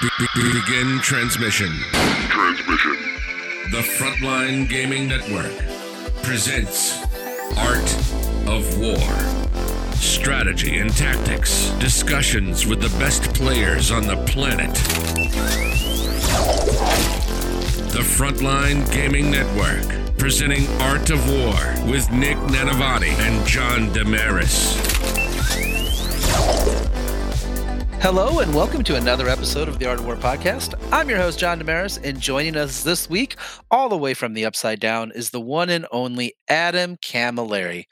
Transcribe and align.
Be- 0.00 0.08
be- 0.34 0.52
begin 0.60 0.98
transmission. 1.00 1.70
Transmission. 2.28 2.96
The 3.70 3.80
Frontline 3.96 4.68
Gaming 4.68 5.08
Network 5.08 5.52
presents 6.22 7.00
Art 7.56 7.94
of 8.46 8.78
War. 8.78 9.08
Strategy 9.94 10.78
and 10.78 10.94
tactics, 10.94 11.70
discussions 11.78 12.66
with 12.66 12.80
the 12.82 12.90
best 12.98 13.32
players 13.34 13.90
on 13.90 14.06
the 14.06 14.16
planet. 14.26 14.74
The 17.92 18.02
Frontline 18.02 18.90
Gaming 18.92 19.30
Network, 19.30 20.16
presenting 20.18 20.66
Art 20.82 21.10
of 21.10 21.26
War 21.30 21.90
with 21.90 22.10
Nick 22.10 22.36
Nanavati 22.38 23.12
and 23.20 23.46
John 23.46 23.92
Damaris. 23.92 24.93
Hello 28.04 28.40
and 28.40 28.54
welcome 28.54 28.84
to 28.84 28.96
another 28.96 29.30
episode 29.30 29.66
of 29.66 29.78
the 29.78 29.88
Art 29.88 29.98
of 29.98 30.04
War 30.04 30.16
podcast. 30.16 30.74
I'm 30.92 31.08
your 31.08 31.16
host, 31.16 31.38
John 31.38 31.56
Damaris, 31.56 31.96
and 31.96 32.20
joining 32.20 32.54
us 32.54 32.82
this 32.82 33.08
week, 33.08 33.36
all 33.70 33.88
the 33.88 33.96
way 33.96 34.12
from 34.12 34.34
the 34.34 34.44
Upside 34.44 34.78
Down, 34.78 35.10
is 35.14 35.30
the 35.30 35.40
one 35.40 35.70
and 35.70 35.86
only 35.90 36.34
Adam 36.46 36.98
Camilleri. 36.98 37.84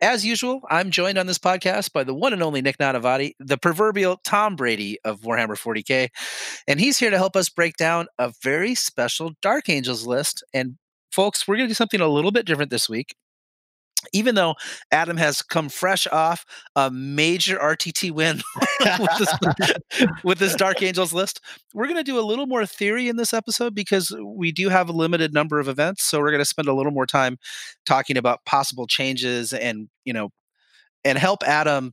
As 0.00 0.24
usual, 0.24 0.60
I'm 0.70 0.92
joined 0.92 1.18
on 1.18 1.26
this 1.26 1.40
podcast 1.40 1.92
by 1.92 2.04
the 2.04 2.14
one 2.14 2.32
and 2.32 2.40
only 2.40 2.62
Nick 2.62 2.78
Nanavati, 2.78 3.32
the 3.40 3.58
proverbial 3.58 4.20
Tom 4.24 4.54
Brady 4.54 4.96
of 5.04 5.22
Warhammer 5.22 5.58
40k, 5.58 6.10
and 6.68 6.78
he's 6.78 7.00
here 7.00 7.10
to 7.10 7.18
help 7.18 7.34
us 7.34 7.48
break 7.48 7.76
down 7.76 8.06
a 8.16 8.32
very 8.44 8.76
special 8.76 9.32
Dark 9.42 9.68
Angels 9.68 10.06
list. 10.06 10.44
And 10.54 10.76
folks, 11.10 11.48
we're 11.48 11.56
going 11.56 11.66
to 11.66 11.72
do 11.72 11.74
something 11.74 12.00
a 12.00 12.06
little 12.06 12.30
bit 12.30 12.46
different 12.46 12.70
this 12.70 12.88
week 12.88 13.16
even 14.12 14.34
though 14.34 14.54
Adam 14.90 15.16
has 15.16 15.42
come 15.42 15.68
fresh 15.68 16.06
off 16.08 16.44
a 16.76 16.90
major 16.90 17.58
RTT 17.58 18.10
win 18.10 18.40
with, 18.98 19.18
this, 19.18 20.06
with 20.24 20.38
this 20.38 20.54
Dark 20.54 20.82
Angels 20.82 21.12
list, 21.12 21.40
we're 21.74 21.86
going 21.86 21.96
to 21.96 22.04
do 22.04 22.18
a 22.18 22.22
little 22.22 22.46
more 22.46 22.66
theory 22.66 23.08
in 23.08 23.16
this 23.16 23.34
episode 23.34 23.74
because 23.74 24.14
we 24.22 24.52
do 24.52 24.68
have 24.68 24.88
a 24.88 24.92
limited 24.92 25.32
number 25.32 25.58
of 25.60 25.68
events. 25.68 26.04
So 26.04 26.18
we're 26.20 26.30
going 26.30 26.38
to 26.40 26.44
spend 26.44 26.68
a 26.68 26.74
little 26.74 26.92
more 26.92 27.06
time 27.06 27.38
talking 27.86 28.16
about 28.16 28.44
possible 28.44 28.86
changes 28.86 29.52
and, 29.52 29.88
you 30.04 30.12
know, 30.12 30.30
and 31.04 31.18
help 31.18 31.42
Adam 31.44 31.92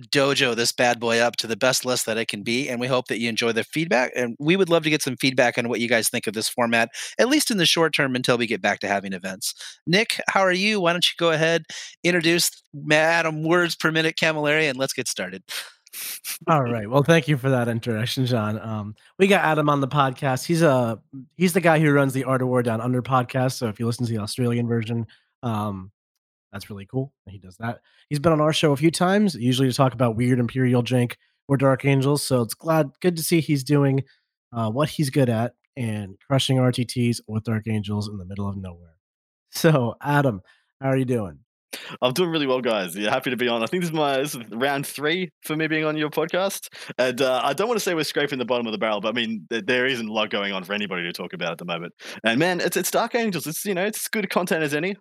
dojo 0.00 0.56
this 0.56 0.72
bad 0.72 0.98
boy 0.98 1.18
up 1.18 1.36
to 1.36 1.46
the 1.46 1.56
best 1.56 1.84
list 1.84 2.06
that 2.06 2.16
it 2.16 2.26
can 2.26 2.42
be 2.42 2.68
and 2.68 2.80
we 2.80 2.86
hope 2.86 3.08
that 3.08 3.20
you 3.20 3.28
enjoy 3.28 3.52
the 3.52 3.62
feedback 3.62 4.10
and 4.16 4.34
we 4.40 4.56
would 4.56 4.70
love 4.70 4.82
to 4.82 4.90
get 4.90 5.02
some 5.02 5.16
feedback 5.16 5.58
on 5.58 5.68
what 5.68 5.80
you 5.80 5.88
guys 5.88 6.08
think 6.08 6.26
of 6.26 6.32
this 6.32 6.48
format 6.48 6.88
at 7.18 7.28
least 7.28 7.50
in 7.50 7.58
the 7.58 7.66
short 7.66 7.94
term 7.94 8.16
until 8.16 8.38
we 8.38 8.46
get 8.46 8.62
back 8.62 8.80
to 8.80 8.88
having 8.88 9.12
events. 9.12 9.54
Nick 9.86 10.18
how 10.28 10.40
are 10.40 10.52
you? 10.52 10.80
Why 10.80 10.92
don't 10.92 11.04
you 11.04 11.14
go 11.18 11.30
ahead 11.30 11.64
introduce 12.02 12.50
adam 12.90 13.42
words 13.42 13.76
per 13.76 13.92
minute 13.92 14.16
camilleri 14.16 14.68
and 14.68 14.78
let's 14.78 14.94
get 14.94 15.08
started. 15.08 15.42
All 16.48 16.62
right. 16.62 16.88
Well 16.88 17.02
thank 17.02 17.28
you 17.28 17.36
for 17.36 17.50
that 17.50 17.68
introduction 17.68 18.24
john. 18.24 18.58
Um, 18.60 18.94
we 19.18 19.26
got 19.26 19.44
adam 19.44 19.68
on 19.68 19.82
the 19.82 19.88
podcast. 19.88 20.46
He's 20.46 20.62
a 20.62 20.98
he's 21.36 21.52
the 21.52 21.60
guy 21.60 21.78
who 21.78 21.92
runs 21.92 22.14
the 22.14 22.24
art 22.24 22.40
of 22.40 22.48
war 22.48 22.62
down 22.62 22.80
under 22.80 23.02
podcast 23.02 23.58
so 23.58 23.68
if 23.68 23.78
you 23.78 23.84
listen 23.84 24.06
to 24.06 24.12
the 24.12 24.20
australian 24.20 24.66
version 24.66 25.06
um, 25.42 25.90
that's 26.52 26.68
really 26.68 26.86
cool. 26.86 27.12
He 27.26 27.38
does 27.38 27.56
that. 27.58 27.80
He's 28.08 28.18
been 28.18 28.32
on 28.32 28.40
our 28.40 28.52
show 28.52 28.72
a 28.72 28.76
few 28.76 28.90
times, 28.90 29.34
usually 29.34 29.68
to 29.68 29.74
talk 29.74 29.94
about 29.94 30.16
weird 30.16 30.38
Imperial 30.38 30.82
jank 30.82 31.14
or 31.48 31.56
Dark 31.56 31.84
Angels. 31.84 32.22
So 32.22 32.42
it's 32.42 32.54
glad, 32.54 32.90
good 33.00 33.16
to 33.16 33.22
see 33.22 33.40
he's 33.40 33.64
doing 33.64 34.04
uh, 34.52 34.70
what 34.70 34.90
he's 34.90 35.10
good 35.10 35.30
at 35.30 35.54
and 35.76 36.16
crushing 36.26 36.58
RTTs 36.58 37.20
with 37.26 37.44
Dark 37.44 37.66
Angels 37.66 38.08
in 38.08 38.18
the 38.18 38.26
middle 38.26 38.48
of 38.48 38.56
nowhere. 38.56 38.88
So, 39.54 39.96
Adam, 40.00 40.40
how 40.80 40.88
are 40.88 40.96
you 40.96 41.04
doing? 41.04 41.40
I'm 42.00 42.14
doing 42.14 42.30
really 42.30 42.46
well, 42.46 42.62
guys. 42.62 42.96
Yeah, 42.96 43.10
happy 43.10 43.28
to 43.28 43.36
be 43.36 43.48
on. 43.48 43.62
I 43.62 43.66
think 43.66 43.82
this 43.82 43.90
is 43.90 43.94
my 43.94 44.16
this 44.16 44.34
is 44.34 44.40
round 44.50 44.86
three 44.86 45.30
for 45.42 45.56
me 45.56 45.66
being 45.66 45.84
on 45.84 45.96
your 45.96 46.08
podcast, 46.08 46.68
and 46.98 47.20
uh, 47.20 47.42
I 47.44 47.52
don't 47.52 47.68
want 47.68 47.76
to 47.76 47.84
say 47.84 47.94
we're 47.94 48.04
scraping 48.04 48.38
the 48.38 48.46
bottom 48.46 48.66
of 48.66 48.72
the 48.72 48.78
barrel, 48.78 49.02
but 49.02 49.08
I 49.08 49.12
mean 49.12 49.46
there, 49.50 49.60
there 49.60 49.86
isn't 49.86 50.08
a 50.08 50.10
lot 50.12 50.30
going 50.30 50.54
on 50.54 50.64
for 50.64 50.72
anybody 50.72 51.02
to 51.02 51.12
talk 51.12 51.34
about 51.34 51.52
at 51.52 51.58
the 51.58 51.64
moment. 51.64 51.92
And 52.24 52.38
man, 52.38 52.60
it's 52.60 52.76
it's 52.76 52.90
Dark 52.90 53.14
Angels. 53.14 53.46
It's 53.46 53.64
you 53.64 53.74
know 53.74 53.84
it's 53.84 54.08
good 54.08 54.30
content 54.30 54.62
as 54.62 54.74
any. 54.74 54.96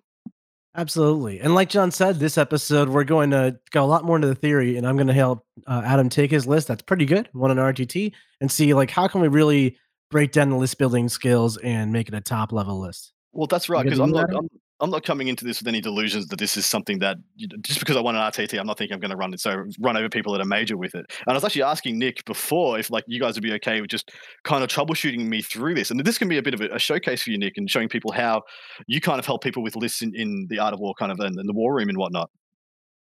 Absolutely. 0.76 1.42
And 1.42 1.54
like 1.54 1.70
John 1.70 1.92
said, 1.92 2.18
this 2.18 2.38
episode, 2.38 2.88
we're 2.88 3.04
going 3.04 3.32
to 3.32 3.59
go 3.72 3.84
a 3.84 3.86
lot 3.86 4.06
more 4.06 4.16
into 4.16 4.28
the 4.28 4.36
theory, 4.36 4.78
and 4.78 4.88
I'm 4.88 4.96
going 4.96 5.08
to 5.08 5.14
help 5.14 5.46
uh, 5.68 5.82
Adam 5.84 6.08
take 6.08 6.32
his 6.32 6.48
list. 6.48 6.70
That's 6.70 6.82
pretty 6.82 7.06
good, 7.06 7.28
one 7.34 7.52
on 7.52 7.58
RTT, 7.58 8.14
and 8.40 8.50
see 8.50 8.74
like 8.74 8.90
how 8.90 9.08
can 9.08 9.20
we 9.20 9.28
really 9.28 9.78
break 10.12 10.31
down 10.31 10.50
the 10.50 10.56
list 10.56 10.78
building 10.78 11.10
skills 11.10 11.58
and 11.58 11.92
make 11.92 12.08
it 12.08 12.14
a 12.14 12.22
top 12.22 12.52
level 12.52 12.80
list. 12.80 13.14
Well, 13.34 13.48
that's 13.48 13.70
right, 13.70 13.84
because 13.84 14.00
I'm 14.00 14.12
not, 14.12 14.34
I'm, 14.34 14.48
I'm 14.81 14.90
not 14.90 15.06
coming 15.06 15.28
into 15.28 15.46
this 15.46 15.59
with 15.59 15.68
any 15.68 15.80
delusions 15.80 16.28
that 16.28 16.40
this 16.40 16.58
is 16.58 16.66
something 16.66 17.00
that 17.00 17.18
just 17.62 17.80
because 17.80 17.96
I 17.96 18.02
want 18.02 18.18
an 18.18 18.24
RTT, 18.24 18.59
I'm 18.59 18.66
not 18.66 18.78
thinking 18.78 18.96
I'm 18.96 19.00
going 19.00 19.12
to 19.12 19.16
run 19.16 19.34
it. 19.34 19.40
So 19.40 19.64
run 19.80 19.96
over 19.96 20.09
people 20.09 20.34
that 20.34 20.42
are 20.42 20.46
major 20.46 20.75
with 20.75 20.96
it. 20.96 21.06
And 21.28 21.28
I 21.28 21.34
was 21.34 21.44
actually 21.44 21.64
asking 21.64 22.00
Nick 22.00 22.25
before 22.25 22.80
if 22.80 22.90
like 22.90 23.03
you 23.08 23.19
guys 23.19 23.36
would 23.36 23.44
be 23.44 23.53
okay 23.53 23.80
with 23.80 23.92
just 23.92 24.12
kind 24.44 24.64
of 24.64 24.69
troubleshooting 24.69 25.28
me 25.28 25.42
through 25.42 25.75
this. 25.75 25.92
And 25.92 26.00
this 26.00 26.18
can 26.18 26.28
be 26.28 26.38
a 26.38 26.42
bit 26.42 26.56
of 26.56 26.62
a, 26.62 26.69
a 26.69 26.80
showcase 26.80 27.22
for 27.22 27.30
you, 27.30 27.38
Nick, 27.38 27.58
and 27.58 27.69
showing 27.69 27.90
people 27.90 28.12
how 28.12 28.42
you 28.88 29.00
kind 29.00 29.19
of 29.19 29.25
help 29.25 29.44
people 29.44 29.62
with 29.62 29.75
lists 29.75 30.02
in, 30.02 30.16
in 30.16 30.47
the 30.50 30.58
art 30.58 30.74
of 30.74 30.80
war, 30.80 30.96
kind 30.96 31.12
of 31.12 31.19
in, 31.19 31.40
in 31.40 31.46
the 31.46 31.53
war 31.53 31.75
room 31.75 31.90
and 31.90 31.98
whatnot. 31.98 32.31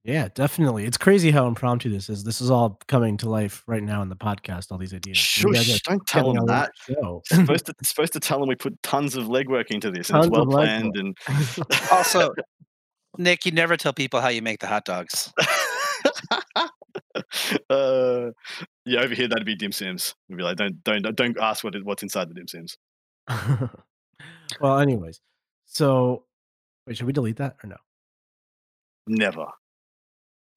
Yeah, 0.05 0.29
definitely. 0.35 0.85
It's 0.85 0.97
crazy 0.97 1.31
how 1.31 1.47
impromptu 1.47 1.91
this 1.91 2.09
is. 2.09 2.25
This 2.25 2.41
is 2.41 2.51
all 2.51 2.81
coming 2.87 3.17
to 3.19 3.29
life 3.29 3.63
right 3.67 3.83
now 3.83 4.01
in 4.01 4.09
the 4.09 4.17
podcast. 4.17 4.71
All 4.71 4.79
these 4.79 4.95
ideas. 4.95 5.19
Shush! 5.19 5.81
Don't 5.83 6.07
tell 6.07 6.33
them 6.33 6.47
that. 6.47 6.71
supposed 7.27 7.67
to 7.67 7.75
supposed 7.83 8.13
to 8.13 8.21
tell 8.21 8.39
them 8.39 8.49
we 8.49 8.55
put 8.55 8.81
tons 8.83 9.17
of 9.17 9.27
legwork 9.27 9.71
into 9.71 9.91
this, 9.91 10.09
and 10.09 10.17
tons 10.17 10.27
it's 10.29 10.33
well 10.33 10.47
planned. 10.47 10.97
And 10.97 11.17
also, 11.93 12.33
Nick, 13.19 13.45
you 13.45 13.53
never 13.53 13.77
tell 13.77 13.93
people 13.93 14.21
how 14.21 14.29
you 14.29 14.41
make 14.41 14.61
the 14.61 14.67
hot 14.67 14.85
dogs. 14.85 15.33
uh, 17.69 18.31
yeah, 18.87 19.01
over 19.01 19.15
here 19.15 19.29
that'd 19.29 19.45
be 19.45 19.57
dim 19.57 19.73
sims. 19.73 20.15
We'd 20.29 20.37
be 20.37 20.43
like, 20.43 20.57
don't 20.57 20.83
don't 20.85 21.03
don't 21.17 21.39
ask 21.39 21.65
what 21.65 21.75
what's 21.83 22.05
inside 22.05 22.31
the 22.31 22.35
dim 22.35 22.49
sims. 22.49 22.79
well, 24.61 24.79
anyways, 24.79 25.21
so 25.67 26.25
wait, 26.87 26.97
should 26.97 27.07
we 27.07 27.13
delete 27.13 27.37
that 27.37 27.57
or 27.63 27.69
no? 27.69 27.77
Never. 29.09 29.47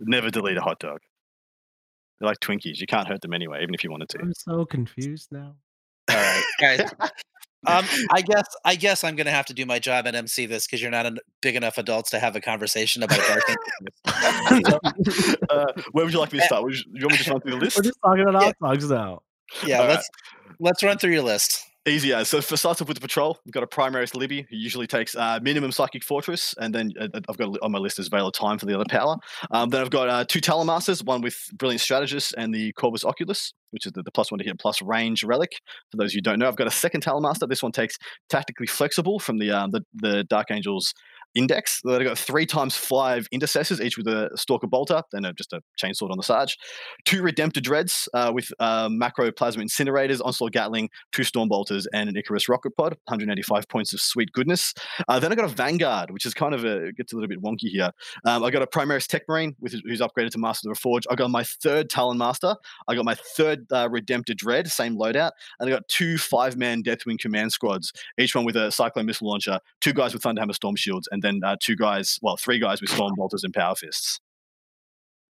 Never 0.02 0.30
delete 0.30 0.58
a 0.58 0.62
hot 0.62 0.80
dog. 0.80 1.00
They're 2.20 2.30
like 2.30 2.40
Twinkies. 2.40 2.80
You 2.80 2.88
can't 2.88 3.08
hurt 3.08 3.22
them 3.22 3.34
anyway, 3.34 3.62
even 3.64 3.74
if 3.74 3.84
you 3.84 3.92
wanted 3.92 4.10
to. 4.10 4.20
I'm 4.20 4.34
so 4.34 4.66
confused 4.66 5.30
now. 5.32 5.56
All 6.10 6.16
right, 6.16 6.44
guys. 6.60 6.82
um, 7.68 7.86
I 8.12 8.22
guess 8.26 8.46
I 8.66 8.76
guess 8.76 9.04
I'm 9.04 9.16
gonna 9.16 9.32
have 9.32 9.46
to 9.48 9.54
do 9.54 9.66
my 9.66 9.80
job 9.80 10.08
at 10.08 10.16
MC 10.16 10.46
this 10.46 10.66
because 10.68 10.82
you're 10.82 10.92
not 10.92 11.06
a, 11.06 11.16
big 11.42 11.56
enough 11.56 11.78
adults 11.78 12.12
to 12.12 12.20
have 12.20 12.36
a 12.36 12.42
conversation 12.42 13.04
about 13.04 13.20
dark. 13.20 13.44
uh, 15.50 15.66
where 15.92 16.06
would 16.06 16.14
you 16.14 16.20
like 16.20 16.32
me 16.34 16.40
to 16.40 16.46
start? 16.46 16.64
Would 16.64 16.76
you, 16.76 16.84
you 16.94 17.08
want 17.08 17.14
me 17.14 17.18
to 17.24 17.32
run 17.32 17.42
through 17.42 17.52
the 17.52 17.58
list? 17.58 17.78
We're 17.78 17.84
just 17.84 18.00
talking 18.04 18.28
about 18.28 18.44
hot 18.44 18.56
dogs 18.62 18.90
now. 18.90 19.22
Yeah, 19.66 19.80
All 19.80 19.88
let's 19.88 20.10
right. 20.48 20.56
let's 20.60 20.84
run 20.84 20.98
through 20.98 21.14
your 21.14 21.24
list. 21.24 21.66
Easy 21.88 22.14
as. 22.14 22.28
So 22.28 22.42
for 22.42 22.58
starts 22.58 22.80
off 22.80 22.88
with 22.88 22.98
the 22.98 23.02
patrol, 23.02 23.40
we've 23.44 23.54
got 23.54 23.64
a 23.64 23.68
Primaris 23.68 24.14
Libby 24.14 24.46
who 24.48 24.56
usually 24.56 24.86
takes 24.86 25.16
uh, 25.16 25.40
minimum 25.42 25.72
Psychic 25.72 26.04
Fortress, 26.04 26.54
and 26.60 26.76
then 26.76 26.92
uh, 27.00 27.08
I've 27.28 27.38
got 27.38 27.58
on 27.60 27.72
my 27.72 27.80
list 27.80 27.98
as 27.98 28.08
Veil 28.08 28.28
of 28.28 28.34
Time 28.34 28.60
for 28.60 28.68
the 28.68 28.76
other 28.76 28.86
power. 28.88 29.18
Um, 29.50 29.70
then 29.70 29.82
I've 29.82 29.90
got 29.90 30.08
uh, 30.08 30.24
two 30.24 30.42
Talonmasters, 30.42 31.04
one 31.04 31.22
with 31.22 31.36
Brilliant 31.58 31.82
Strategist 31.82 32.36
and 32.38 32.54
the 32.54 32.72
Corvus 32.74 33.04
Oculus, 33.04 33.56
which 33.72 33.88
is 33.88 33.94
the, 33.94 34.04
the 34.04 34.12
plus 34.12 34.32
one 34.32 34.38
to 34.38 34.46
hit 34.46 34.60
plus 34.60 34.80
range 34.84 35.24
relic. 35.24 35.54
For 35.90 35.98
those 35.98 36.14
you 36.14 36.22
don't 36.22 36.38
know, 36.38 36.48
I've 36.48 36.56
got 36.56 36.68
a 36.68 36.72
second 36.72 37.04
Talonmaster. 37.04 37.50
This 37.50 37.64
one 37.64 37.72
takes 37.72 37.98
Tactically 38.30 38.68
Flexible 38.68 39.18
from 39.18 39.40
the 39.40 39.50
um, 39.50 39.72
the, 39.72 39.82
the 39.96 40.24
Dark 40.26 40.52
Angels 40.52 40.94
index. 41.36 41.82
They've 41.84 42.04
got 42.04 42.18
three 42.18 42.46
times 42.46 42.76
five 42.76 43.28
intercessors, 43.32 43.82
each 43.82 43.98
with 43.98 44.08
a 44.08 44.30
stalker 44.36 44.68
bolter, 44.68 45.02
then 45.12 45.26
a, 45.26 45.34
just 45.34 45.54
a 45.54 45.62
chainsword 45.82 46.12
on 46.12 46.18
the 46.18 46.24
sarge. 46.24 46.58
Two 47.06 47.22
redemptor 47.22 47.62
dreads 47.62 48.10
uh, 48.14 48.32
with 48.34 48.52
uh, 48.60 48.90
macro 48.92 49.32
plasma 49.32 49.64
incinerators, 49.64 50.22
onslaught 50.24 50.52
gatling, 50.52 50.90
two 51.12 51.24
storm 51.24 51.50
bolters, 51.50 51.88
and 51.94 52.10
an 52.10 52.18
Icarus 52.18 52.50
rocket 52.50 52.76
pod. 52.76 52.98
185 53.06 53.68
points 53.70 53.94
of 53.94 54.02
sweet 54.02 54.32
goodness. 54.32 54.74
Uh, 55.08 55.20
then 55.20 55.32
I 55.32 55.36
got 55.36 55.46
a 55.46 55.54
vanguard, 55.54 56.12
which 56.12 56.26
is 56.26 56.34
kind 56.34 56.54
of 56.54 56.66
a 56.66 56.92
gets 56.94 57.14
a 57.14 57.16
little 57.16 57.30
bit 57.30 57.42
wonky 57.42 57.70
here. 57.70 57.92
Um, 58.26 58.44
I 58.44 58.52
got 58.52 58.62
a 58.62 58.68
Primaris 58.68 59.08
Tech 59.08 59.24
Marine, 59.28 59.56
with, 59.60 59.74
who's 59.86 60.02
upgraded 60.02 60.32
to 60.32 60.38
Master 60.38 60.70
of 60.70 60.76
the 60.76 60.80
Forge. 60.80 61.06
I 61.10 61.16
got 61.16 61.30
my 61.30 61.44
third 61.44 61.90
Talon 61.90 62.18
Master. 62.18 62.56
I 62.88 62.96
got 62.96 63.06
my 63.06 63.16
third 63.16 63.66
uh, 63.72 63.88
redemptor 63.90 64.36
dread, 64.36 64.68
same 64.68 64.98
loadout, 64.98 65.32
and 65.60 65.70
I 65.70 65.72
got 65.72 65.88
two 65.88 66.18
five 66.18 66.58
man 66.58 66.84
Deathwing 66.84 67.20
command 67.20 67.52
squads, 67.52 67.94
each 68.20 68.36
one 68.36 68.46
with 68.46 68.56
a 68.56 68.72
Cyclone 68.72 69.06
missile 69.06 69.28
launcher, 69.28 69.60
two 69.80 69.94
guys 69.94 70.14
with 70.14 70.24
Thunderhammer 70.24 70.54
storm 70.54 70.76
shields, 70.76 71.08
and 71.12 71.21
and 71.24 71.42
then 71.42 71.50
uh, 71.50 71.56
two 71.62 71.76
guys, 71.76 72.20
well, 72.22 72.38
three 72.38 72.60
guys 72.60 72.82
with 72.82 72.90
storm 72.90 73.14
bolters 73.16 73.44
and 73.44 73.54
power 73.54 73.76
fists. 73.76 74.20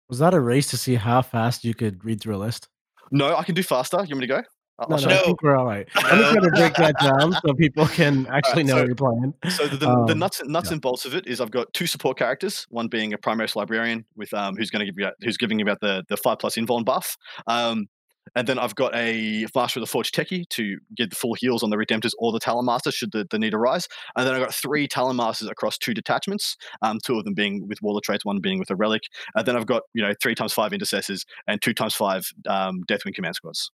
Was 0.09 0.19
that 0.19 0.33
a 0.33 0.39
race 0.39 0.67
to 0.67 0.77
see 0.77 0.95
how 0.95 1.21
fast 1.21 1.65
you 1.65 1.73
could 1.73 2.03
read 2.05 2.21
through 2.21 2.35
a 2.35 2.37
list? 2.37 2.69
No, 3.11 3.35
I 3.35 3.43
can 3.43 3.55
do 3.55 3.63
faster. 3.63 3.97
You 3.97 4.15
want 4.15 4.21
me 4.21 4.27
to 4.27 4.27
go? 4.27 4.41
I'll 4.79 4.89
no, 4.89 4.97
no, 4.97 5.09
I 5.09 5.23
think 5.23 5.41
we're 5.41 5.55
all 5.55 5.65
right. 5.65 5.87
I'm 5.95 6.19
just 6.19 6.35
going 6.35 6.51
to 6.51 6.51
break 6.51 6.75
that 6.75 6.95
down 6.99 7.33
so 7.33 7.53
people 7.55 7.87
can 7.87 8.27
actually 8.31 8.61
right, 8.61 8.65
know 8.65 8.73
so, 8.73 8.79
what 8.79 8.87
you're 8.87 8.95
playing. 8.95 9.33
So 9.49 9.67
the, 9.67 9.77
the, 9.77 9.89
um, 9.89 10.05
the 10.05 10.13
nuts, 10.13 10.41
nuts 10.45 10.69
yeah. 10.69 10.73
and 10.73 10.81
bolts 10.81 11.05
of 11.05 11.15
it 11.15 11.25
is 11.25 11.41
I've 11.41 11.49
got 11.49 11.73
two 11.73 11.87
support 11.87 12.17
characters. 12.17 12.67
One 12.69 12.87
being 12.87 13.11
a 13.11 13.17
Primaris 13.17 13.55
librarian 13.55 14.05
with 14.15 14.31
um, 14.35 14.55
who's 14.55 14.69
going 14.69 14.85
to 14.85 14.85
give 14.85 14.99
you 14.99 15.09
who's 15.21 15.37
giving 15.37 15.57
you 15.57 15.65
about 15.65 15.79
the 15.81 16.03
the 16.09 16.17
five 16.17 16.37
plus 16.37 16.57
invuln 16.57 16.85
buff. 16.85 17.17
Um, 17.47 17.87
and 18.35 18.47
then 18.47 18.59
I've 18.59 18.75
got 18.75 18.95
a 18.95 19.45
Master 19.55 19.79
of 19.79 19.81
the 19.81 19.87
Forge 19.87 20.11
Techie 20.11 20.47
to 20.49 20.77
get 20.95 21.09
the 21.09 21.15
full 21.15 21.33
heals 21.33 21.63
on 21.63 21.69
the 21.69 21.77
Redemptors 21.77 22.11
or 22.19 22.31
the 22.31 22.39
Talon 22.39 22.65
Master 22.65 22.91
should 22.91 23.11
the, 23.11 23.27
the 23.29 23.39
need 23.39 23.53
arise. 23.53 23.87
And 24.15 24.27
then 24.27 24.35
I've 24.35 24.41
got 24.41 24.53
three 24.53 24.87
Talon 24.87 25.15
Masters 25.15 25.49
across 25.49 25.77
two 25.77 25.93
detachments, 25.93 26.57
um, 26.81 26.99
two 27.03 27.17
of 27.17 27.25
them 27.25 27.33
being 27.33 27.67
with 27.67 27.81
Warlord 27.81 28.03
Traits, 28.03 28.25
one 28.25 28.39
being 28.39 28.59
with 28.59 28.69
a 28.69 28.75
Relic. 28.75 29.03
And 29.35 29.45
then 29.45 29.55
I've 29.55 29.65
got, 29.65 29.83
you 29.93 30.01
know, 30.01 30.13
three 30.21 30.35
times 30.35 30.53
five 30.53 30.73
Intercessors 30.73 31.25
and 31.47 31.61
two 31.61 31.73
times 31.73 31.95
five 31.95 32.31
um, 32.47 32.83
Deathwing 32.87 33.13
Command 33.13 33.35
Squads. 33.35 33.71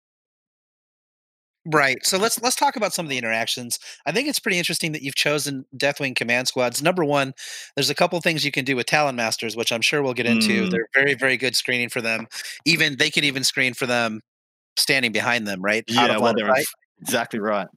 Right. 1.64 2.04
So 2.04 2.18
let's 2.18 2.42
let's 2.42 2.56
talk 2.56 2.74
about 2.74 2.92
some 2.92 3.06
of 3.06 3.10
the 3.10 3.18
interactions. 3.18 3.78
I 4.04 4.10
think 4.10 4.26
it's 4.26 4.40
pretty 4.40 4.58
interesting 4.58 4.90
that 4.92 5.02
you've 5.02 5.14
chosen 5.14 5.64
Deathwing 5.76 6.16
command 6.16 6.48
squads. 6.48 6.82
Number 6.82 7.04
one, 7.04 7.34
there's 7.76 7.90
a 7.90 7.94
couple 7.94 8.20
things 8.20 8.44
you 8.44 8.50
can 8.50 8.64
do 8.64 8.74
with 8.74 8.86
Talon 8.86 9.14
Masters, 9.14 9.54
which 9.54 9.70
I'm 9.70 9.80
sure 9.80 10.02
we'll 10.02 10.12
get 10.12 10.26
into. 10.26 10.64
Mm. 10.64 10.70
They're 10.72 10.88
very, 10.92 11.14
very 11.14 11.36
good 11.36 11.54
screening 11.54 11.88
for 11.88 12.00
them. 12.00 12.26
Even 12.64 12.96
they 12.96 13.10
can 13.10 13.22
even 13.22 13.44
screen 13.44 13.74
for 13.74 13.86
them 13.86 14.22
standing 14.76 15.12
behind 15.12 15.46
them, 15.46 15.62
right? 15.62 15.84
Yeah, 15.88 16.18
well, 16.18 16.20
line 16.22 16.34
of 16.34 16.36
they're 16.36 16.54
sight. 16.54 16.64
exactly 17.00 17.40
right. 17.40 17.68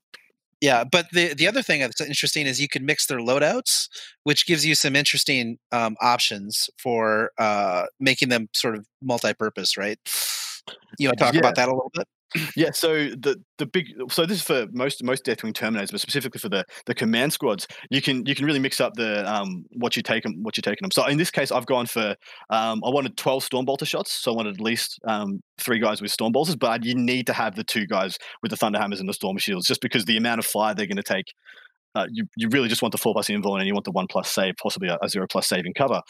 Yeah, 0.61 0.83
but 0.85 1.07
the 1.11 1.33
the 1.33 1.47
other 1.47 1.61
thing 1.61 1.81
that's 1.81 1.99
interesting 2.01 2.47
is 2.47 2.61
you 2.61 2.69
can 2.69 2.85
mix 2.85 3.05
their 3.07 3.19
loadouts, 3.19 3.87
which 4.23 4.45
gives 4.47 4.65
you 4.65 4.73
some 4.73 4.95
interesting 4.95 5.57
um, 5.71 5.95
options 6.01 6.69
for 6.77 7.31
uh, 7.37 7.85
making 7.99 8.29
them 8.29 8.47
sort 8.53 8.75
of 8.75 8.87
multi-purpose, 9.01 9.77
right? 9.77 9.99
You 10.97 11.09
want 11.09 11.17
to 11.19 11.23
talk 11.25 11.33
Yeah. 11.33 11.39
about 11.39 11.55
that 11.55 11.67
a 11.67 11.71
little 11.71 11.91
bit? 11.93 12.07
Yeah, 12.55 12.71
so 12.71 12.93
the 12.93 13.41
the 13.59 13.65
big 13.65 13.87
so 14.09 14.25
this 14.25 14.39
is 14.39 14.43
for 14.43 14.65
most 14.73 15.03
most 15.03 15.23
Deathwing 15.25 15.53
Terminators, 15.53 15.91
but 15.91 16.01
specifically 16.01 16.39
for 16.39 16.49
the 16.49 16.65
the 16.85 16.93
command 16.93 17.31
squads, 17.31 17.65
you 17.89 18.01
can 18.01 18.25
you 18.25 18.35
can 18.35 18.45
really 18.45 18.59
mix 18.59 18.81
up 18.81 18.93
the 18.95 19.31
um 19.31 19.65
what 19.77 19.95
you 19.95 20.01
take 20.03 20.25
'em- 20.25 20.43
what 20.43 20.57
you're 20.57 20.61
taking 20.61 20.83
them. 20.83 20.91
So 20.91 21.05
in 21.05 21.17
this 21.17 21.31
case, 21.31 21.51
I've 21.51 21.65
gone 21.65 21.85
for 21.85 22.15
um 22.49 22.81
I 22.83 22.89
wanted 22.89 23.15
twelve 23.15 23.47
Stormbolter 23.47 23.87
shots, 23.87 24.11
so 24.11 24.33
I 24.33 24.35
wanted 24.35 24.55
at 24.55 24.59
least 24.61 24.99
um 25.07 25.39
three 25.59 25.79
guys 25.79 26.01
with 26.01 26.11
Stormbolters, 26.11 26.59
but 26.59 26.83
you 26.83 26.95
need 26.95 27.25
to 27.27 27.33
have 27.33 27.55
the 27.55 27.63
two 27.63 27.85
guys 27.87 28.17
with 28.41 28.51
the 28.51 28.57
Thunderhammers 28.57 28.99
and 28.99 29.07
the 29.07 29.13
Storm 29.13 29.37
Shields, 29.37 29.67
just 29.67 29.79
because 29.81 30.03
the 30.05 30.17
amount 30.17 30.39
of 30.39 30.45
fire 30.45 30.73
they're 30.73 30.87
going 30.87 30.97
to 30.97 31.03
take. 31.03 31.33
Uh, 31.95 32.07
you, 32.11 32.25
you 32.37 32.49
really 32.49 32.67
just 32.67 32.81
want 32.81 32.91
the 32.91 32.97
four 32.97 33.13
plus 33.13 33.27
invuln 33.29 33.57
and 33.59 33.67
you 33.67 33.73
want 33.73 33.85
the 33.85 33.91
one 33.91 34.07
plus 34.07 34.29
save, 34.29 34.53
possibly 34.61 34.89
a, 34.89 34.97
a 35.01 35.09
zero 35.09 35.25
plus 35.29 35.47
saving 35.47 35.73
cover. 35.73 36.01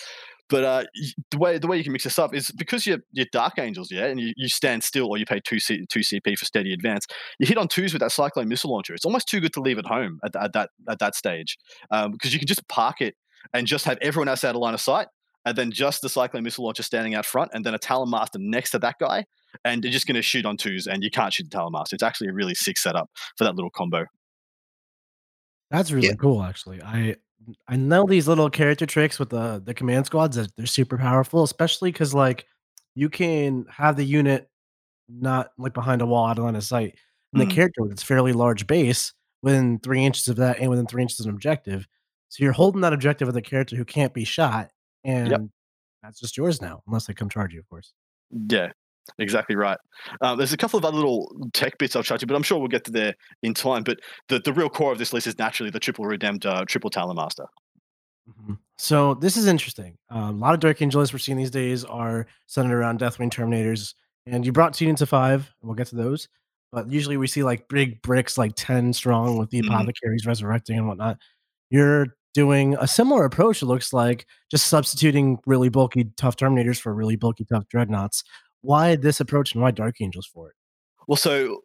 But 0.47 0.63
uh, 0.63 0.83
the 1.31 1.37
way 1.39 1.57
the 1.57 1.65
way 1.67 1.77
you 1.77 1.83
can 1.83 1.91
mix 1.91 2.03
this 2.03 2.19
up 2.19 2.35
is 2.35 2.51
because 2.51 2.85
you're, 2.85 2.99
you're 3.11 3.25
Dark 3.31 3.57
Angels, 3.57 3.91
yeah, 3.91 4.05
and 4.05 4.19
you, 4.19 4.31
you 4.37 4.47
stand 4.47 4.83
still 4.83 5.07
or 5.07 5.17
you 5.17 5.25
pay 5.25 5.39
two 5.39 5.59
C, 5.59 5.85
two 5.89 6.01
CP 6.01 6.37
for 6.37 6.45
steady 6.45 6.71
advance. 6.71 7.07
You 7.39 7.47
hit 7.47 7.57
on 7.57 7.67
twos 7.67 7.93
with 7.93 8.01
that 8.01 8.11
Cyclone 8.11 8.47
missile 8.47 8.71
launcher. 8.71 8.93
It's 8.93 9.05
almost 9.05 9.27
too 9.27 9.39
good 9.39 9.53
to 9.53 9.61
leave 9.61 9.79
at 9.79 9.87
home 9.87 10.19
at, 10.23 10.33
th- 10.33 10.45
at 10.45 10.53
that 10.53 10.69
at 10.87 10.99
that 10.99 11.15
stage 11.15 11.57
because 11.89 12.31
you 12.31 12.37
can 12.39 12.47
just 12.47 12.67
park 12.67 13.01
it 13.01 13.15
and 13.53 13.65
just 13.65 13.85
have 13.85 13.97
everyone 14.01 14.27
else 14.27 14.43
out 14.43 14.53
of 14.55 14.61
line 14.61 14.73
of 14.75 14.81
sight, 14.81 15.07
and 15.45 15.57
then 15.57 15.71
just 15.71 16.01
the 16.03 16.09
Cyclone 16.09 16.43
missile 16.43 16.63
launcher 16.65 16.83
standing 16.83 17.15
out 17.15 17.25
front, 17.25 17.49
and 17.53 17.65
then 17.65 17.73
a 17.73 17.79
Talon 17.79 18.11
Master 18.11 18.37
next 18.39 18.69
to 18.71 18.79
that 18.79 18.95
guy, 18.99 19.25
and 19.63 19.83
you're 19.83 19.93
just 19.93 20.05
going 20.05 20.15
to 20.15 20.21
shoot 20.21 20.45
on 20.45 20.57
twos, 20.57 20.85
and 20.85 21.03
you 21.03 21.09
can't 21.09 21.33
shoot 21.33 21.45
the 21.45 21.49
Talon 21.49 21.71
Master. 21.71 21.95
It's 21.95 22.03
actually 22.03 22.27
a 22.29 22.33
really 22.33 22.53
sick 22.53 22.77
setup 22.77 23.09
for 23.35 23.45
that 23.45 23.55
little 23.55 23.71
combo. 23.71 24.05
That's 25.71 25.91
really 25.91 26.07
Yeah. 26.07 26.13
cool, 26.15 26.43
actually. 26.43 26.81
I 26.83 27.15
I 27.67 27.75
know 27.75 28.05
these 28.05 28.27
little 28.27 28.49
character 28.49 28.85
tricks 28.85 29.19
with 29.19 29.29
the 29.29 29.61
the 29.63 29.73
command 29.73 30.05
squads 30.05 30.35
that 30.37 30.55
they're 30.55 30.65
super 30.65 30.97
powerful, 30.97 31.43
especially 31.43 31.91
because 31.91 32.13
like 32.13 32.45
you 32.95 33.09
can 33.09 33.65
have 33.69 33.95
the 33.97 34.05
unit 34.05 34.49
not 35.09 35.51
like 35.57 35.73
behind 35.73 36.01
a 36.01 36.05
wall 36.05 36.27
out 36.27 36.37
of 36.39 36.45
line 36.45 36.55
of 36.55 36.63
sight, 36.63 36.95
and 37.33 37.41
the 37.41 37.45
Mm. 37.45 37.51
character 37.51 37.81
with 37.83 37.91
its 37.91 38.03
fairly 38.03 38.33
large 38.33 38.65
base 38.67 39.13
within 39.43 39.79
three 39.79 40.03
inches 40.03 40.27
of 40.27 40.37
that 40.37 40.59
and 40.59 40.69
within 40.69 40.87
three 40.87 41.01
inches 41.03 41.19
of 41.19 41.27
an 41.27 41.31
objective. 41.35 41.87
So 42.29 42.43
you're 42.43 42.53
holding 42.53 42.81
that 42.81 42.93
objective 42.93 43.27
with 43.27 43.37
a 43.37 43.41
character 43.41 43.75
who 43.75 43.85
can't 43.85 44.13
be 44.13 44.23
shot, 44.25 44.71
and 45.03 45.29
that's 46.03 46.19
just 46.19 46.37
yours 46.37 46.61
now, 46.61 46.81
unless 46.87 47.05
they 47.07 47.13
come 47.13 47.29
charge 47.29 47.53
you, 47.53 47.59
of 47.59 47.69
course. 47.69 47.93
Yeah, 48.31 48.71
exactly 49.19 49.55
right. 49.55 49.77
Um, 50.21 50.37
there's 50.37 50.53
a 50.53 50.57
couple 50.57 50.77
of 50.77 50.85
other 50.85 50.97
little 50.97 51.35
tech 51.53 51.77
bits 51.77 51.95
I'll 51.95 52.03
try 52.03 52.17
to, 52.17 52.25
but 52.27 52.35
I'm 52.35 52.43
sure 52.43 52.57
we'll 52.59 52.67
get 52.67 52.85
to 52.85 52.91
there 52.91 53.13
in 53.43 53.53
time. 53.53 53.83
But 53.83 53.99
the, 54.29 54.39
the 54.39 54.53
real 54.53 54.69
core 54.69 54.91
of 54.91 54.97
this 54.97 55.13
list 55.13 55.27
is 55.27 55.37
naturally 55.37 55.69
the 55.69 55.79
triple 55.79 56.05
redeemed 56.05 56.45
uh, 56.45 56.65
triple 56.67 56.89
Talon 56.89 57.15
Master. 57.15 57.45
Mhm. 58.29 58.57
So 58.77 59.13
this 59.15 59.37
is 59.37 59.47
interesting. 59.47 59.97
Um, 60.09 60.37
a 60.37 60.39
lot 60.39 60.53
of 60.53 60.59
Dark 60.59 60.81
Angel 60.81 60.99
lists 60.99 61.13
we're 61.13 61.19
seeing 61.19 61.37
these 61.37 61.51
days 61.51 61.85
are 61.85 62.25
centered 62.47 62.75
around 62.77 62.99
Deathwing 62.99 63.29
Terminators, 63.31 63.93
and 64.25 64.45
you 64.45 64.51
brought 64.51 64.73
two 64.73 64.87
into 64.87 65.05
five, 65.05 65.41
and 65.61 65.69
we'll 65.69 65.75
get 65.75 65.87
to 65.87 65.95
those. 65.95 66.27
But 66.71 66.91
usually 66.91 67.17
we 67.17 67.27
see 67.27 67.43
like 67.43 67.67
big 67.69 68.01
bricks, 68.01 68.37
like 68.37 68.53
ten 68.55 68.91
strong, 68.93 69.37
with 69.37 69.49
the 69.51 69.61
Mhm. 69.61 69.67
apothecaries 69.67 70.25
resurrecting 70.25 70.77
and 70.77 70.87
whatnot. 70.87 71.19
You're 71.69 72.07
doing 72.33 72.75
a 72.79 72.87
similar 72.87 73.23
approach. 73.25 73.61
It 73.61 73.67
looks 73.67 73.93
like 73.93 74.25
just 74.51 74.67
substituting 74.67 75.39
really 75.45 75.69
bulky, 75.69 76.05
tough 76.17 76.35
Terminators 76.35 76.79
for 76.81 76.93
really 76.93 77.15
bulky, 77.15 77.45
tough 77.45 77.67
Dreadnoughts. 77.69 78.23
Why 78.65 78.95
this 78.95 79.19
approach, 79.19 79.53
and 79.53 79.61
why 79.61 79.71
Dark 79.71 80.01
Angels 80.01 80.25
for 80.25 80.49
it? 80.49 80.55
Well, 81.07 81.17
so 81.17 81.61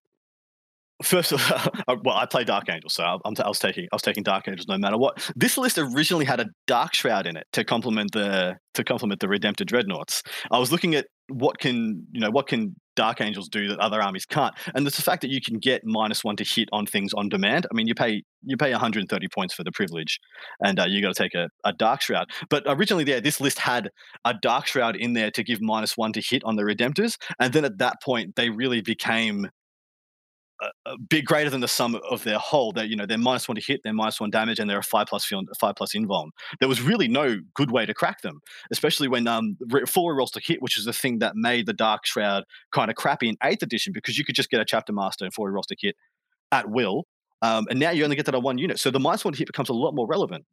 first 1.02 1.32
of 1.32 1.40
all, 1.50 1.72
uh, 1.88 1.96
well, 2.04 2.16
I 2.16 2.26
play 2.26 2.44
Dark 2.44 2.68
Angels, 2.68 2.94
so 2.94 3.04
I'm 3.24 3.34
was 3.46 3.58
taking 3.58 3.84
I 3.92 3.96
was 3.96 4.02
taking 4.02 4.22
Dark 4.22 4.48
Angels 4.48 4.68
no 4.68 4.78
matter 4.78 4.98
what. 4.98 5.30
This 5.36 5.56
list 5.56 5.78
originally 5.78 6.24
had 6.24 6.40
a 6.40 6.46
Dark 6.66 6.94
Shroud 6.94 7.26
in 7.26 7.36
it 7.36 7.46
to 7.52 7.64
complement 7.64 8.12
the 8.12 8.56
to 8.74 8.84
complement 8.84 9.20
the 9.20 9.26
Redemptor 9.26 9.66
Dreadnoughts. 9.66 10.22
I 10.50 10.58
was 10.58 10.70
looking 10.70 10.94
at 10.94 11.06
what 11.30 11.58
can 11.58 12.06
you 12.12 12.20
know 12.20 12.30
what 12.30 12.46
can 12.46 12.76
Dark 12.96 13.20
Angels 13.20 13.48
do 13.48 13.68
that 13.68 13.78
other 13.78 14.02
armies 14.02 14.26
can't, 14.26 14.54
and 14.74 14.86
it's 14.86 14.96
the 14.96 15.02
fact 15.02 15.22
that 15.22 15.30
you 15.30 15.40
can 15.40 15.58
get 15.58 15.82
minus 15.84 16.22
one 16.22 16.36
to 16.36 16.44
hit 16.44 16.68
on 16.72 16.86
things 16.86 17.14
on 17.14 17.28
demand. 17.28 17.66
I 17.70 17.74
mean, 17.74 17.86
you 17.86 17.94
pay 17.94 18.22
you 18.42 18.56
pay 18.56 18.70
130 18.72 19.28
points 19.28 19.54
for 19.54 19.64
the 19.64 19.72
privilege, 19.72 20.20
and 20.64 20.78
uh, 20.78 20.86
you 20.86 21.00
got 21.00 21.14
to 21.14 21.22
take 21.22 21.34
a, 21.34 21.48
a 21.64 21.72
Dark 21.72 22.02
Shroud. 22.02 22.26
But 22.48 22.64
originally, 22.66 23.04
there 23.04 23.20
this 23.20 23.40
list 23.40 23.58
had 23.58 23.90
a 24.24 24.34
Dark 24.34 24.66
Shroud 24.66 24.96
in 24.96 25.14
there 25.14 25.30
to 25.30 25.42
give 25.42 25.60
minus 25.60 25.96
one 25.96 26.12
to 26.12 26.20
hit 26.20 26.42
on 26.44 26.56
the 26.56 26.62
Redemptors, 26.62 27.16
and 27.38 27.52
then 27.52 27.64
at 27.64 27.78
that 27.78 28.02
point, 28.02 28.36
they 28.36 28.50
really 28.50 28.80
became 28.80 29.48
a 30.86 30.98
bit 30.98 31.24
greater 31.24 31.50
than 31.50 31.60
the 31.60 31.68
sum 31.68 31.98
of 32.10 32.22
their 32.24 32.38
whole. 32.38 32.72
That 32.72 32.88
you 32.88 32.96
know 32.96 33.06
they're 33.06 33.18
minus 33.18 33.48
one 33.48 33.56
to 33.56 33.60
hit, 33.60 33.80
they're 33.82 33.92
minus 33.92 34.20
one 34.20 34.30
damage, 34.30 34.58
and 34.58 34.68
they're 34.68 34.78
a 34.78 34.82
five 34.82 35.06
plus 35.06 35.24
field, 35.24 35.48
five 35.58 35.74
plus 35.76 35.94
invuln. 35.94 36.30
There 36.58 36.68
was 36.68 36.80
really 36.80 37.08
no 37.08 37.38
good 37.54 37.70
way 37.70 37.86
to 37.86 37.94
crack 37.94 38.22
them, 38.22 38.40
especially 38.70 39.08
when 39.08 39.26
um 39.26 39.56
full 39.86 40.12
rolls 40.12 40.30
to 40.32 40.40
hit, 40.40 40.62
which 40.62 40.78
is 40.78 40.84
the 40.84 40.92
thing 40.92 41.18
that 41.20 41.36
made 41.36 41.66
the 41.66 41.72
Dark 41.72 42.06
Shroud 42.06 42.44
kind 42.72 42.90
of 42.90 42.96
crappy 42.96 43.28
in 43.28 43.36
Eighth 43.42 43.62
Edition 43.62 43.92
because 43.92 44.18
you 44.18 44.24
could 44.24 44.34
just 44.34 44.50
get 44.50 44.60
a 44.60 44.64
Chapter 44.64 44.92
Master 44.92 45.24
and 45.24 45.32
four 45.32 45.50
rolls 45.50 45.66
to 45.66 45.76
hit 45.78 45.96
at 46.52 46.68
will. 46.70 47.06
Um, 47.42 47.66
and 47.70 47.78
now 47.78 47.90
you 47.90 48.04
only 48.04 48.16
get 48.16 48.26
that 48.26 48.34
on 48.34 48.42
one 48.42 48.58
unit, 48.58 48.78
so 48.78 48.90
the 48.90 49.00
minus 49.00 49.24
one 49.24 49.32
to 49.32 49.38
hit 49.38 49.46
becomes 49.46 49.70
a 49.70 49.74
lot 49.74 49.94
more 49.94 50.06
relevant. 50.06 50.44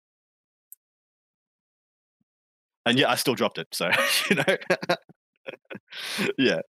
And 2.85 2.97
yeah, 2.97 3.11
I 3.11 3.15
still 3.15 3.35
dropped 3.35 3.57
it, 3.57 3.67
so 3.73 3.89
you 4.29 4.37
know, 4.37 4.57
yeah. 6.37 6.61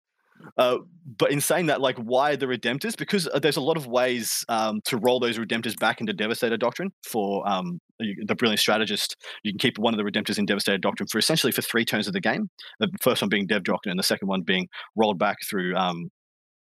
Uh, 0.57 0.77
but 1.17 1.31
in 1.31 1.39
saying 1.41 1.67
that, 1.67 1.81
like, 1.81 1.97
why 1.97 2.35
the 2.35 2.45
Redemptors? 2.45 2.97
Because 2.97 3.27
uh, 3.27 3.39
there's 3.39 3.57
a 3.57 3.61
lot 3.61 3.77
of 3.77 3.87
ways 3.87 4.43
um, 4.49 4.81
to 4.85 4.97
roll 4.97 5.19
those 5.19 5.37
Redemptors 5.37 5.77
back 5.77 6.01
into 6.01 6.13
Devastator 6.13 6.57
Doctrine 6.57 6.91
for 7.07 7.47
um, 7.47 7.79
the 7.99 8.35
Brilliant 8.35 8.59
Strategist. 8.59 9.15
You 9.43 9.51
can 9.51 9.59
keep 9.59 9.77
one 9.77 9.93
of 9.93 9.97
the 9.97 10.03
Redemptors 10.03 10.37
in 10.37 10.45
Devastator 10.45 10.77
Doctrine 10.77 11.07
for 11.07 11.17
essentially 11.17 11.51
for 11.51 11.61
three 11.61 11.85
turns 11.85 12.07
of 12.07 12.13
the 12.13 12.21
game. 12.21 12.49
The 12.79 12.89
first 13.01 13.21
one 13.21 13.29
being 13.29 13.47
Dev 13.47 13.63
Doctrine, 13.63 13.91
and 13.91 13.99
the 13.99 14.03
second 14.03 14.27
one 14.27 14.41
being 14.41 14.67
rolled 14.95 15.19
back 15.19 15.37
through 15.49 15.75
um, 15.75 16.09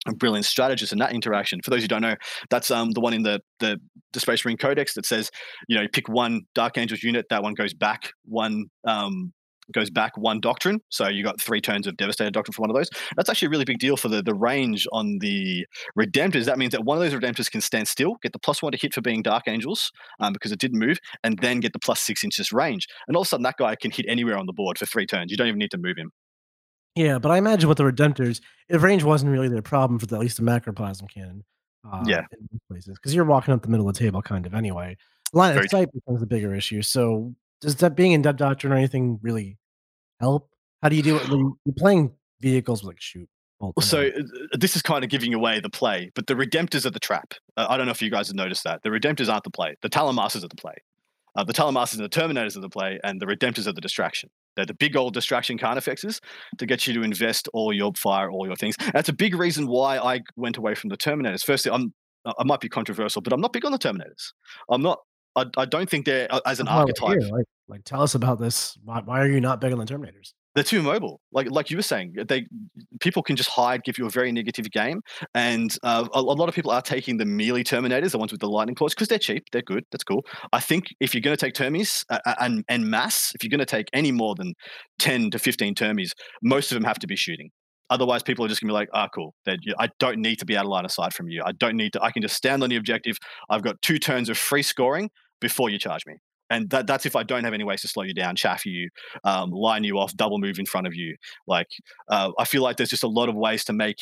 a 0.07 0.15
Brilliant 0.15 0.47
Strategist. 0.47 0.93
And 0.93 1.01
that 1.01 1.13
interaction, 1.13 1.61
for 1.63 1.71
those 1.71 1.83
who 1.83 1.89
don't 1.89 2.03
know, 2.03 2.17
that's 2.51 2.71
um, 2.71 2.91
the 2.91 3.01
one 3.01 3.15
in 3.15 3.23
the 3.23 3.41
the, 3.61 3.79
the 4.13 4.21
Space 4.21 4.45
Marine 4.45 4.57
Codex 4.57 4.95
that 4.95 5.07
says, 5.07 5.31
you 5.69 5.77
know, 5.77 5.83
you 5.83 5.89
pick 5.89 6.09
one 6.09 6.43
Dark 6.55 6.79
Angels 6.79 7.03
unit, 7.03 7.27
that 7.31 7.43
one 7.43 7.55
goes 7.55 7.75
back 7.75 8.11
one. 8.25 8.67
Um, 8.87 9.33
goes 9.73 9.91
back 9.91 10.17
one 10.17 10.41
doctrine 10.41 10.81
so 10.89 11.09
you 11.09 11.23
got 11.23 11.41
three 11.41 11.61
turns 11.61 11.87
of 11.87 11.97
devastator 11.97 12.31
doctrine 12.31 12.53
for 12.53 12.61
one 12.63 12.71
of 12.71 12.77
those 12.77 12.89
that's 13.17 13.29
actually 13.29 13.47
a 13.47 13.51
really 13.51 13.65
big 13.65 13.79
deal 13.79 13.97
for 13.97 14.09
the, 14.09 14.23
the 14.23 14.35
range 14.35 14.87
on 14.93 15.19
the 15.21 15.67
redemptors 15.99 16.45
that 16.45 16.59
means 16.59 16.73
that 16.73 16.85
one 16.85 16.97
of 16.97 17.03
those 17.03 17.19
redemptors 17.19 17.51
can 17.51 17.61
stand 17.61 17.87
still 17.89 18.17
get 18.23 18.33
the 18.33 18.39
plus 18.39 18.63
one 18.63 18.73
to 18.73 18.79
hit 18.79 18.95
for 18.95 19.01
being 19.01 19.23
dark 19.23 19.45
angels 19.47 19.91
um, 20.21 20.33
because 20.33 20.53
it 20.53 20.59
didn't 20.59 20.79
move 20.79 20.99
and 21.25 21.39
then 21.41 21.61
get 21.61 21.73
the 21.73 21.79
plus 21.79 22.01
six 22.01 22.23
inches 22.25 22.53
range 22.53 22.87
and 23.09 23.17
all 23.17 23.23
of 23.23 23.27
a 23.27 23.29
sudden 23.29 23.45
that 23.45 23.57
guy 23.59 23.75
can 23.75 23.91
hit 23.91 24.07
anywhere 24.09 24.37
on 24.39 24.47
the 24.47 24.53
board 24.53 24.79
for 24.79 24.87
three 24.87 25.07
turns 25.07 25.31
you 25.31 25.37
don't 25.37 25.49
even 25.49 25.59
need 25.59 25.71
to 25.71 25.79
move 25.79 25.97
him 25.97 26.11
Yeah, 26.95 27.19
but 27.19 27.31
I 27.31 27.39
imagine 27.39 27.69
with 27.69 27.79
the 27.79 27.85
Redemptors, 27.85 28.41
if 28.69 28.83
range 28.83 29.03
wasn't 29.03 29.33
really 29.33 29.49
their 29.49 29.63
problem 29.63 29.99
for 29.99 30.07
the, 30.07 30.17
at 30.17 30.21
least 30.21 30.37
the 30.37 30.43
macroplasm 30.43 31.09
cannon. 31.09 31.45
Uh, 31.91 32.05
Yeah. 32.07 32.23
in 32.33 32.61
places 32.71 32.97
because 32.99 33.15
you're 33.15 33.25
walking 33.25 33.53
up 33.53 33.63
the 33.63 33.69
middle 33.69 33.89
of 33.89 33.95
the 33.95 33.99
table, 33.99 34.23
kind 34.23 34.47
of 34.47 34.55
anyway. 34.55 34.97
Line 35.33 35.55
Very 35.55 35.65
of 35.65 35.71
sight 35.71 35.89
becomes 35.93 36.21
the 36.21 36.27
bigger 36.27 36.55
issue. 36.55 36.83
So, 36.83 37.35
does 37.61 37.77
that 37.77 37.97
being 37.97 38.13
in 38.13 38.23
Dev 38.23 38.37
Doctrine 38.37 38.73
or 38.73 38.77
anything 38.77 39.19
really 39.23 39.57
help? 40.23 40.49
How 40.83 40.89
do 40.89 40.97
you 40.97 41.03
do 41.03 41.17
it 41.17 41.29
when 41.29 41.41
you're 41.65 41.75
playing 41.77 42.13
vehicles 42.41 42.83
with 42.83 42.95
like 42.95 43.01
shoot? 43.01 43.29
so 43.81 44.09
uh, 44.09 44.57
this 44.59 44.75
is 44.75 44.83
kind 44.83 45.05
of 45.05 45.11
giving 45.11 45.35
away 45.35 45.61
the 45.61 45.71
play, 45.71 46.11
but 46.17 46.27
the 46.27 46.35
Redemptors 46.35 46.85
are 46.85 46.91
the 46.91 46.99
trap. 46.99 47.35
Uh, 47.57 47.67
I 47.69 47.77
don't 47.77 47.87
know 47.87 47.93
if 47.93 48.03
you 48.03 48.11
guys 48.11 48.27
have 48.27 48.35
noticed 48.35 48.65
that. 48.65 48.83
The 48.83 48.89
Redemptors 48.89 49.33
aren't 49.33 49.45
the 49.45 49.51
play. 49.51 49.77
The 49.83 49.89
Talon 49.89 50.17
Masters 50.17 50.43
are 50.43 50.49
the 50.49 50.57
play. 50.57 50.75
Uh, 51.37 51.45
the 51.45 51.53
Talon 51.53 51.75
Masters 51.75 52.01
and 52.01 52.11
the 52.11 52.21
Terminators 52.21 52.57
are 52.57 52.61
the 52.61 52.69
play, 52.69 52.99
and 53.05 53.21
the 53.21 53.27
Redemptors 53.27 53.67
are 53.67 53.73
the 53.73 53.81
distraction. 53.81 54.31
They're 54.57 54.67
the 54.67 54.75
big 54.75 54.97
old 54.97 55.15
distraction 55.15 55.59
carnifexes 55.59 56.21
to 56.59 56.67
get 56.67 56.87
you 56.87 56.95
to 56.95 57.03
invest 57.03 57.49
all 57.55 57.73
your 57.73 57.93
fire, 57.97 58.31
all 58.31 58.47
your 58.47 58.57
things. 58.57 58.75
That's 58.93 59.09
a 59.09 59.15
big 59.15 59.35
reason 59.35 59.67
why 59.67 59.99
I 59.99 60.21
went 60.37 60.57
away 60.57 60.75
from 60.75 60.91
the 60.91 60.97
Terminators. 60.97 61.45
Firstly, 61.45 61.71
I'm 61.73 61.95
I 62.25 62.45
might 62.45 62.61
be 62.61 62.69
controversial, 62.69 63.23
but 63.23 63.33
I'm 63.33 63.41
not 63.41 63.53
big 63.53 63.65
on 63.65 63.73
the 63.73 63.79
Terminators. 63.79 64.33
I'm 64.71 64.83
not. 64.83 64.99
I, 65.37 65.47
I 65.57 65.65
don't 65.65 65.89
think 65.89 66.07
they're 66.07 66.33
uh, 66.33 66.41
as 66.47 66.61
an 66.61 66.67
That's 66.67 67.01
why 67.01 67.09
we're 67.09 67.15
archetype. 67.15 67.33
Like, 67.33 67.47
like, 67.69 67.85
tell 67.85 68.03
us 68.03 68.15
about 68.15 68.39
this. 68.39 68.77
Why, 68.85 69.01
why 69.05 69.21
are 69.21 69.29
you 69.29 69.41
not 69.41 69.61
big 69.61 69.73
on 69.73 69.79
the 69.79 69.85
Terminators? 69.85 70.33
they're 70.55 70.65
too 70.65 70.83
mobile. 70.83 71.21
Like 71.33 71.51
like 71.51 71.71
you 71.71 71.77
were 71.77 71.83
saying, 71.83 72.15
they 72.29 72.47
people 73.01 73.23
can 73.23 73.37
just 73.37 73.49
hide, 73.49 73.85
give 73.85 73.99
you 73.99 74.07
a 74.07 74.11
very 74.11 74.33
negative 74.33 74.71
game, 74.71 75.01
and 75.35 75.75
uh, 75.83 76.07
a, 76.13 76.19
a 76.19 76.21
lot 76.21 76.49
of 76.49 76.55
people 76.55 76.71
are 76.71 76.83
taking 76.83 77.17
the 77.17 77.25
melee 77.25 77.63
terminators, 77.63 78.13
the 78.13 78.19
ones 78.19 78.33
with 78.33 78.41
the 78.41 78.49
lightning 78.49 78.75
claws, 78.75 78.95
because 78.95 79.09
they're 79.09 79.19
cheap, 79.19 79.45
they're 79.53 79.63
good, 79.63 79.85
that's 79.91 80.05
cool. 80.05 80.25
I 80.53 80.61
think 80.61 80.87
if 81.01 81.15
you're 81.15 81.23
going 81.23 81.37
to 81.37 81.45
take 81.45 81.55
termies 81.55 82.05
uh, 82.11 82.19
uh, 82.27 82.35
and 82.41 82.65
and 82.69 82.87
mass, 82.87 83.33
if 83.35 83.43
you're 83.43 83.51
going 83.51 83.61
to 83.61 83.67
take 83.67 83.89
any 83.93 84.13
more 84.13 84.35
than 84.35 84.55
ten 84.99 85.31
to 85.31 85.39
fifteen 85.39 85.75
termies, 85.75 86.11
most 86.43 86.71
of 86.71 86.77
them 86.77 86.85
have 86.85 86.99
to 86.99 87.07
be 87.07 87.17
shooting. 87.17 87.51
Otherwise, 87.93 88.23
people 88.23 88.45
are 88.45 88.49
just 88.49 88.61
gonna 88.61 88.71
be 88.71 88.75
like, 88.75 88.89
"Ah, 88.95 89.09
cool. 89.15 89.35
That 89.45 89.59
I 89.79 89.89
don't 89.99 90.19
need 90.19 90.39
to 90.39 90.47
be 90.47 90.57
out 90.57 90.65
of 90.65 90.71
line 90.71 90.85
of 90.85 90.93
sight 90.93 91.13
from 91.13 91.29
you. 91.29 91.43
I 91.45 91.53
don't 91.53 91.77
need 91.77 91.93
to. 91.93 92.03
I 92.03 92.11
can 92.11 92.23
just 92.23 92.37
stand 92.37 92.63
on 92.63 92.71
the 92.71 92.77
objective. 92.77 93.19
I've 93.51 93.63
got 93.63 93.81
two 93.83 93.99
turns 93.99 94.29
of 94.29 94.39
free 94.39 94.63
scoring 94.63 95.11
before 95.41 95.71
you 95.71 95.79
charge 95.79 96.07
me." 96.07 96.15
And 96.51 96.69
that, 96.71 96.87
that's 96.87 97.07
if 97.07 97.17
I 97.17 97.23
don't 97.23 97.45
have 97.45 97.55
any 97.55 97.65
ways 97.65 97.81
to 97.81 97.89
slow 97.89 98.03
you 98.03 98.13
down, 98.13 98.37
chaff 98.37 98.67
you, 98.67 98.91
um, 99.25 99.51
line 99.51 99.85
you 99.85 99.99
off, 99.99 100.15
double 100.15 100.39
move 100.39 100.59
in 100.59 100.67
front 100.67 100.87
of 100.87 100.95
you. 100.95 101.17
Like, 101.47 101.69
uh, 102.11 102.31
I 102.39 102.45
feel 102.45 102.63
like 102.63 102.77
there's 102.77 102.91
just 102.91 103.05
a 103.05 103.09
lot 103.09 103.31
of 103.31 103.35
ways 103.35 103.65
to 103.65 103.73
make 103.73 103.97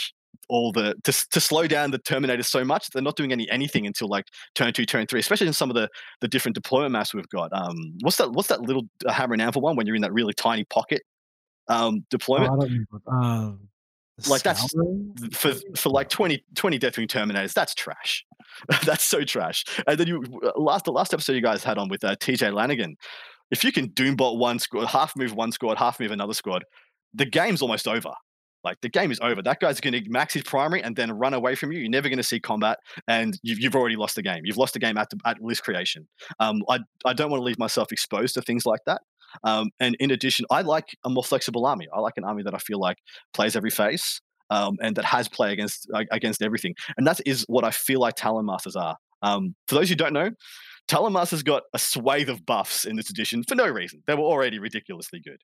all 0.48 0.72
the 0.72 0.96
to, 1.04 1.12
to 1.30 1.40
slow 1.40 1.66
down 1.66 1.92
the 1.92 1.98
terminators 2.00 2.46
so 2.46 2.64
much 2.64 2.88
they're 2.90 3.02
not 3.02 3.14
doing 3.16 3.30
any 3.30 3.48
anything 3.50 3.86
until 3.86 4.08
like 4.08 4.26
turn 4.54 4.72
two 4.72 4.84
turn 4.84 5.06
three 5.06 5.20
especially 5.20 5.46
in 5.46 5.52
some 5.52 5.70
of 5.70 5.76
the 5.76 5.88
the 6.20 6.28
different 6.28 6.54
deployment 6.54 6.92
maps 6.92 7.14
we've 7.14 7.28
got 7.28 7.52
um 7.52 7.76
what's 8.00 8.16
that 8.16 8.32
what's 8.32 8.48
that 8.48 8.60
little 8.60 8.82
uh, 9.06 9.12
hammer 9.12 9.32
and 9.32 9.42
anvil 9.42 9.62
one 9.62 9.76
when 9.76 9.86
you're 9.86 9.96
in 9.96 10.02
that 10.02 10.12
really 10.12 10.32
tiny 10.34 10.64
pocket 10.64 11.02
um 11.68 12.04
deployment 12.10 12.50
Oh, 12.50 13.12
uh, 13.12 13.52
like 14.28 14.42
that's 14.42 14.72
for 15.32 15.52
for 15.76 15.88
like 15.90 16.08
20 16.08 16.44
20 16.54 16.78
deathwing 16.78 17.06
terminators 17.06 17.52
that's 17.52 17.74
trash 17.74 18.24
that's 18.84 19.04
so 19.04 19.22
trash 19.22 19.64
and 19.86 19.98
then 19.98 20.06
you 20.06 20.22
uh, 20.44 20.60
last 20.60 20.84
the 20.84 20.92
last 20.92 21.14
episode 21.14 21.32
you 21.32 21.42
guys 21.42 21.64
had 21.64 21.78
on 21.78 21.88
with 21.88 22.02
uh, 22.04 22.16
tj 22.16 22.52
lanigan 22.52 22.96
if 23.50 23.64
you 23.64 23.72
can 23.72 23.88
doombot 23.90 24.38
one 24.38 24.58
squad 24.58 24.86
half 24.86 25.16
move 25.16 25.34
one 25.34 25.52
squad 25.52 25.78
half 25.78 26.00
move 26.00 26.10
another 26.10 26.34
squad 26.34 26.64
the 27.14 27.26
game's 27.26 27.62
almost 27.62 27.86
over 27.88 28.12
like 28.64 28.80
the 28.80 28.88
game 28.88 29.10
is 29.10 29.18
over. 29.20 29.42
That 29.42 29.60
guy's 29.60 29.80
going 29.80 29.92
to 29.94 30.10
max 30.10 30.34
his 30.34 30.42
primary 30.42 30.82
and 30.82 30.94
then 30.94 31.10
run 31.12 31.34
away 31.34 31.54
from 31.54 31.72
you. 31.72 31.80
You're 31.80 31.90
never 31.90 32.08
going 32.08 32.18
to 32.18 32.22
see 32.22 32.40
combat, 32.40 32.78
and 33.08 33.38
you've, 33.42 33.58
you've 33.58 33.74
already 33.74 33.96
lost 33.96 34.16
the 34.16 34.22
game. 34.22 34.42
You've 34.44 34.58
lost 34.58 34.74
the 34.74 34.78
game 34.78 34.98
at, 34.98 35.10
the, 35.10 35.18
at 35.24 35.40
list 35.40 35.62
creation. 35.62 36.06
Um, 36.38 36.62
I 36.68 36.80
I 37.04 37.12
don't 37.12 37.30
want 37.30 37.40
to 37.40 37.44
leave 37.44 37.58
myself 37.58 37.92
exposed 37.92 38.34
to 38.34 38.42
things 38.42 38.66
like 38.66 38.80
that. 38.86 39.02
Um, 39.44 39.70
and 39.78 39.96
in 40.00 40.10
addition, 40.10 40.46
I 40.50 40.62
like 40.62 40.96
a 41.04 41.10
more 41.10 41.24
flexible 41.24 41.66
army. 41.66 41.86
I 41.94 42.00
like 42.00 42.14
an 42.16 42.24
army 42.24 42.42
that 42.44 42.54
I 42.54 42.58
feel 42.58 42.78
like 42.78 42.98
plays 43.32 43.56
every 43.56 43.70
phase 43.70 44.20
um, 44.50 44.76
and 44.80 44.96
that 44.96 45.04
has 45.04 45.28
play 45.28 45.52
against 45.52 45.88
against 46.10 46.42
everything. 46.42 46.74
And 46.96 47.06
that 47.06 47.20
is 47.26 47.44
what 47.48 47.64
I 47.64 47.70
feel 47.70 48.00
like 48.00 48.14
Talon 48.16 48.46
Masters 48.46 48.76
are. 48.76 48.96
Um, 49.22 49.54
for 49.68 49.74
those 49.74 49.88
who 49.88 49.94
don't 49.94 50.12
know, 50.12 50.30
Talon 50.88 51.12
Masters 51.12 51.42
got 51.42 51.62
a 51.74 51.78
swathe 51.78 52.28
of 52.28 52.44
buffs 52.46 52.84
in 52.84 52.96
this 52.96 53.10
edition 53.10 53.44
for 53.46 53.54
no 53.54 53.68
reason. 53.68 54.02
They 54.06 54.14
were 54.14 54.22
already 54.22 54.58
ridiculously 54.58 55.20
good 55.20 55.38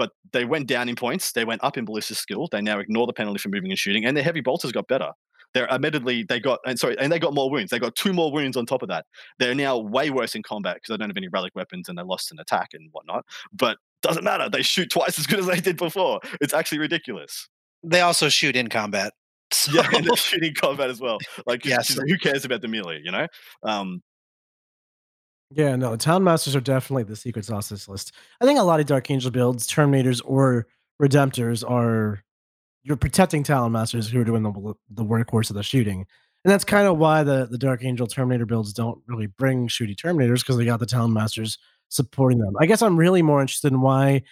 but 0.00 0.12
they 0.32 0.46
went 0.46 0.66
down 0.66 0.88
in 0.88 0.96
points. 0.96 1.32
They 1.32 1.44
went 1.44 1.62
up 1.62 1.76
in 1.76 1.84
ballistic 1.84 2.16
skill. 2.16 2.48
They 2.50 2.62
now 2.62 2.78
ignore 2.78 3.06
the 3.06 3.12
penalty 3.12 3.38
for 3.38 3.50
moving 3.50 3.70
and 3.70 3.78
shooting, 3.78 4.06
and 4.06 4.16
their 4.16 4.24
heavy 4.24 4.40
bolters 4.40 4.72
got 4.72 4.88
better. 4.88 5.10
They're 5.54 5.70
admittedly 5.72 6.22
they 6.22 6.40
got 6.40 6.60
and 6.66 6.78
sorry, 6.78 6.98
and 6.98 7.10
they 7.12 7.18
got 7.18 7.34
more 7.34 7.50
wounds. 7.50 7.70
They 7.70 7.78
got 7.78 7.94
two 7.96 8.12
more 8.12 8.32
wounds 8.32 8.56
on 8.56 8.66
top 8.66 8.82
of 8.82 8.88
that. 8.88 9.06
They're 9.38 9.54
now 9.54 9.78
way 9.78 10.10
worse 10.10 10.34
in 10.34 10.42
combat 10.42 10.76
because 10.76 10.88
they 10.88 10.96
don't 10.96 11.10
have 11.10 11.16
any 11.16 11.28
relic 11.28 11.54
weapons 11.54 11.88
and 11.88 11.98
they 11.98 12.02
lost 12.02 12.30
an 12.30 12.38
attack 12.38 12.70
and 12.72 12.88
whatnot. 12.92 13.24
But 13.52 13.78
doesn't 14.02 14.24
matter. 14.24 14.48
They 14.48 14.62
shoot 14.62 14.90
twice 14.90 15.18
as 15.18 15.26
good 15.26 15.40
as 15.40 15.46
they 15.46 15.60
did 15.60 15.76
before. 15.76 16.20
It's 16.40 16.54
actually 16.54 16.78
ridiculous. 16.78 17.48
They 17.82 18.00
also 18.00 18.28
shoot 18.28 18.56
in 18.56 18.68
combat. 18.68 19.12
So. 19.52 19.72
Yeah, 19.72 19.90
and 19.92 20.06
they're 20.06 20.14
shooting 20.14 20.54
combat 20.54 20.90
as 20.90 21.00
well. 21.00 21.18
Like, 21.44 21.64
Yeah, 21.64 21.78
who 21.82 22.16
cares 22.18 22.44
about 22.44 22.60
the 22.60 22.68
melee? 22.68 23.00
You 23.02 23.10
know. 23.10 23.26
Um, 23.64 24.00
Yeah, 25.50 25.74
no, 25.74 25.96
Talon 25.96 26.22
Masters 26.22 26.54
are 26.54 26.60
definitely 26.60 27.02
the 27.02 27.16
secret 27.16 27.44
sauce 27.44 27.68
this 27.68 27.88
list. 27.88 28.12
I 28.40 28.44
think 28.44 28.60
a 28.60 28.62
lot 28.62 28.78
of 28.78 28.86
Dark 28.86 29.10
Angel 29.10 29.32
builds, 29.32 29.66
Terminators 29.66 30.22
or 30.24 30.68
Redemptors 31.02 31.68
are 31.68 32.22
you're 32.82 32.96
protecting 32.96 33.42
Talon 33.42 33.72
Masters 33.72 34.08
who 34.08 34.20
are 34.20 34.24
doing 34.24 34.42
the 34.42 34.74
the 34.90 35.04
workhorse 35.04 35.50
of 35.50 35.56
the 35.56 35.62
shooting. 35.62 36.06
And 36.44 36.50
that's 36.50 36.64
kind 36.64 36.86
of 36.88 36.96
why 36.96 37.22
the, 37.22 37.46
the 37.50 37.58
Dark 37.58 37.84
Angel 37.84 38.06
Terminator 38.06 38.46
builds 38.46 38.72
don't 38.72 38.98
really 39.06 39.26
bring 39.26 39.68
shooty 39.68 39.94
Terminators 39.94 40.40
because 40.40 40.56
they 40.56 40.64
got 40.64 40.80
the 40.80 40.86
Talon 40.86 41.12
Masters 41.12 41.58
supporting 41.90 42.38
them. 42.38 42.54
I 42.58 42.64
guess 42.64 42.80
I'm 42.80 42.96
really 42.96 43.20
more 43.20 43.42
interested 43.42 43.72
in 43.72 43.82
why, 43.82 44.22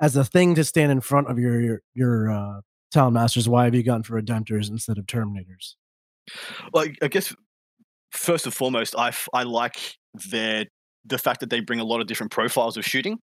as 0.00 0.14
a 0.14 0.24
thing 0.24 0.54
to 0.56 0.64
stand 0.64 0.92
in 0.92 1.00
front 1.00 1.30
of 1.30 1.38
your 1.38 1.60
your, 1.60 1.82
your 1.94 2.30
uh, 2.30 2.60
Talon 2.92 3.14
Masters, 3.14 3.48
why 3.48 3.64
have 3.64 3.74
you 3.74 3.82
gone 3.82 4.02
for 4.02 4.20
Redemptors 4.20 4.68
instead 4.68 4.98
of 4.98 5.06
Terminators? 5.06 5.74
well, 6.72 6.86
I 7.02 7.08
guess 7.08 7.34
first 8.12 8.46
and 8.46 8.54
foremost, 8.54 8.94
I, 8.96 9.12
I 9.32 9.42
like 9.42 9.96
their 10.30 10.66
the 11.04 11.18
fact 11.18 11.40
that 11.40 11.50
they 11.50 11.60
bring 11.60 11.80
a 11.80 11.84
lot 11.84 12.00
of 12.00 12.06
different 12.06 12.32
profiles 12.32 12.76
of 12.76 12.84
shooting. 12.84 13.18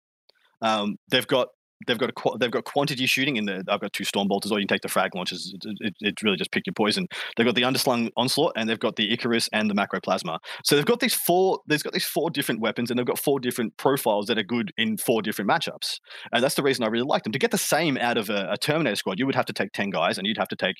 Um, 0.62 0.98
they've 1.10 1.28
got 1.28 1.50
they've 1.86 1.98
got 1.98 2.10
a 2.10 2.38
they've 2.40 2.52
got 2.52 2.66
quantity 2.66 3.06
shooting 3.06 3.36
in 3.36 3.46
there. 3.46 3.62
I've 3.68 3.82
got 3.82 3.94
two 3.94 4.04
storm 4.04 4.28
bolters, 4.28 4.52
or 4.52 4.60
you 4.60 4.66
can 4.66 4.76
take 4.76 4.82
the 4.82 4.90
frag 4.90 5.16
launchers. 5.16 5.54
It, 5.54 5.78
it, 5.80 5.94
it's 6.00 6.24
really 6.24 6.38
just 6.38 6.52
pick 6.52 6.66
your 6.66 6.74
poison. 6.74 7.08
They've 7.36 7.46
got 7.46 7.56
the 7.56 7.62
underslung 7.62 8.10
onslaught, 8.18 8.54
and 8.56 8.70
they've 8.70 8.80
got 8.80 8.96
the 8.96 9.14
Icarus 9.14 9.50
and 9.54 9.70
the 9.70 9.76
macroplasma. 9.76 10.40
So 10.64 10.76
they've 10.76 10.86
got 10.86 11.00
these 11.00 11.14
four. 11.14 11.60
There's 11.68 11.84
got 11.84 11.94
these 11.94 12.06
four 12.06 12.30
different 12.30 12.62
weapons, 12.62 12.90
and 12.90 12.98
they've 12.98 13.06
got 13.06 13.20
four 13.20 13.40
different 13.40 13.78
profiles 13.78 14.28
that 14.28 14.38
are 14.38 14.44
good 14.44 14.72
in 14.78 14.98
four 14.98 15.22
different 15.22 15.50
matchups. 15.50 16.00
And 16.32 16.44
that's 16.44 16.56
the 16.56 16.64
reason 16.64 16.84
I 16.84 16.88
really 16.88 17.08
like 17.08 17.24
them. 17.24 17.34
To 17.34 17.40
get 17.40 17.52
the 17.52 17.58
same 17.58 17.98
out 17.98 18.18
of 18.18 18.30
a, 18.30 18.50
a 18.52 18.58
Terminator 18.58 18.96
squad, 18.96 19.20
you 19.20 19.26
would 19.26 19.36
have 19.36 19.46
to 19.46 19.54
take 19.54 19.72
ten 19.74 19.90
guys, 19.90 20.18
and 20.18 20.26
you'd 20.26 20.38
have 20.38 20.50
to 20.50 20.56
take 20.56 20.78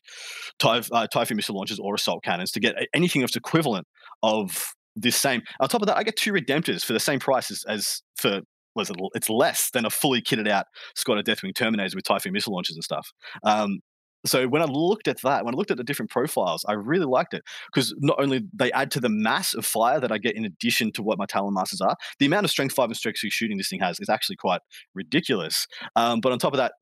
uh, 0.64 1.08
Typhoon 1.08 1.38
missile 1.38 1.56
launchers 1.56 1.80
or 1.80 1.96
assault 1.96 2.24
cannons 2.24 2.52
to 2.52 2.60
get 2.60 2.76
anything 2.94 3.22
that's 3.22 3.36
equivalent 3.36 3.88
of 4.24 4.74
this 4.96 5.16
same. 5.16 5.42
On 5.60 5.70
top 5.70 5.82
of 5.82 5.88
that, 5.88 5.98
I 5.98 6.04
get 6.04 6.16
two 6.16 6.34
Redemptors 6.34 6.84
for 6.84 6.94
the 6.94 7.00
same 7.00 7.20
price 7.20 7.52
as, 7.52 7.64
as 7.68 8.02
for 8.18 8.42
it's 8.80 9.30
less 9.30 9.70
than 9.72 9.86
a 9.86 9.90
fully 9.90 10.22
kitted 10.22 10.48
out 10.48 10.66
squad 10.96 11.18
of 11.18 11.26
Deathwing 11.26 11.54
Terminators 11.54 11.96
with 11.96 12.04
Typhoon 12.04 12.34
missile 12.34 12.54
launchers 12.54 12.76
and 12.76 12.84
stuff. 12.84 13.12
Um, 13.44 13.80
so 14.26 14.48
when 14.48 14.62
I 14.62 14.66
looked 14.66 15.08
at 15.08 15.22
that, 15.22 15.46
when 15.46 15.54
I 15.54 15.58
looked 15.58 15.72
at 15.72 15.78
the 15.78 15.84
different 15.84 16.12
profiles, 16.12 16.66
I 16.68 16.74
really 16.74 17.06
liked 17.06 17.34
it 17.34 17.44
because 17.74 17.96
not 18.00 18.20
only 18.20 18.44
they 18.54 18.72
add 18.72 18.92
to 18.92 19.00
the 19.00 19.10
mass 19.10 19.54
of 19.54 19.66
fire 19.66 20.00
that 20.00 20.12
I 20.12 20.18
get 20.18 20.36
in 20.36 20.46
addition 20.46 20.92
to 20.94 21.04
what 21.04 21.18
my 21.18 21.26
Talon 21.26 21.54
Masters 21.54 21.82
are, 21.82 21.96
the 22.20 22.26
amount 22.26 22.46
of 22.46 22.52
Strength 22.52 22.76
Five 22.76 22.90
and 22.90 22.98
Strength 22.98 23.20
Six 23.20 23.36
shooting 23.36 23.58
this 23.58 23.70
thing 23.70 23.80
has 23.80 24.00
is 24.00 24.10
actually 24.10 24.36
quite 24.36 24.62
ridiculous. 24.96 25.68
Um, 25.96 26.20
but 26.20 26.32
on 26.32 26.40
top 26.40 26.54
of 26.54 26.58
that, 26.58 26.74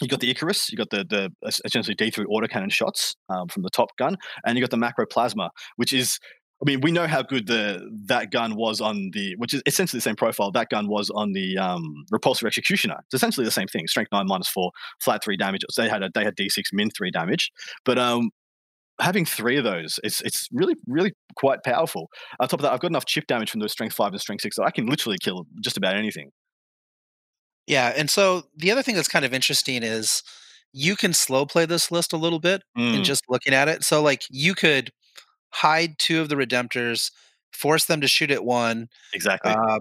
you 0.00 0.08
got 0.08 0.20
the 0.20 0.30
Icarus, 0.30 0.70
you 0.70 0.78
got 0.78 0.90
the 0.90 1.04
the 1.04 1.30
essentially 1.64 1.94
D3 1.94 2.24
autocannon 2.26 2.72
shots 2.72 3.16
um, 3.28 3.48
from 3.48 3.62
the 3.62 3.70
top 3.70 3.96
gun, 3.98 4.16
and 4.46 4.56
you 4.56 4.62
got 4.62 4.70
the 4.70 4.76
macro 4.76 5.04
plasma, 5.06 5.50
which 5.76 5.92
is 5.92 6.18
I 6.62 6.68
mean, 6.68 6.80
we 6.82 6.92
know 6.92 7.06
how 7.06 7.22
good 7.22 7.46
the 7.46 7.88
that 8.06 8.30
gun 8.30 8.54
was 8.54 8.80
on 8.82 9.10
the, 9.12 9.34
which 9.36 9.54
is 9.54 9.62
essentially 9.64 9.96
the 9.96 10.02
same 10.02 10.16
profile. 10.16 10.50
That 10.52 10.68
gun 10.68 10.88
was 10.88 11.08
on 11.14 11.32
the 11.32 11.56
um, 11.56 12.04
Repulsor 12.12 12.44
Executioner. 12.46 12.96
It's 13.06 13.14
essentially 13.14 13.46
the 13.46 13.50
same 13.50 13.66
thing: 13.66 13.86
strength 13.86 14.12
nine 14.12 14.26
minus 14.26 14.48
four, 14.48 14.70
flat 15.00 15.24
three 15.24 15.36
damage. 15.38 15.62
They 15.76 15.88
had 15.88 16.02
a 16.02 16.10
they 16.14 16.22
had 16.24 16.34
D 16.34 16.48
six 16.50 16.70
min 16.72 16.90
three 16.90 17.10
damage, 17.10 17.50
but 17.86 17.98
um, 17.98 18.30
having 19.00 19.24
three 19.24 19.56
of 19.56 19.64
those, 19.64 19.98
it's 20.04 20.20
it's 20.20 20.48
really 20.52 20.74
really 20.86 21.12
quite 21.36 21.62
powerful. 21.64 22.10
On 22.40 22.46
top 22.48 22.60
of 22.60 22.62
that, 22.64 22.72
I've 22.72 22.80
got 22.80 22.90
enough 22.90 23.06
chip 23.06 23.26
damage 23.26 23.50
from 23.50 23.60
those 23.60 23.72
strength 23.72 23.94
five 23.94 24.12
and 24.12 24.20
strength 24.20 24.42
six 24.42 24.56
that 24.56 24.64
I 24.64 24.70
can 24.70 24.86
literally 24.86 25.16
kill 25.18 25.46
just 25.62 25.78
about 25.78 25.96
anything. 25.96 26.30
Yeah, 27.66 27.92
and 27.96 28.10
so 28.10 28.42
the 28.56 28.70
other 28.70 28.82
thing 28.82 28.96
that's 28.96 29.08
kind 29.08 29.24
of 29.24 29.32
interesting 29.32 29.82
is 29.82 30.22
you 30.72 30.96
can 30.96 31.12
slow 31.12 31.46
play 31.46 31.66
this 31.66 31.90
list 31.90 32.12
a 32.12 32.16
little 32.16 32.38
bit 32.38 32.62
Mm. 32.76 32.96
in 32.96 33.04
just 33.04 33.22
looking 33.28 33.54
at 33.54 33.68
it. 33.68 33.82
So 33.84 34.02
like 34.02 34.22
you 34.30 34.54
could 34.54 34.90
hide 35.50 35.98
two 35.98 36.20
of 36.20 36.28
the 36.28 36.36
redemptors, 36.36 37.10
force 37.52 37.84
them 37.84 38.00
to 38.00 38.08
shoot 38.08 38.30
at 38.30 38.44
one, 38.44 38.88
Exactly. 39.12 39.52
uh, 39.52 39.80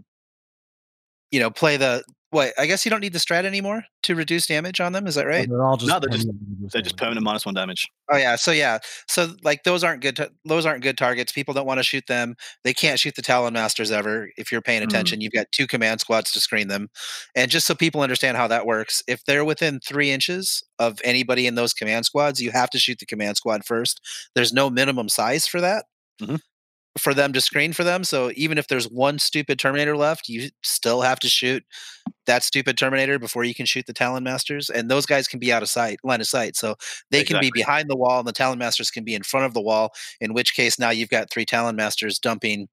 you 1.31 1.39
know, 1.39 1.49
play 1.49 1.77
the 1.77 2.03
what? 2.31 2.53
I 2.59 2.65
guess 2.67 2.85
you 2.85 2.91
don't 2.91 3.01
need 3.01 3.13
the 3.13 3.19
strat 3.19 3.45
anymore 3.45 3.83
to 4.03 4.15
reduce 4.15 4.45
damage 4.47 4.79
on 4.79 4.93
them. 4.93 5.07
Is 5.07 5.15
that 5.15 5.21
So 5.23 5.27
right? 5.27 5.49
They're 5.49 5.63
all 5.63 5.77
just 5.77 5.89
No, 5.89 5.99
they're 5.99 6.09
just- 6.09 6.27
They're 6.71 6.81
just 6.83 6.97
permanent 6.97 7.23
minus 7.23 7.45
one 7.45 7.55
damage. 7.55 7.87
Oh 8.11 8.17
yeah, 8.17 8.35
so 8.35 8.51
yeah, 8.51 8.77
so 9.07 9.33
like 9.43 9.63
those 9.63 9.83
aren't 9.83 10.01
good. 10.03 10.15
ta- 10.15 10.27
those 10.45 10.65
aren't 10.65 10.83
good 10.83 10.97
targets. 10.97 11.31
People 11.31 11.53
don't 11.55 11.65
want 11.65 11.79
to 11.79 11.83
shoot 11.83 12.05
them. 12.07 12.35
They 12.63 12.73
can't 12.73 12.99
shoot 12.99 13.15
the 13.15 13.21
Talon 13.23 13.53
Masters 13.53 13.89
ever. 13.91 14.29
If 14.37 14.51
you're 14.51 14.61
paying 14.61 14.81
Mm. 14.81 14.85
attention, 14.85 15.21
you've 15.21 15.33
got 15.33 15.51
two 15.51 15.65
command 15.65 15.99
squads 16.01 16.31
to 16.33 16.39
screen 16.39 16.67
them. 16.67 16.89
And 17.35 17.49
just 17.49 17.65
so 17.65 17.73
people 17.73 18.01
understand 18.01 18.37
how 18.37 18.47
that 18.49 18.65
works, 18.67 19.01
if 19.07 19.23
they're 19.25 19.43
within 19.45 19.79
three 19.79 20.11
inches 20.11 20.63
of 20.77 20.99
anybody 21.03 21.47
in 21.47 21.55
those 21.55 21.73
command 21.73 22.05
squads, 22.05 22.39
you 22.39 22.51
have 22.51 22.69
to 22.71 22.79
shoot 22.79 22.99
the 22.99 23.05
command 23.07 23.37
squad 23.37 23.65
first. 23.65 23.99
There's 24.35 24.53
no 24.53 24.69
minimum 24.69 25.09
size 25.09 25.47
for 25.47 25.59
that. 25.61 25.85
Mhm. 26.21 26.39
For 26.99 27.13
them 27.13 27.33
to 27.33 27.41
screen 27.41 27.73
for 27.73 27.83
them, 27.83 28.03
so 28.03 28.31
even 28.35 28.57
if 28.57 28.67
there's 28.67 28.89
one 28.89 29.19
stupid 29.19 29.57
Terminator 29.57 29.95
left, 29.95 30.27
you 30.27 30.49
still 30.63 31.01
have 31.01 31.19
to 31.19 31.29
shoot 31.29 31.63
that 32.25 32.43
stupid 32.43 32.77
Terminator 32.77 33.17
before 33.17 33.43
you 33.43 33.55
can 33.55 33.65
shoot 33.65 33.85
the 33.85 33.93
Talon 33.93 34.23
Masters, 34.23 34.69
and 34.69 34.89
those 34.89 35.05
guys 35.05 35.27
can 35.27 35.39
be 35.39 35.51
out 35.51 35.63
of 35.63 35.69
sight, 35.69 35.99
line 36.03 36.21
of 36.21 36.27
sight. 36.27 36.55
So 36.55 36.75
they 37.09 37.23
can 37.23 37.39
be 37.39 37.51
behind 37.53 37.89
the 37.89 37.95
wall, 37.95 38.19
and 38.19 38.27
the 38.27 38.33
Talon 38.33 38.59
Masters 38.59 38.91
can 38.91 39.03
be 39.03 39.15
in 39.15 39.23
front 39.23 39.45
of 39.45 39.53
the 39.53 39.61
wall. 39.61 39.93
In 40.19 40.33
which 40.33 40.53
case, 40.53 40.77
now 40.77 40.89
you've 40.89 41.09
got 41.09 41.31
three 41.31 41.45
Talon 41.45 41.75
Masters 41.75 42.19
dumping 42.19 42.67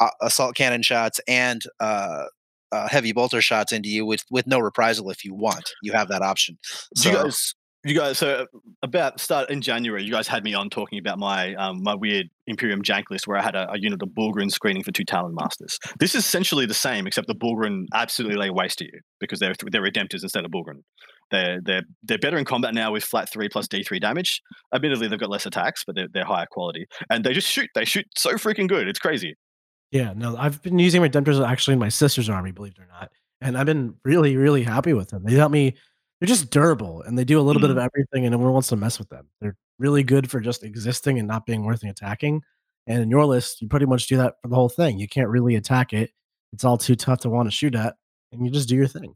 uh, 0.00 0.10
assault 0.22 0.54
cannon 0.54 0.82
shots 0.82 1.20
and 1.26 1.62
uh, 1.80 2.24
uh, 2.72 2.88
heavy 2.88 3.12
bolter 3.12 3.40
shots 3.40 3.72
into 3.72 3.88
you 3.88 4.04
with 4.04 4.24
with 4.30 4.46
no 4.46 4.58
reprisal 4.58 5.10
if 5.10 5.24
you 5.24 5.34
want. 5.34 5.70
You 5.82 5.92
have 5.92 6.08
that 6.08 6.22
option. 6.22 6.58
Do 6.94 7.02
So 7.02 7.10
you 7.10 7.16
guys, 7.16 7.54
you 7.86 7.94
guys, 7.94 8.18
so 8.18 8.46
about 8.82 9.20
start 9.20 9.48
in 9.48 9.60
January, 9.60 10.02
you 10.02 10.10
guys 10.10 10.26
had 10.26 10.42
me 10.42 10.54
on 10.54 10.68
talking 10.68 10.98
about 10.98 11.18
my 11.18 11.54
um, 11.54 11.82
my 11.82 11.94
weird 11.94 12.28
Imperium 12.46 12.82
jank 12.82 13.04
list 13.10 13.28
where 13.28 13.38
I 13.38 13.42
had 13.42 13.54
a, 13.54 13.70
a 13.70 13.78
unit 13.78 14.02
of 14.02 14.08
Bullgryn 14.08 14.50
screening 14.50 14.82
for 14.82 14.90
two 14.90 15.04
Talon 15.04 15.34
Masters. 15.34 15.78
This 16.00 16.14
is 16.14 16.24
essentially 16.24 16.66
the 16.66 16.74
same, 16.74 17.06
except 17.06 17.28
the 17.28 17.34
Bullgryn 17.34 17.86
absolutely 17.94 18.36
lay 18.36 18.50
waste 18.50 18.78
to 18.78 18.84
you 18.84 19.00
because 19.20 19.38
they're 19.38 19.54
they're 19.70 19.82
Redemptors 19.82 20.22
instead 20.22 20.44
of 20.44 20.50
Bullgryn. 20.50 20.82
They're 21.30 21.60
they're 21.62 21.82
they're 22.02 22.18
better 22.18 22.38
in 22.38 22.44
combat 22.44 22.74
now 22.74 22.92
with 22.92 23.04
flat 23.04 23.30
three 23.30 23.48
plus 23.48 23.68
D 23.68 23.84
three 23.84 24.00
damage. 24.00 24.42
Admittedly, 24.74 25.06
they've 25.06 25.20
got 25.20 25.30
less 25.30 25.46
attacks, 25.46 25.84
but 25.84 25.94
they're 25.94 26.08
they're 26.12 26.24
higher 26.24 26.46
quality, 26.50 26.86
and 27.08 27.24
they 27.24 27.32
just 27.32 27.48
shoot. 27.48 27.70
They 27.74 27.84
shoot 27.84 28.06
so 28.16 28.32
freaking 28.32 28.68
good. 28.68 28.88
It's 28.88 28.98
crazy. 28.98 29.36
Yeah, 29.92 30.12
no, 30.16 30.36
I've 30.36 30.60
been 30.62 30.80
using 30.80 31.02
Redemptors 31.02 31.46
actually 31.46 31.74
in 31.74 31.78
my 31.78 31.88
sister's 31.88 32.28
army, 32.28 32.50
believe 32.50 32.74
it 32.76 32.82
or 32.82 32.88
not, 32.88 33.10
and 33.40 33.56
I've 33.56 33.66
been 33.66 33.94
really, 34.04 34.36
really 34.36 34.64
happy 34.64 34.92
with 34.92 35.10
them. 35.10 35.22
They 35.24 35.34
help 35.34 35.52
me 35.52 35.76
they're 36.20 36.26
just 36.26 36.50
durable 36.50 37.02
and 37.02 37.18
they 37.18 37.24
do 37.24 37.38
a 37.38 37.42
little 37.42 37.60
bit 37.60 37.70
of 37.70 37.76
Mm. 37.76 37.86
everything, 37.86 38.24
and 38.24 38.32
no 38.32 38.38
one 38.38 38.52
wants 38.52 38.68
to 38.68 38.76
mess 38.76 38.98
with 38.98 39.08
them. 39.08 39.28
They're 39.40 39.56
really 39.78 40.02
good 40.02 40.30
for 40.30 40.40
just 40.40 40.62
existing 40.64 41.18
and 41.18 41.28
not 41.28 41.44
being 41.46 41.64
worth 41.64 41.80
the 41.80 41.88
attacking. 41.88 42.42
And 42.86 43.02
in 43.02 43.10
your 43.10 43.26
list, 43.26 43.60
you 43.60 43.68
pretty 43.68 43.86
much 43.86 44.06
do 44.06 44.16
that 44.16 44.34
for 44.40 44.48
the 44.48 44.54
whole 44.54 44.68
thing. 44.68 44.98
You 44.98 45.08
can't 45.08 45.28
really 45.28 45.56
attack 45.56 45.92
it. 45.92 46.10
It's 46.52 46.64
all 46.64 46.78
too 46.78 46.94
tough 46.96 47.20
to 47.20 47.28
want 47.28 47.48
to 47.48 47.50
shoot 47.50 47.74
at, 47.74 47.96
and 48.32 48.44
you 48.46 48.50
just 48.52 48.68
do 48.68 48.76
your 48.76 48.86
thing. 48.86 49.14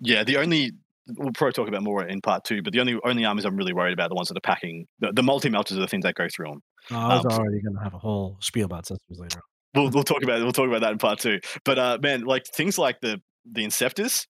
Yeah, 0.00 0.24
the 0.24 0.38
only 0.38 0.72
we'll 1.16 1.32
probably 1.32 1.52
talk 1.52 1.68
about 1.68 1.82
more 1.82 2.04
in 2.04 2.20
part 2.20 2.44
two, 2.44 2.62
but 2.62 2.72
the 2.72 2.80
only 2.80 2.98
only 3.04 3.24
armies 3.24 3.44
I'm 3.44 3.56
really 3.56 3.72
worried 3.72 3.92
about 3.92 4.06
are 4.06 4.08
the 4.10 4.14
ones 4.14 4.28
that 4.28 4.36
are 4.36 4.40
packing 4.40 4.86
the, 5.00 5.12
the 5.12 5.22
multi 5.22 5.48
melters 5.50 5.76
are 5.76 5.80
the 5.80 5.86
things 5.88 6.04
that 6.04 6.14
go 6.14 6.28
through 6.34 6.46
them. 6.46 6.62
Uh, 6.90 6.98
I 6.98 7.16
was 7.16 7.26
Um, 7.26 7.32
already 7.32 7.60
going 7.60 7.76
to 7.76 7.82
have 7.82 7.94
a 7.94 7.98
whole 7.98 8.38
spiel 8.40 8.64
about 8.66 8.86
sisters 8.86 9.18
later. 9.18 9.40
We'll 9.74 9.90
we'll 9.90 10.02
talk 10.02 10.22
about 10.22 10.40
we'll 10.40 10.52
talk 10.52 10.66
about 10.68 10.80
that 10.80 10.92
in 10.92 10.98
part 10.98 11.18
two. 11.20 11.38
But 11.64 11.78
uh, 11.78 11.98
man, 12.02 12.22
like 12.22 12.46
things 12.46 12.78
like 12.78 13.00
the 13.00 13.20
the 13.50 13.64
Inceptors, 13.64 14.26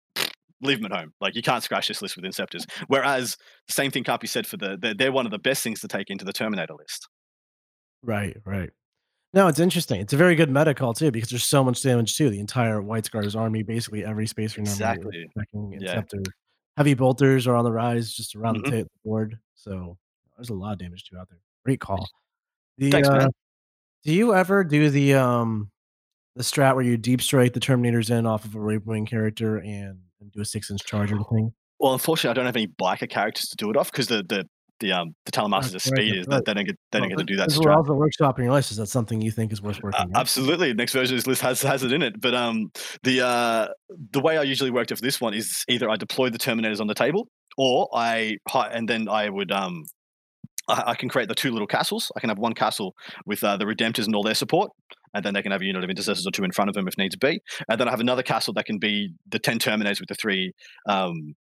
leave 0.63 0.81
them 0.83 0.93
at 0.93 0.99
home. 0.99 1.13
Like 1.21 1.35
you 1.35 1.43
can't 1.43 1.63
scratch 1.63 1.89
this 1.89 2.03
list 2.03 2.17
with 2.17 2.25
Inceptors. 2.25 2.65
Whereas 2.89 3.37
the 3.67 3.73
same 3.73 3.91
thing 3.91 4.05
can't 4.05 4.21
be 4.21 4.27
said 4.27 4.47
for 4.47 4.57
the 4.57 4.77
they're, 4.81 4.95
they're 4.95 5.13
one 5.13 5.27
of 5.27 5.33
the 5.33 5.39
best 5.39 5.63
things 5.63 5.81
to 5.81 5.89
take 5.89 6.11
into 6.11 6.25
the 6.25 6.33
Terminator 6.33 6.75
list. 6.75 7.09
Right, 8.03 8.37
right. 8.45 8.71
No, 9.33 9.47
it's 9.47 9.61
interesting. 9.61 10.01
It's 10.01 10.13
a 10.13 10.17
very 10.17 10.35
good 10.35 10.51
meta 10.51 10.75
call 10.75 10.93
too 10.95 11.11
because 11.11 11.31
there's 11.31 11.45
so 11.45 11.63
much 11.63 11.83
damage 11.83 12.17
too. 12.17 12.31
The 12.31 12.41
entire 12.41 12.83
White 12.83 13.05
Scars 13.07 13.37
army, 13.37 13.63
basically 13.63 14.05
every 14.05 14.27
spacer 14.27 14.61
number, 14.61 14.71
is 14.71 14.75
Exactly. 14.81 15.27
attacking 15.37 15.79
Yeah. 15.81 16.03
Heavy 16.77 16.95
bolters 16.95 17.47
are 17.47 17.55
on 17.57 17.65
the 17.65 17.73
rise 17.73 18.13
just 18.15 18.35
around 18.35 18.57
Mhm. 18.57 18.71
the 18.71 18.83
ta- 18.85 18.89
board, 19.05 19.39
so 19.55 19.99
there's 20.37 20.49
a 20.51 20.55
lot 20.55 20.73
of 20.73 20.79
damage 20.79 21.05
too 21.05 21.17
out 21.19 21.29
there. 21.29 21.39
Great 21.65 21.81
call. 21.81 22.09
The, 22.79 22.91
Thanks, 22.91 23.09
uh, 23.09 23.29
do 24.05 24.13
you 24.15 24.35
ever 24.35 24.65
do 24.65 24.89
the 24.89 25.15
um 25.15 25.71
the 26.37 26.43
strat 26.43 26.75
where 26.75 26.85
you 26.85 26.97
deep 26.97 27.21
strike 27.23 27.53
the 27.53 27.61
Terminators 27.61 28.11
in 28.11 28.27
off 28.27 28.45
of 28.45 28.55
a 28.55 28.61
Raven 28.61 28.85
Wing 28.87 29.07
character 29.07 29.57
and, 29.59 29.99
and 30.21 30.33
do 30.33 30.41
a 30.41 30.45
six 30.45 30.71
inch 30.71 30.85
charger 30.85 31.17
thing? 31.31 31.53
Well, 31.79 31.93
unfortunately, 31.93 32.31
I 32.31 32.35
don't 32.35 32.47
have 32.47 32.57
any 32.57 32.69
biker 32.69 33.09
characters 33.09 33.49
to 33.49 33.57
do 33.57 33.71
it 33.71 33.77
off 33.77 33.91
because 33.91 34.09
the 34.09 34.23
the 34.29 34.47
the 34.81 34.93
um 34.93 35.15
the 35.27 35.33
Talonmasters 35.33 35.69
are 35.69 35.73
That's 35.73 35.91
right, 35.91 35.99
speeders. 35.99 36.27
that's 36.27 36.45
They, 36.45 36.51
right. 36.51 36.55
don't 36.57 36.67
get 36.67 36.77
they 36.91 37.01
don't 37.01 37.09
get 37.11 37.19
to 37.19 37.25
do 37.25 37.37
that 37.37 37.49
well 37.65 37.83
the 37.83 37.95
workshop 37.95 38.39
in 38.39 38.47
your 38.47 38.55
list. 38.55 38.71
Is 38.71 38.79
that 38.79 38.87
something 38.87 39.21
you 39.21 39.31
think 39.31 39.53
is 39.53 39.63
worth 39.63 39.83
working? 39.83 40.01
Uh, 40.01 40.05
on? 40.05 40.17
absolutely, 40.17 40.75
next 40.75 40.93
version 40.93 41.15
of 41.15 41.19
this 41.19 41.27
list 41.27 41.43
has 41.43 41.63
has 41.63 41.83
it 41.83 41.93
in 41.93 42.03
it. 42.03 42.21
But 42.21 42.35
um, 42.35 42.71
the 43.03 43.27
uh, 43.27 43.69
the 44.13 44.21
way 44.21 44.39
I 44.39 44.43
usually 44.43 44.71
worked 44.71 44.91
it 44.91 44.97
for 44.97 45.03
this 45.03 45.21
one 45.21 45.35
is 45.35 45.65
either 45.69 45.89
I 45.89 45.97
deploy 45.97 46.31
the 46.31 46.39
Terminators 46.39 46.81
on 46.81 46.87
the 46.87 46.95
table, 46.95 47.29
or 47.57 47.89
I 47.95 48.39
and 48.55 48.89
then 48.89 49.09
I 49.09 49.29
would 49.29 49.53
um, 49.53 49.85
I, 50.69 50.83
I 50.89 50.95
can 50.95 51.09
create 51.09 51.29
the 51.29 51.35
two 51.35 51.51
little 51.53 51.67
castles. 51.69 52.11
I 52.17 52.21
can 52.21 52.29
have 52.29 52.39
one 52.39 52.55
castle 52.55 52.95
with 53.27 53.45
uh, 53.45 53.57
the 53.57 53.65
Redemptors 53.65 54.07
and 54.07 54.15
all 54.15 54.23
their 54.23 54.35
support, 54.35 54.71
and 55.15 55.25
then 55.25 55.35
they 55.35 55.43
can 55.43 55.53
have 55.53 55.63
a 55.63 55.65
unit 55.65 55.85
of 55.85 55.91
intercessors 55.91 56.27
or 56.27 56.31
two 56.31 56.45
in 56.45 56.53
front 56.53 56.69
of 56.69 56.75
them 56.75 56.89
if 56.89 56.97
needs 56.99 57.17
be. 57.17 57.41
And 57.69 57.81
then 57.81 57.89
I 57.89 57.91
have 57.91 58.01
another 58.01 58.23
castle 58.23 58.55
that 58.55 58.67
can 58.67 58.79
be 58.79 59.13
the 59.29 59.39
ten 59.39 59.59
Terminators 59.59 60.01
with 60.01 60.09
the 60.09 60.15
three 60.15 60.53
um, 60.89 61.35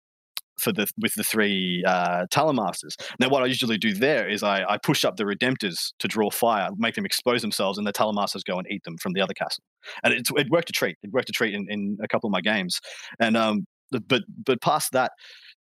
for 0.59 0.73
the 0.73 0.87
with 1.01 1.15
the 1.15 1.25
three 1.25 1.85
uh, 1.87 2.27
Talonmasters. 2.33 2.95
Now, 3.21 3.29
what 3.29 3.43
I 3.43 3.47
usually 3.47 3.79
do 3.79 3.95
there 3.95 4.29
is 4.29 4.43
I, 4.43 4.65
I 4.65 4.79
push 4.79 5.05
up 5.05 5.17
the 5.17 5.25
Redemptors 5.25 5.93
to 6.01 6.09
draw 6.09 6.31
fire, 6.31 6.71
make 6.77 6.95
them 6.95 7.07
expose 7.07 7.43
themselves, 7.43 7.79
and 7.79 7.87
the 7.87 7.93
Talonmasters 7.93 8.45
go 8.45 8.59
and 8.59 8.67
eat 8.71 8.83
them 8.85 8.97
from 8.99 9.13
the 9.13 9.21
other 9.21 9.35
castle. 9.35 9.63
And 10.03 10.13
it, 10.13 10.29
it 10.37 10.51
worked 10.51 10.71
a 10.71 10.73
treat. 10.73 10.97
It 11.03 11.13
worked 11.13 11.29
a 11.29 11.33
treat 11.33 11.55
in, 11.55 11.67
in 11.69 11.99
a 12.03 12.09
couple 12.09 12.29
of 12.29 12.33
my 12.33 12.41
games. 12.41 12.81
And 13.21 13.37
um, 13.37 13.67
but 13.91 14.23
but 14.45 14.61
past 14.61 14.93
that, 14.93 15.13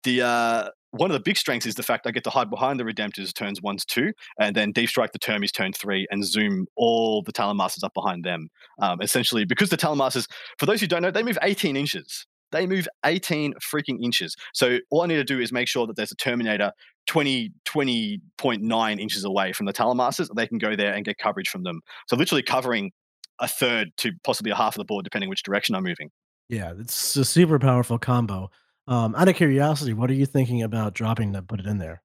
the 0.04 0.22
uh, 0.22 0.68
one 0.98 1.10
of 1.10 1.14
the 1.14 1.20
big 1.20 1.36
strengths 1.36 1.66
is 1.66 1.74
the 1.74 1.82
fact 1.82 2.06
I 2.06 2.10
get 2.10 2.24
to 2.24 2.30
hide 2.30 2.50
behind 2.50 2.80
the 2.80 2.84
Redemptors 2.84 3.32
turns 3.34 3.62
one 3.62 3.76
to 3.76 3.86
two, 3.86 4.12
and 4.40 4.54
then 4.54 4.72
deep 4.72 4.88
strike 4.88 5.12
the 5.12 5.18
Termies 5.18 5.52
turn 5.52 5.72
three, 5.72 6.06
and 6.10 6.24
zoom 6.24 6.66
all 6.76 7.22
the 7.22 7.32
Talonmasters 7.32 7.84
up 7.84 7.94
behind 7.94 8.24
them. 8.24 8.48
Um, 8.80 9.00
essentially, 9.00 9.44
because 9.44 9.70
the 9.70 9.76
Talonmasters, 9.76 10.26
for 10.58 10.66
those 10.66 10.80
who 10.80 10.86
don't 10.86 11.02
know, 11.02 11.10
they 11.10 11.22
move 11.22 11.38
18 11.42 11.76
inches. 11.76 12.26
They 12.52 12.66
move 12.66 12.88
18 13.04 13.54
freaking 13.54 14.02
inches. 14.02 14.36
So 14.54 14.78
all 14.90 15.02
I 15.02 15.06
need 15.06 15.16
to 15.16 15.24
do 15.24 15.40
is 15.40 15.52
make 15.52 15.68
sure 15.68 15.86
that 15.86 15.96
there's 15.96 16.12
a 16.12 16.16
Terminator 16.16 16.72
20, 17.06 17.50
20.9 17.66 19.00
inches 19.00 19.24
away 19.24 19.52
from 19.52 19.66
the 19.66 19.72
Talonmasters. 19.72 20.28
They 20.34 20.46
can 20.46 20.58
go 20.58 20.76
there 20.76 20.94
and 20.94 21.04
get 21.04 21.18
coverage 21.18 21.48
from 21.48 21.64
them. 21.64 21.80
So 22.08 22.16
literally 22.16 22.42
covering 22.42 22.92
a 23.40 23.48
third 23.48 23.88
to 23.98 24.12
possibly 24.24 24.52
a 24.52 24.56
half 24.56 24.76
of 24.76 24.78
the 24.78 24.84
board, 24.84 25.04
depending 25.04 25.28
which 25.28 25.42
direction 25.42 25.74
I'm 25.74 25.84
moving. 25.84 26.10
Yeah, 26.48 26.72
it's 26.78 27.16
a 27.16 27.24
super 27.24 27.58
powerful 27.58 27.98
combo. 27.98 28.50
Um, 28.88 29.14
out 29.16 29.28
of 29.28 29.34
curiosity, 29.36 29.92
what 29.92 30.10
are 30.10 30.14
you 30.14 30.26
thinking 30.26 30.62
about 30.62 30.94
dropping 30.94 31.32
to 31.32 31.42
put 31.42 31.60
it 31.60 31.66
in 31.66 31.78
there? 31.78 32.02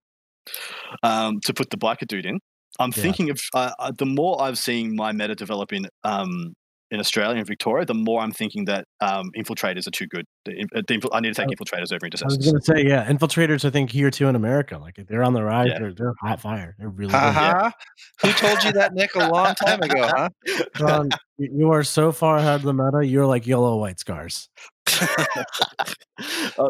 um, 1.04 1.39
to 1.41 1.54
put 1.54 1.70
the 1.70 1.78
biker 1.78 2.08
dude 2.08 2.26
in. 2.26 2.39
I'm 2.80 2.91
Yeah. 2.96 3.04
thinking 3.04 3.30
of 3.30 3.39
uh, 3.54 3.72
uh, 3.78 3.91
the 3.96 4.06
more 4.08 4.41
I've 4.41 4.58
seen 4.58 4.96
my 4.96 5.12
meta 5.12 5.36
develop 5.36 5.72
in 5.72 5.88
um, 6.04 6.54
in 6.89 7.00
Australia 7.00 7.38
and 7.38 7.48
Victoria, 7.48 7.86
the 7.86 7.94
more 7.94 8.22
I'm 8.22 8.32
thinking 8.34 8.65
that 8.65 8.86
um, 9.00 9.30
infiltrators 9.38 9.88
are 9.88 9.91
too 9.91 10.08
good. 10.08 10.26
The, 10.46 10.52
in- 10.60 10.67
uh, 10.76 10.82
the 10.88 11.08
I 11.13 11.20
need 11.22 11.34
to 11.36 11.46
take 11.46 11.56
infiltrators 11.56 11.94
over 11.94 12.06
into 12.06 12.17
Samsung. 12.17 12.24
I 12.24 12.26
was 12.26 12.38
going 12.39 12.56
to 12.56 12.62
say, 12.63 12.84
yeah, 12.89 13.06
infiltrators. 13.10 13.63
I 13.63 13.70
think 13.70 13.91
here 13.91 14.10
too 14.10 14.28
in 14.28 14.36
America, 14.36 14.78
like 14.80 14.96
they're 15.08 15.24
on 15.24 15.34
the 15.34 15.44
rise. 15.44 15.67
Yeah. 15.70 15.80
They're 15.80 15.94
they're 15.94 16.13
hot 16.20 16.41
fire. 16.41 16.76
They're 16.80 16.89
really 16.89 17.13
Ha 17.13 17.28
good. 17.28 17.34
ha. 17.36 17.72
Who 18.24 18.32
told 18.34 18.63
you 18.63 18.72
that, 18.74 18.94
Nick, 18.96 19.13
a 19.15 19.30
long 19.30 19.54
time 19.56 19.82
ago, 19.84 20.10
huh? 20.13 20.30
John, 20.76 21.10
you 21.38 21.50
you 21.54 21.72
are 21.72 21.84
so 21.84 22.12
far 22.12 22.38
ahead 22.38 22.56
of 22.56 22.62
the 22.63 22.74
meta. 22.74 23.06
You're 23.06 23.28
like 23.28 23.46
yellow 23.46 23.78
white 23.78 24.00
scars. 24.00 24.50
Uh, 26.58 26.70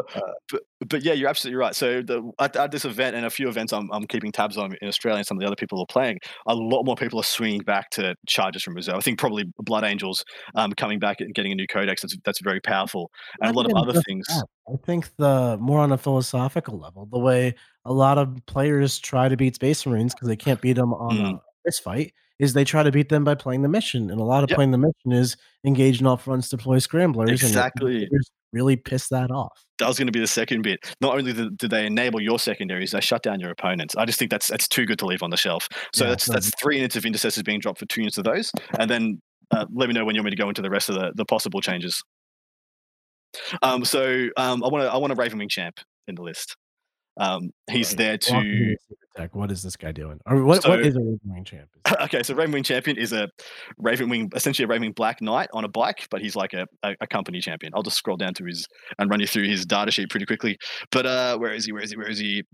but, 0.50 0.62
but 0.88 1.02
yeah, 1.02 1.12
you're 1.12 1.28
absolutely 1.28 1.56
right. 1.56 1.74
So 1.74 2.00
the, 2.00 2.30
at, 2.38 2.56
at 2.56 2.70
this 2.70 2.84
event 2.86 3.16
and 3.16 3.26
a 3.26 3.30
few 3.30 3.48
events 3.48 3.72
I'm, 3.72 3.90
I'm 3.92 4.06
keeping 4.06 4.32
tabs 4.32 4.56
on 4.56 4.74
in 4.80 4.88
Australia 4.88 5.18
and 5.18 5.26
some 5.26 5.36
of 5.36 5.40
the 5.40 5.46
other 5.46 5.56
people 5.56 5.76
who 5.76 5.82
are 5.82 5.86
playing, 5.86 6.20
a 6.46 6.54
lot 6.54 6.84
more 6.84 6.96
people 6.96 7.20
are 7.20 7.24
swinging 7.24 7.60
back 7.60 7.90
to 7.90 8.14
charges 8.26 8.62
from 8.62 8.74
reserve. 8.74 8.94
I 8.96 9.00
think 9.00 9.18
probably 9.18 9.44
Blood 9.58 9.84
Angels 9.84 10.24
um, 10.54 10.72
coming 10.72 10.98
back 10.98 11.20
and 11.20 11.34
getting 11.34 11.52
a 11.52 11.54
new 11.54 11.66
codex 11.66 12.00
that's, 12.02 12.16
that's 12.24 12.40
very 12.40 12.60
powerful. 12.60 13.10
And 13.42 13.54
a 13.54 13.58
lot 13.58 13.66
of 13.66 13.76
other 13.76 14.00
things. 14.06 14.26
that. 14.28 14.46
I 14.68 14.76
think 14.86 15.10
the 15.18 15.58
more 15.60 15.80
on 15.80 15.92
a 15.92 15.98
philosophical 15.98 16.78
level, 16.78 17.06
the 17.10 17.18
way 17.18 17.54
a 17.84 17.92
lot 17.92 18.16
of 18.16 18.34
players 18.46 18.98
try 18.98 19.28
to 19.28 19.36
beat 19.36 19.56
Space 19.56 19.84
Marines 19.84 20.14
because 20.14 20.28
they 20.28 20.36
can't 20.36 20.60
beat 20.60 20.74
them 20.74 20.94
on 20.94 21.16
Mm. 21.16 21.34
a 21.34 21.40
fist 21.66 21.82
fight 21.82 22.14
is 22.42 22.52
they 22.54 22.64
try 22.64 22.82
to 22.82 22.90
beat 22.90 23.08
them 23.08 23.22
by 23.24 23.34
playing 23.36 23.62
the 23.62 23.68
mission, 23.68 24.10
and 24.10 24.20
a 24.20 24.24
lot 24.24 24.42
of 24.42 24.50
Yep. 24.50 24.56
playing 24.56 24.70
the 24.72 24.78
mission 24.78 25.12
is 25.12 25.36
engage 25.64 26.00
in 26.00 26.06
all 26.06 26.16
fronts, 26.16 26.48
deploy 26.48 26.78
scramblers, 26.78 27.30
Exactly. 27.30 28.08
really 28.52 28.76
piss 28.76 29.08
that 29.08 29.30
off. 29.30 29.64
that 29.78 29.86
was 29.88 29.96
going 29.98 30.06
to 30.06 30.12
be 30.12 30.20
the 30.20 30.26
second 30.26 30.62
bit. 30.62 30.78
Not 31.00 31.16
only 31.16 31.32
do, 31.32 31.50
do 31.50 31.66
they 31.68 31.86
enable 31.86 32.20
your 32.20 32.38
secondaries, 32.38 32.90
they 32.90 33.00
shut 33.00 33.22
down 33.22 33.40
your 33.40 33.50
opponents. 33.50 33.94
I 33.96 34.04
just 34.04 34.18
think 34.18 34.30
that's 34.30 34.48
that's 34.48 34.68
too 34.68 34.84
good 34.86 34.98
to 34.98 35.06
leave 35.06 35.22
on 35.22 35.30
the 35.30 35.36
shelf. 35.36 35.68
So 35.94 36.04
Yeah, 36.04 36.10
that's 36.10 36.26
that's 36.26 36.50
three 36.60 36.76
units 36.76 36.96
of 36.96 37.04
intercessors 37.06 37.42
being 37.44 37.60
dropped 37.60 37.78
for 37.78 37.86
two 37.86 38.00
units 38.02 38.18
of 38.18 38.24
those, 38.24 38.50
and 38.78 38.90
then 38.90 39.20
uh, 39.52 39.66
let 39.72 39.88
me 39.88 39.94
know 39.94 40.04
when 40.04 40.14
you 40.16 40.20
want 40.20 40.26
me 40.26 40.30
to 40.32 40.36
go 40.42 40.48
into 40.48 40.62
the 40.62 40.70
rest 40.70 40.88
of 40.88 40.96
the, 40.96 41.12
the 41.14 41.24
possible 41.24 41.60
changes. 41.60 42.02
Um, 43.62 43.84
so 43.84 44.28
um, 44.36 44.62
I 44.64 44.68
want 44.68 44.82
to 44.84 44.92
I 44.92 44.96
want 44.96 45.12
a 45.12 45.16
Ravenwing 45.16 45.48
champ 45.50 45.78
in 46.08 46.14
the 46.16 46.22
list. 46.22 46.56
Um, 47.18 47.50
he's 47.70 47.90
Right. 47.90 47.98
there 47.98 48.18
to 48.18 48.30
through 48.30 48.42
the 48.42 48.76
secret 48.88 49.08
tech. 49.16 49.34
What 49.34 49.50
is 49.50 49.62
this 49.62 49.76
guy 49.76 49.92
doing? 49.92 50.18
Or 50.26 50.36
what, 50.44 50.56
what 50.56 50.62
So- 50.62 50.72
is 50.74 50.96
a 50.96 50.98
Ravenwing 51.00 51.44
champ? 51.46 51.68
Is- 51.86 51.94
okay, 52.02 52.22
so 52.22 52.34
Ravenwing 52.34 52.64
Champion 52.64 52.96
is 52.96 53.12
a 53.12 53.28
Ravenwing, 53.80 54.34
essentially 54.34 54.64
a 54.64 54.68
Ravenwing 54.68 54.94
Black 54.94 55.20
Knight 55.20 55.48
on 55.52 55.64
a 55.64 55.68
bike, 55.68 56.06
but 56.10 56.22
he's 56.22 56.34
like 56.36 56.54
a, 56.54 56.66
a, 56.82 56.94
a 57.02 57.06
company 57.06 57.40
champion. 57.40 57.72
I'll 57.76 57.82
just 57.82 57.96
scroll 57.98 58.16
down 58.16 58.32
to 58.34 58.44
his 58.44 58.66
and 58.98 59.10
run 59.10 59.20
you 59.20 59.26
through 59.26 59.48
his 59.48 59.66
data 59.66 59.90
sheet 59.90 60.08
pretty 60.10 60.24
quickly. 60.26 60.56
But 60.90 61.04
uh, 61.06 61.36
where 61.38 61.52
is 61.52 61.66
he? 61.66 61.72
Where 61.72 61.82
is 61.82 61.90
he? 61.90 61.96
Where 61.96 62.08
is 62.08 62.18
he? 62.18 62.44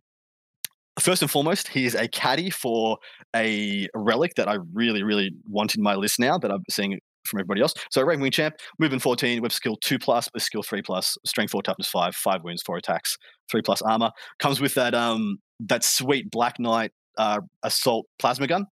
First 0.98 1.22
and 1.22 1.30
foremost, 1.30 1.68
he 1.68 1.86
is 1.86 1.94
a 1.94 2.08
caddy 2.08 2.50
for 2.50 2.98
a 3.36 3.86
relic 3.94 4.34
that 4.34 4.48
I 4.48 4.56
really, 4.72 5.04
really 5.04 5.30
want 5.48 5.76
in 5.76 5.82
my 5.84 5.94
list 5.94 6.18
now 6.18 6.38
that 6.38 6.50
I'm 6.50 6.64
seeing 6.68 6.98
from 7.28 7.40
everybody 7.40 7.62
else. 7.62 7.74
So 7.90 8.04
Ravenwing 8.04 8.32
Champ, 8.32 8.54
movement 8.78 9.02
14, 9.02 9.40
whip 9.42 9.52
skill 9.52 9.76
2 9.80 9.98
plus, 9.98 10.28
with 10.32 10.42
skill 10.42 10.62
3 10.62 10.82
plus, 10.82 11.16
strength 11.24 11.50
4, 11.50 11.62
toughness 11.62 11.88
5, 11.88 12.14
5 12.14 12.44
wounds, 12.44 12.62
4 12.62 12.76
attacks, 12.76 13.16
3 13.50 13.62
plus 13.62 13.82
armor. 13.82 14.10
Comes 14.38 14.60
with 14.60 14.74
that 14.74 14.94
um 14.94 15.38
that 15.60 15.84
sweet 15.84 16.30
Black 16.30 16.58
Knight 16.58 16.92
uh, 17.16 17.40
assault 17.62 18.06
plasma 18.18 18.46
gun 18.46 18.66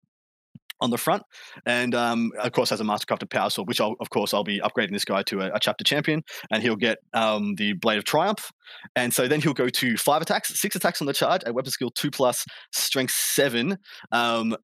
on 0.81 0.91
the 0.91 0.99
front, 0.99 1.23
and 1.67 1.95
um, 1.95 2.31
of 2.39 2.53
course 2.53 2.69
has 2.71 2.81
a 2.81 2.85
mastercrafted 2.85 3.31
power 3.31 3.49
sword, 3.49 3.69
which 3.69 3.81
I'll, 3.81 3.95
of 4.01 4.11
course 4.11 4.35
I'll 4.35 4.45
be 4.45 4.61
upgrading 4.61 4.93
this 4.93 5.05
guy 5.05 5.23
to 5.25 5.41
a, 5.41 5.53
a 5.55 5.61
chapter 5.61 5.85
champion, 5.85 6.23
and 6.51 6.63
he'll 6.63 6.77
get 6.77 6.99
um, 7.15 7.55
the 7.57 7.73
blade 7.75 7.99
of 7.99 8.05
triumph, 8.05 8.51
and 8.95 9.15
so 9.15 9.27
then 9.27 9.41
he'll 9.41 9.55
go 9.55 9.69
to 9.69 9.97
five 9.97 10.21
attacks, 10.21 10.61
six 10.61 10.77
attacks 10.77 11.01
on 11.01 11.07
the 11.07 11.15
charge, 11.15 11.43
a 11.47 11.53
weapon 11.53 11.71
skill 11.71 11.91
two 11.91 12.11
plus, 12.11 12.45
strength 12.73 13.15
seven, 13.15 13.79
um, 14.13 14.57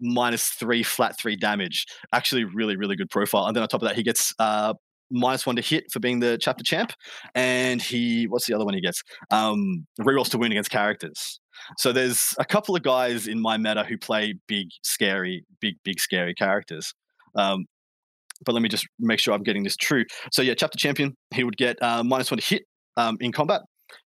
minus 0.00 0.48
three 0.48 0.82
flat 0.82 1.18
three 1.18 1.36
damage. 1.36 1.86
Actually, 2.12 2.44
really 2.44 2.76
really 2.76 2.96
good 2.96 3.10
profile, 3.10 3.46
and 3.46 3.54
then 3.54 3.62
on 3.62 3.68
top 3.68 3.82
of 3.82 3.88
that 3.88 3.96
he 3.96 4.02
gets. 4.02 4.34
Uh, 4.38 4.74
Minus 5.08 5.46
one 5.46 5.54
to 5.54 5.62
hit 5.62 5.84
for 5.92 6.00
being 6.00 6.18
the 6.18 6.36
chapter 6.36 6.64
champ, 6.64 6.90
and 7.36 7.80
he 7.80 8.24
what's 8.24 8.46
the 8.48 8.54
other 8.54 8.64
one 8.64 8.74
he 8.74 8.80
gets? 8.80 9.04
Um, 9.30 9.86
rerolls 10.00 10.30
to 10.30 10.38
win 10.38 10.50
against 10.50 10.72
characters. 10.72 11.38
So 11.78 11.92
there's 11.92 12.34
a 12.40 12.44
couple 12.44 12.74
of 12.74 12.82
guys 12.82 13.28
in 13.28 13.40
my 13.40 13.56
meta 13.56 13.84
who 13.84 13.96
play 13.98 14.34
big, 14.48 14.66
scary, 14.82 15.44
big, 15.60 15.76
big, 15.84 16.00
scary 16.00 16.34
characters. 16.34 16.92
Um, 17.36 17.66
but 18.44 18.52
let 18.52 18.62
me 18.62 18.68
just 18.68 18.84
make 18.98 19.20
sure 19.20 19.32
I'm 19.32 19.44
getting 19.44 19.62
this 19.62 19.76
true. 19.76 20.04
So 20.32 20.42
yeah, 20.42 20.54
chapter 20.54 20.76
champion, 20.76 21.14
he 21.32 21.44
would 21.44 21.56
get 21.56 21.80
uh, 21.80 22.02
minus 22.02 22.32
one 22.32 22.38
to 22.38 22.44
hit 22.44 22.64
um, 22.96 23.16
in 23.20 23.30
combat. 23.30 23.60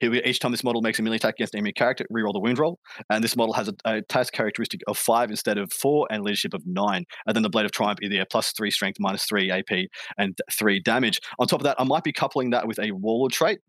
Each 0.02 0.40
time 0.40 0.52
this 0.52 0.64
model 0.64 0.82
makes 0.82 1.00
a 1.00 1.02
melee 1.02 1.18
attack 1.18 1.36
against 1.36 1.54
an 1.54 1.60
enemy 1.60 1.74
character, 1.74 2.06
reroll 2.12 2.34
the 2.34 2.40
wound 2.40 2.60
roll. 2.60 2.80
And 3.10 3.24
this 3.24 3.36
model 3.36 3.54
has 3.54 3.68
a, 3.68 3.74
a 3.86 4.02
task 4.02 4.34
characteristic 4.34 4.82
of 4.88 4.98
five 4.98 5.30
instead 5.30 5.58
of 5.58 5.72
four, 5.72 6.08
and 6.10 6.24
leadership 6.24 6.54
of 6.54 6.66
nine. 6.66 7.06
And 7.26 7.36
then 7.36 7.44
the 7.44 7.50
blade 7.50 7.66
of 7.66 7.72
triumph 7.72 8.00
either 8.02 8.26
plus 8.30 8.52
three 8.52 8.72
strength, 8.72 8.98
minus 9.00 9.26
three 9.26 9.52
AP, 9.52 9.90
and 10.18 10.38
three 10.52 10.80
damage. 10.80 11.20
On 11.40 11.48
top 11.48 11.60
of 11.60 11.64
that, 11.66 11.80
I 11.80 11.84
might 11.84 12.04
be 12.04 12.14
coupling 12.14 12.52
that 12.52 12.68
with 12.68 12.80
a 12.80 12.92
warlord 12.92 13.32
trait 13.32 13.60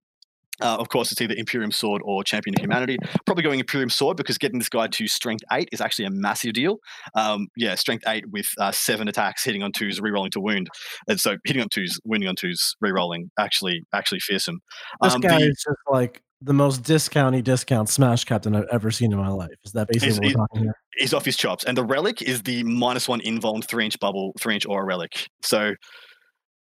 Uh, 0.60 0.76
of 0.78 0.88
course, 0.88 1.12
it's 1.12 1.20
either 1.20 1.34
Imperium 1.36 1.70
Sword 1.72 2.02
or 2.04 2.22
Champion 2.24 2.54
of 2.56 2.60
Humanity. 2.60 2.96
Probably 3.26 3.42
going 3.44 3.60
Imperium 3.60 3.90
Sword 3.90 4.16
because 4.16 4.38
getting 4.38 4.58
this 4.58 4.68
guy 4.68 4.86
to 4.88 5.06
Strength 5.06 5.44
8 5.52 5.68
is 5.72 5.80
actually 5.80 6.06
a 6.06 6.10
massive 6.10 6.52
deal. 6.52 6.78
Um, 7.14 7.46
yeah, 7.56 7.74
Strength 7.74 8.04
8 8.06 8.24
with 8.30 8.48
uh, 8.58 8.72
seven 8.72 9.08
attacks, 9.08 9.44
hitting 9.44 9.62
on 9.62 9.72
twos, 9.72 10.00
rerolling 10.00 10.30
to 10.32 10.40
wound. 10.40 10.68
And 11.08 11.20
so 11.20 11.36
hitting 11.44 11.62
on 11.62 11.68
twos, 11.70 12.00
wounding 12.04 12.28
on 12.28 12.34
twos, 12.36 12.74
rerolling, 12.84 13.28
actually, 13.38 13.82
actually 13.94 14.20
fearsome. 14.20 14.60
This 15.02 15.14
Um, 15.14 15.20
guy 15.20 15.38
the- 15.38 15.46
is 15.48 15.62
just 15.66 15.78
like 15.90 16.22
the 16.40 16.52
most 16.54 16.82
discounty 16.84 17.42
discount 17.42 17.88
Smash 17.88 18.24
Captain 18.24 18.54
I've 18.54 18.68
ever 18.70 18.90
seen 18.92 19.10
in 19.12 19.18
my 19.18 19.28
life. 19.28 19.48
Is 19.64 19.72
that 19.72 19.88
basically 19.88 20.08
Is- 20.08 20.16
what 20.18 20.24
we're 20.26 20.46
talking 20.46 20.62
here? 20.64 20.74
is 21.00 21.14
off 21.14 21.24
his 21.24 21.36
chops. 21.36 21.64
And 21.64 21.76
the 21.76 21.84
relic 21.84 22.22
is 22.22 22.42
the 22.42 22.62
minus 22.64 23.08
one 23.08 23.20
invuln 23.22 23.64
three 23.64 23.84
inch 23.84 23.98
bubble, 24.00 24.32
three 24.40 24.54
inch 24.54 24.66
aura 24.66 24.84
relic. 24.84 25.28
So 25.42 25.74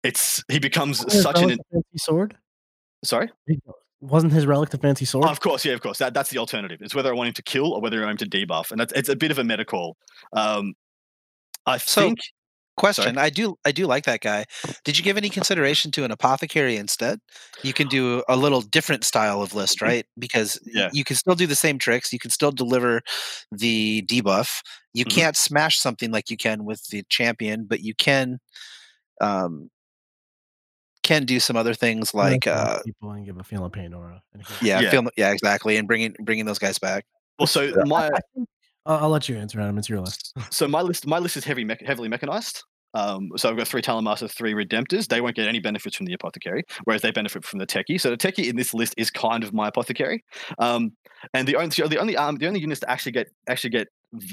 it's 0.03 0.43
he 0.49 0.59
becomes 0.59 0.99
such 1.23 1.41
an 1.41 1.59
sword. 1.97 2.37
sorry. 3.05 3.31
Wasn't 4.01 4.33
his 4.33 4.47
relic 4.47 4.71
the 4.71 4.79
fancy 4.79 5.05
sword? 5.05 5.27
Oh, 5.27 5.31
of 5.31 5.41
course, 5.41 5.65
yeah, 5.65 5.73
of 5.73 5.81
course. 5.81 5.99
That, 5.99 6.13
that's 6.15 6.31
the 6.31 6.39
alternative. 6.39 6.79
It's 6.83 6.95
whether 6.95 7.11
I 7.11 7.15
want 7.15 7.29
him 7.29 7.35
to 7.35 7.43
kill 7.43 7.73
or 7.73 7.81
whether 7.81 8.03
I 8.03 8.07
want 8.07 8.21
him 8.21 8.29
to 8.31 8.39
debuff, 8.47 8.71
and 8.71 8.79
that's 8.79 8.93
it's 8.93 9.09
a 9.09 9.17
bit 9.17 9.31
of 9.31 9.39
a 9.39 9.45
meta 9.45 9.65
call. 9.65 9.97
Um, 10.33 10.75
I 11.67 11.79
So- 11.79 12.03
think 12.03 12.19
Question: 12.77 13.19
I 13.19 13.31
do 13.31 13.57
I 13.65 13.71
do 13.71 13.87
like 13.87 14.05
that 14.07 14.21
guy. 14.21 14.47
Did 14.85 14.99
you 14.99 15.05
give 15.05 15.17
any 15.17 15.29
consideration 15.31 15.93
to 15.93 16.03
an 16.03 16.11
apothecary 16.11 16.77
instead? 16.77 17.21
You 17.63 17.73
can 17.73 17.87
do 17.87 18.25
a 18.29 18.37
little 18.37 18.63
different 18.63 19.05
style 19.05 19.43
of 19.43 19.55
list, 19.55 19.81
right? 19.81 20.05
Because 20.19 20.59
Yeah. 20.67 20.91
you 20.93 21.05
can 21.05 21.15
still 21.15 21.37
do 21.37 21.47
the 21.47 21.55
same 21.55 21.79
tricks. 21.79 22.13
You 22.13 22.19
can 22.19 22.31
still 22.33 22.51
deliver 22.51 23.03
the 23.53 24.03
debuff. 24.11 24.61
You 24.93 25.05
Mhm. 25.05 25.11
can't 25.15 25.37
smash 25.37 25.79
something 25.79 26.11
like 26.11 26.31
you 26.31 26.37
can 26.37 26.65
with 26.65 26.85
the 26.89 27.05
champion, 27.09 27.65
but 27.65 27.81
you 27.83 27.95
can 27.95 28.41
um, 29.21 29.71
can 31.05 31.25
do 31.25 31.39
some 31.39 31.57
other 31.57 31.75
things 31.75 32.13
like 32.13 32.49
uh, 32.49 32.81
people 32.85 33.13
and 33.13 33.25
give 33.25 33.39
a 33.39 33.45
feel 33.45 33.65
of 33.65 33.71
pain 33.71 33.95
aura. 33.95 34.21
and 34.33 34.43
it 34.43 34.49
goes- 34.49 34.61
yeah, 34.63 34.81
Yeah. 34.81 34.91
Feel, 34.91 35.05
yeah, 35.17 35.31
exactly, 35.31 35.77
and 35.77 35.87
bringing 35.87 36.17
bringing 36.21 36.45
those 36.47 36.59
guys 36.59 36.79
back. 36.81 37.05
well. 37.39 37.47
So 37.47 37.73
my 37.87 38.07
I 38.09 38.19
think- 38.35 38.49
I'll, 38.87 39.05
I'll 39.05 39.09
let 39.11 39.29
you 39.29 39.37
answer, 39.37 39.61
Adam. 39.61 39.79
It's 39.79 39.89
your 39.89 40.01
list. 40.01 40.33
so 40.51 40.67
my 40.67 40.81
list 40.83 41.07
my 41.07 41.19
list 41.21 41.37
is 41.37 41.45
heavy 41.45 41.63
mech 41.65 41.81
heavily 41.81 42.09
mechanized. 42.09 42.65
Um, 42.97 43.31
so 43.37 43.51
I've 43.51 43.57
got 43.57 43.67
three 43.67 43.83
Talon 43.83 44.05
Masters, 44.05 44.33
three 44.35 44.55
Redemptors. 44.55 45.09
They 45.09 45.21
won't 45.21 45.35
get 45.35 45.49
any 45.49 45.59
benefits 45.59 45.97
from 45.97 46.07
the 46.07 46.13
Apothecary, 46.13 46.63
whereas 46.85 47.03
they 47.03 47.11
benefit 47.11 47.45
from 47.45 47.59
the 47.59 47.67
Techie. 47.67 48.01
So 48.01 48.09
the 48.09 48.17
Techie 48.17 48.49
in 48.49 48.55
this 48.55 48.73
list 48.73 48.95
is 48.97 49.11
kind 49.11 49.43
of 49.43 49.53
my 49.53 49.67
Apothecary. 49.69 50.23
Um, 50.61 50.93
and 51.33 51.49
the 51.49 51.57
only 51.57 51.71
the 51.71 51.99
only 51.99 52.17
um, 52.17 52.37
the 52.37 52.47
only 52.47 52.61
units 52.61 52.81
that 52.81 52.91
actually 52.91 53.11
get 53.13 53.27
actually 53.49 53.71
get 53.71 53.89
v- 53.89 53.89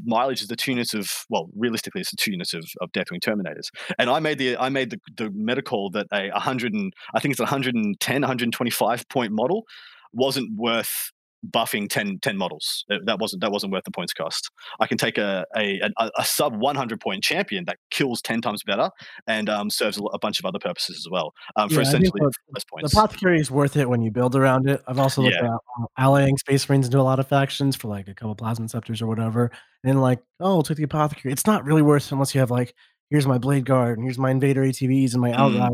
mileage 0.06 0.42
is 0.42 0.48
the 0.48 0.56
two 0.56 0.72
units 0.72 0.94
of 0.94 1.10
well, 1.30 1.50
realistically, 1.56 2.02
it's 2.02 2.12
the 2.12 2.18
two 2.18 2.32
units 2.32 2.54
of, 2.54 2.66
of 2.82 2.92
Deathwing 2.92 3.22
Terminators. 3.22 3.70
And 3.98 4.10
I 4.10 4.20
made 4.20 4.38
the 4.38 4.58
I 4.58 4.70
made 4.70 4.92
the 4.92 5.00
the 5.18 5.62
call 5.62 5.90
that 5.92 6.08
a 6.12 6.30
100 6.30 6.74
and 6.74 6.94
I 7.14 7.20
think 7.20 7.32
it's 7.32 7.40
a 7.40 7.44
110 7.44 8.22
125 8.22 9.10
point 9.10 9.32
model 9.32 9.66
wasn't 10.14 10.50
worth 10.56 11.12
buffing 11.50 11.90
10, 11.90 12.20
10 12.22 12.38
models. 12.38 12.86
Uh, 12.92 12.98
That 13.06 13.20
wasn't 13.20 13.42
that 13.42 13.52
wasn't 13.52 13.74
worth 13.74 13.84
the 13.84 13.92
points 13.92 14.14
cost. 14.14 14.52
I 14.80 14.86
can 14.88 14.98
take 14.98 15.18
a 15.18 15.46
a, 15.58 15.82
a, 15.98 16.12
a 16.20 16.26
sub 16.26 16.56
100 16.56 17.00
point 17.00 17.24
champion 17.24 17.66
that 17.66 17.78
kills 17.90 18.22
10 18.22 18.42
times 18.42 18.62
better 18.64 18.92
and 19.28 19.50
um, 19.50 19.70
serves 19.72 19.98
a, 19.98 20.04
a 20.04 20.20
bunch 20.20 20.40
of 20.40 20.46
other 20.46 20.60
purposes 20.60 20.98
as 20.98 21.08
well 21.10 21.34
um, 21.56 21.70
for 21.70 21.76
Yeah, 21.76 21.82
essentially 21.82 22.20
the- 22.20 22.26
less 22.54 22.64
The 22.64 22.70
points. 22.72 22.94
apothecary 22.94 23.40
is 23.40 23.50
worth 23.50 23.76
it 23.76 23.90
when 23.90 24.02
you 24.02 24.12
build 24.12 24.36
around 24.36 24.70
it. 24.70 24.82
I've 24.88 25.00
also 25.00 25.22
looked 25.24 25.36
Yeah. 25.42 25.46
at 25.48 25.52
uh, 25.54 25.86
allying 25.98 26.38
space 26.38 26.68
marines 26.70 26.86
into 26.86 27.00
a 27.00 27.02
lot 27.02 27.20
of 27.20 27.28
factions 27.28 27.76
for 27.76 27.88
like 27.88 28.08
a 28.08 28.14
couple 28.14 28.36
plasma 28.36 28.70
scepters 28.70 29.02
or 29.02 29.08
whatever. 29.08 29.52
And 29.84 30.00
like, 30.02 30.20
oh, 30.40 30.58
I'll 30.58 30.64
take 30.64 30.78
the 30.78 30.84
apothecary. 30.84 31.32
It's 31.32 31.48
not 31.48 31.66
really 31.66 31.82
worth 31.82 32.06
it 32.06 32.12
unless 32.12 32.36
you 32.36 32.40
have 32.40 32.52
like, 32.52 32.76
here's 33.10 33.26
my 33.26 33.40
blade 33.40 33.66
guard, 33.66 33.98
and 33.98 34.06
here's 34.06 34.20
my 34.20 34.30
invader 34.30 34.62
ATVs 34.62 35.14
and 35.14 35.22
my 35.22 35.32
Mm. 35.32 35.58
my 35.60 35.70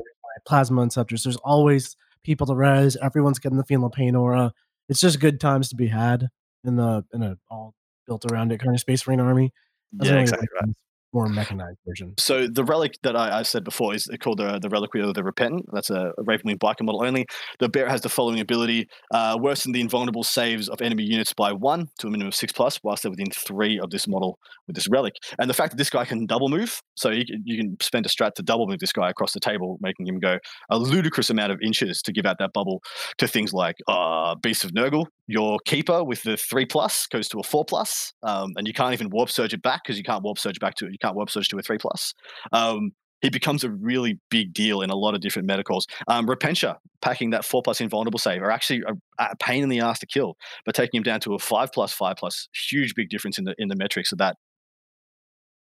plasma 0.48 0.90
scepters. 0.92 1.24
There's 1.24 1.36
always 1.38 1.98
people 2.24 2.48
to 2.48 2.56
res. 2.56 2.96
Everyone's 2.98 3.40
getting 3.40 3.58
the 3.58 3.64
of 3.84 3.92
pain 3.92 4.16
aura. 4.16 4.54
It's 4.90 5.00
just 5.00 5.20
good 5.20 5.40
times 5.40 5.70
to 5.70 5.76
be 5.76 5.88
had 5.88 6.28
in 6.64 6.76
the 6.76 7.04
in 7.14 7.24
a 7.24 7.38
all 7.50 7.74
built 8.06 8.30
around 8.32 8.52
it 8.52 8.60
kind 8.60 8.74
of 8.74 8.80
space 8.80 9.06
marine 9.06 9.20
army. 9.20 9.52
That's 9.94 10.10
yeah, 10.10 10.20
exactly 10.20 10.48
right. 10.62 10.70
More 11.14 11.28
mechanized 11.28 11.78
version. 11.88 12.14
So 12.18 12.48
the 12.48 12.66
relic 12.66 12.96
that 13.04 13.16
I, 13.16 13.40
I 13.40 13.44
said 13.44 13.64
before 13.64 13.96
is 13.96 14.10
called 14.20 14.40
the 14.40 14.60
the 14.60 14.70
reliquary 14.70 15.08
of 15.08 15.14
the 15.14 15.24
repentant. 15.24 15.66
That's 15.72 15.90
a, 15.90 16.12
a 16.18 16.24
Ravenwing 16.24 16.58
biker 16.58 16.82
model 16.82 17.04
only. 17.04 17.26
The 17.60 17.70
bear 17.70 17.88
has 17.88 18.02
the 18.02 18.10
following 18.10 18.42
ability: 18.42 18.88
uh, 19.14 19.38
worsen 19.40 19.72
the 19.72 19.80
invulnerable 19.80 20.24
saves 20.24 20.68
of 20.68 20.82
enemy 20.82 21.04
units 21.04 21.34
by 21.34 21.54
one 21.54 21.88
to 22.00 22.08
a 22.08 22.10
minimum 22.10 22.28
of 22.28 22.36
six 22.36 22.52
plus, 22.52 22.80
whilst 22.84 23.04
they're 23.04 23.10
within 23.10 23.32
three 23.32 23.80
of 23.80 23.90
this 23.90 24.06
model 24.06 24.38
with 24.68 24.76
this 24.76 24.90
relic. 24.90 25.14
And 25.40 25.50
the 25.50 25.54
fact 25.54 25.72
that 25.72 25.78
this 25.78 25.90
guy 25.90 26.04
can 26.04 26.26
double 26.26 26.50
move, 26.50 26.82
so 26.96 27.10
you 27.10 27.26
can, 27.26 27.42
you 27.46 27.58
can 27.58 27.78
spend 27.82 28.06
a 28.06 28.10
strat 28.10 28.34
to 28.34 28.44
double 28.44 28.68
move 28.68 28.80
this 28.80 28.92
guy 28.92 29.10
across 29.10 29.32
the 29.32 29.40
table, 29.40 29.78
making 29.80 30.08
him 30.08 30.20
go 30.20 30.40
a 30.70 30.78
ludicrous 30.78 31.30
amount 31.30 31.54
of 31.54 31.60
inches 31.62 32.02
to 32.02 32.12
give 32.12 32.26
out 32.26 32.36
that 32.40 32.52
bubble 32.54 32.84
to 33.18 33.28
things 33.28 33.54
like 33.54 33.78
uh, 33.88 34.36
Beast 34.36 34.66
of 34.66 34.72
Nurgle. 34.72 35.06
Your 35.28 35.60
keeper 35.66 36.04
with 36.04 36.24
the 36.24 36.38
three 36.38 36.66
plus 36.66 37.06
goes 37.08 37.28
to 37.30 37.40
a 37.40 37.44
four 37.44 37.66
plus, 37.66 38.14
um, 38.24 38.54
and 38.56 38.66
you 38.66 38.74
can't 38.74 38.94
even 38.94 39.10
warp 39.10 39.30
surge 39.30 39.54
it 39.54 39.62
back 39.62 39.84
because 39.84 39.98
you 39.98 40.04
can't 40.04 40.24
warp 40.24 40.40
surge 40.40 40.60
back 40.60 40.76
to 40.76 40.86
you 40.86 40.98
can't 41.02 41.16
warp 41.16 41.30
surge 41.30 41.50
to 41.50 41.60
a 41.60 41.62
three 41.62 41.78
plus. 41.78 42.14
Um, 42.54 42.92
he 43.22 43.30
becomes 43.30 43.64
a 43.64 43.70
really 43.70 44.20
big 44.30 44.54
deal 44.54 44.82
in 44.82 44.90
a 44.90 44.96
lot 44.96 45.16
of 45.16 45.22
different 45.22 45.48
medicals. 45.48 45.88
Um, 46.08 46.28
Repentia 46.28 46.78
packing 47.02 47.32
that 47.32 47.44
four 47.44 47.62
plus 47.62 47.82
invulnerable 47.82 48.20
save 48.20 48.42
are 48.42 48.52
actually 48.52 48.84
a, 48.88 48.94
a 49.20 49.36
pain 49.38 49.64
in 49.64 49.70
the 49.70 49.80
ass 49.80 50.00
to 50.00 50.06
kill, 50.06 50.38
but 50.66 50.76
taking 50.76 51.00
him 51.00 51.04
down 51.04 51.20
to 51.22 51.34
a 51.34 51.40
five 51.40 51.72
plus 51.74 51.92
five 51.92 52.16
plus, 52.18 52.48
huge 52.70 52.96
big 52.96 53.10
difference 53.10 53.38
in 53.38 53.44
the 53.44 53.56
in 53.58 53.68
the 53.68 53.76
metrics 53.76 54.12
of 54.12 54.20
that. 54.20 54.38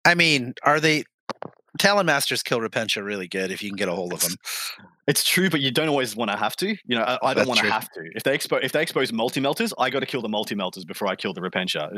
I 0.05 0.15
mean, 0.15 0.55
are 0.65 0.81
they 0.81 1.05
Talon 1.79 2.07
Masters 2.07 2.43
kill 2.43 2.61
Repentia 2.61 3.05
really 3.05 3.29
good 3.29 3.51
if 3.51 3.63
you 3.63 3.71
can 3.71 3.77
get 3.77 3.89
a 3.89 3.95
hold 3.95 4.13
of 4.13 4.21
them? 4.21 4.35
It's 5.11 5.25
true, 5.25 5.51
but 5.51 5.61
you 5.61 5.73
don't 5.73 5.89
always 5.89 6.15
want 6.15 6.31
to 6.31 6.37
have 6.37 6.55
to. 6.57 6.69
You 6.69 6.97
know, 6.97 7.03
I, 7.03 7.19
I 7.31 7.35
don't 7.35 7.49
want 7.49 7.59
to 7.61 7.67
have 7.71 7.89
to. 7.95 8.01
If 8.15 8.23
they 8.23 8.33
expose 8.35 8.61
if 8.63 8.71
they 8.71 8.81
expose 8.81 9.13
multi 9.13 9.41
melters, 9.41 9.75
I 9.77 9.91
got 9.91 10.01
to 10.01 10.07
kill 10.07 10.23
the 10.23 10.29
multi 10.29 10.55
melters 10.55 10.85
before 10.85 11.09
I 11.09 11.17
kill 11.17 11.33
the 11.33 11.41
Repentia, 11.41 11.91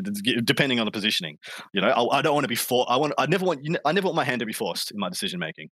depending 0.45 0.81
on 0.81 0.87
the 0.87 0.91
positioning. 0.91 1.37
You 1.75 1.83
know, 1.83 1.89
I, 1.89 2.19
I 2.19 2.23
don't 2.23 2.33
want 2.33 2.45
to 2.45 2.49
be 2.49 2.55
forced. 2.57 2.91
I 2.91 2.97
want. 2.97 3.13
I 3.19 3.27
never 3.27 3.45
want. 3.45 3.61
I 3.85 3.93
never 3.93 4.07
want 4.07 4.17
my 4.17 4.25
hand 4.25 4.41
to 4.41 4.47
be 4.47 4.53
forced 4.55 4.91
in 4.93 4.99
my 4.99 5.11
decision 5.11 5.39
making. 5.41 5.69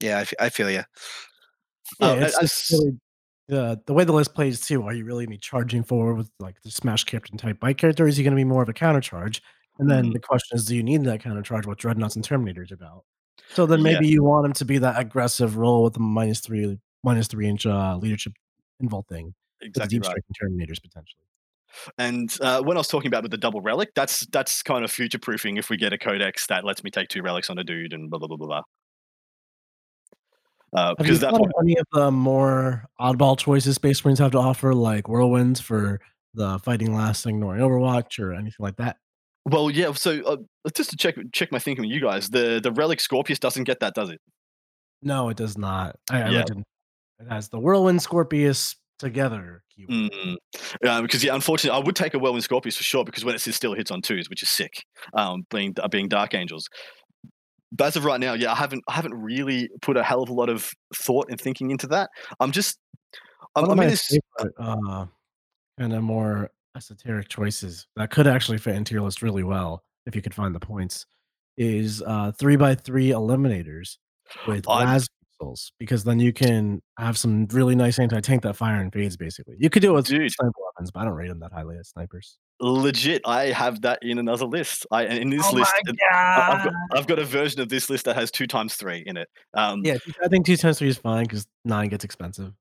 Yeah, 0.00 0.18
I, 0.18 0.20
f- 0.20 0.34
I 0.38 0.48
feel 0.50 0.70
you. 0.70 0.82
Yeah, 2.00 2.06
Uh, 2.06 2.16
it's, 2.20 2.38
as- 2.38 2.42
it's 2.44 2.72
really 2.72 2.92
the 3.48 3.80
the 3.86 3.92
way 3.94 4.04
the 4.04 4.12
list 4.12 4.34
plays 4.34 4.60
too. 4.60 4.82
Are 4.84 4.92
you 4.92 5.04
really 5.04 5.24
gonna 5.24 5.34
be 5.34 5.38
charging 5.38 5.82
forward 5.82 6.14
with 6.14 6.30
like 6.38 6.60
the 6.62 6.70
smash 6.70 7.02
captain 7.04 7.36
type 7.38 7.58
bike 7.58 7.78
character? 7.78 8.04
Or 8.04 8.08
is 8.08 8.16
he 8.16 8.22
going 8.22 8.36
to 8.36 8.36
be 8.36 8.44
more 8.44 8.62
of 8.62 8.68
a 8.68 8.72
counter 8.74 9.00
charge? 9.00 9.42
And 9.80 9.90
then 9.90 10.06
Mhm. 10.06 10.12
the 10.12 10.20
question 10.20 10.56
is, 10.56 10.66
do 10.66 10.76
you 10.76 10.82
need 10.82 11.02
that 11.04 11.20
counter 11.22 11.42
charge? 11.42 11.66
What 11.66 11.78
dreadnoughts 11.78 12.14
and 12.16 12.24
terminators 12.24 12.70
about? 12.72 13.04
So 13.50 13.66
then 13.66 13.80
Yeah. 13.80 13.92
maybe 13.92 14.08
you 14.08 14.22
want 14.22 14.46
him 14.46 14.52
to 14.54 14.64
be 14.64 14.78
that 14.78 14.98
aggressive 14.98 15.56
role 15.56 15.82
with 15.84 15.94
the 15.94 16.00
minus 16.00 16.40
three 16.40 16.78
minus 17.02 17.26
three 17.28 17.48
inch 17.48 17.66
uh, 17.66 17.96
leadership 17.96 18.32
involved 18.80 19.08
thing 19.08 19.34
Exactly 19.60 19.98
deep 19.98 20.04
right. 20.04 20.22
striking 20.30 20.58
terminators 20.58 20.80
potentially. 20.82 21.24
And 21.98 22.34
uh, 22.40 22.62
when 22.62 22.76
I 22.76 22.80
was 22.80 22.88
talking 22.88 23.08
about 23.08 23.22
with 23.22 23.30
the 23.30 23.38
double 23.38 23.60
relic, 23.60 23.90
that's 23.94 24.26
that's 24.26 24.62
kind 24.62 24.84
of 24.84 24.90
future 24.90 25.18
proofing. 25.18 25.56
If 25.58 25.68
we 25.68 25.76
get 25.76 25.92
a 25.92 25.98
codex 25.98 26.46
that 26.46 26.64
lets 26.64 26.82
me 26.82 26.90
take 26.90 27.08
two 27.08 27.22
relics 27.22 27.50
on 27.50 27.58
a 27.58 27.64
dude 27.64 27.92
and 27.92 28.08
blah 28.08 28.18
blah 28.18 28.28
blah 28.28 28.36
blah 28.36 28.46
blah. 28.46 28.62
Uh, 30.72 30.88
Have 30.88 30.96
because 30.98 31.20
that 31.20 31.30
thought 31.30 31.40
point, 31.40 31.52
of 31.56 31.62
any 31.64 31.76
of 31.78 31.86
the 31.92 32.10
more 32.10 32.84
oddball 33.00 33.38
choices 33.38 33.76
Space 33.76 34.04
Marines 34.04 34.18
have 34.18 34.32
to 34.32 34.38
offer, 34.38 34.74
like 34.74 35.08
whirlwinds 35.08 35.60
for 35.60 36.00
the 36.34 36.58
fighting 36.60 36.94
last 36.94 37.26
ignoring 37.26 37.60
Overwatch 37.60 38.18
or 38.18 38.32
anything 38.34 38.52
like 38.60 38.76
that? 38.76 38.98
Well, 39.50 39.70
yeah. 39.70 39.92
So 39.92 40.22
uh, 40.24 40.36
just 40.74 40.90
to 40.90 40.96
check 40.96 41.16
check 41.32 41.52
my 41.52 41.58
thinking 41.58 41.84
with 41.84 41.90
you 41.92 42.00
guys, 42.00 42.28
the 42.28 42.60
the 42.62 42.72
relic 42.72 43.00
Scorpius 43.00 43.38
doesn't 43.38 43.64
get 43.64 43.80
that, 43.80 43.94
does 43.94 44.10
it? 44.10 44.20
No, 45.02 45.28
it 45.28 45.36
does 45.36 45.56
not. 45.56 45.96
I, 46.10 46.22
I 46.22 46.30
Yeah. 46.30 46.44
it 47.20 47.28
has 47.30 47.48
the 47.48 47.58
whirlwind 47.58 48.02
Scorpius 48.02 48.76
together. 48.98 49.62
Mm. 49.78 50.36
Because 50.80 51.22
yeah, 51.22 51.34
unfortunately, 51.34 51.80
I 51.80 51.84
would 51.84 51.94
take 51.96 52.14
a 52.14 52.18
whirlwind 52.18 52.44
Scorpius 52.44 52.76
for 52.76 52.82
sure 52.82 53.04
because 53.04 53.24
when 53.24 53.34
it 53.34 53.40
still 53.40 53.74
hits 53.74 53.90
on 53.90 54.02
twos, 54.02 54.28
which 54.28 54.42
is 54.42 54.50
sick, 54.50 54.84
um, 55.14 55.44
being 55.50 55.74
uh, 55.80 55.88
being 55.88 56.08
Dark 56.08 56.34
Angels. 56.34 56.68
But 57.70 57.88
as 57.88 57.96
of 57.96 58.04
right 58.04 58.18
now, 58.18 58.32
yeah, 58.32 58.50
I 58.52 58.56
haven't 58.56 58.82
I 58.88 58.92
haven't 58.94 59.14
really 59.14 59.68
put 59.82 59.96
a 59.96 60.02
hell 60.02 60.22
of 60.22 60.30
a 60.30 60.32
lot 60.32 60.48
of 60.48 60.70
thought 60.94 61.26
and 61.30 61.40
thinking 61.40 61.70
into 61.70 61.86
that. 61.88 62.10
I'm 62.40 62.50
just 62.50 62.78
I'm, 63.54 63.70
I'm 63.70 63.78
in 63.80 63.88
this. 63.88 64.18
uh, 64.58 65.06
kind 65.78 65.92
of 65.92 66.02
more 66.02 66.50
esoteric 66.78 67.28
choices 67.28 67.86
that 67.96 68.10
could 68.10 68.26
actually 68.28 68.56
fit 68.58 68.76
into 68.76 68.94
your 68.94 69.02
list 69.02 69.20
really 69.20 69.42
well 69.42 69.82
if 70.06 70.14
you 70.14 70.22
could 70.22 70.32
find 70.34 70.54
the 70.54 70.60
points 70.60 71.06
is 71.56 72.02
uh, 72.06 72.30
three 72.38 72.54
by 72.56 72.72
three 72.74 73.08
eliminators 73.08 73.96
with 74.46 74.64
las 74.66 75.08
missiles 75.40 75.72
because 75.80 76.04
then 76.04 76.20
you 76.20 76.32
can 76.32 76.80
have 76.98 77.18
some 77.18 77.46
really 77.50 77.74
nice 77.74 77.98
anti 77.98 78.20
tank 78.20 78.42
that 78.42 78.54
fire 78.54 78.80
and 78.80 78.92
fades. 78.92 79.16
Basically, 79.16 79.56
you 79.58 79.68
could 79.68 79.82
do 79.82 79.90
it 79.90 79.94
with 79.94 80.06
Dude. 80.06 80.30
sniper 80.30 80.52
weapons, 80.66 80.92
but 80.92 81.00
I 81.00 81.04
don't 81.06 81.14
rate 81.14 81.28
them 81.28 81.40
that 81.40 81.52
highly 81.52 81.76
as 81.78 81.88
snipers. 81.88 82.38
legit 82.60 83.22
i 83.24 83.46
have 83.46 83.80
that 83.82 83.98
in 84.02 84.18
another 84.18 84.44
list 84.46 84.84
i 84.92 85.04
in 85.04 85.30
this 85.30 85.52
list 85.52 85.72
Oh 85.86 85.92
I- 86.12 86.52
I've 86.52 86.64
got! 86.64 86.72
I've 86.96 87.06
got 87.08 87.18
a 87.18 87.24
version 87.24 87.60
of 87.60 87.68
this 87.68 87.88
list 87.90 88.04
that 88.04 88.14
has 88.16 88.30
two 88.30 88.46
times 88.46 88.74
three 88.74 89.02
in 89.04 89.16
it 89.16 89.28
um 89.54 89.82
Yeah, 89.84 89.96
I 90.24 90.28
think 90.28 90.46
two 90.46 90.56
times 90.56 90.78
three 90.78 90.88
is 90.88 90.98
fine 90.98 91.24
because 91.24 91.46
nine 91.64 91.88
gets 91.88 92.04
expensive. 92.04 92.52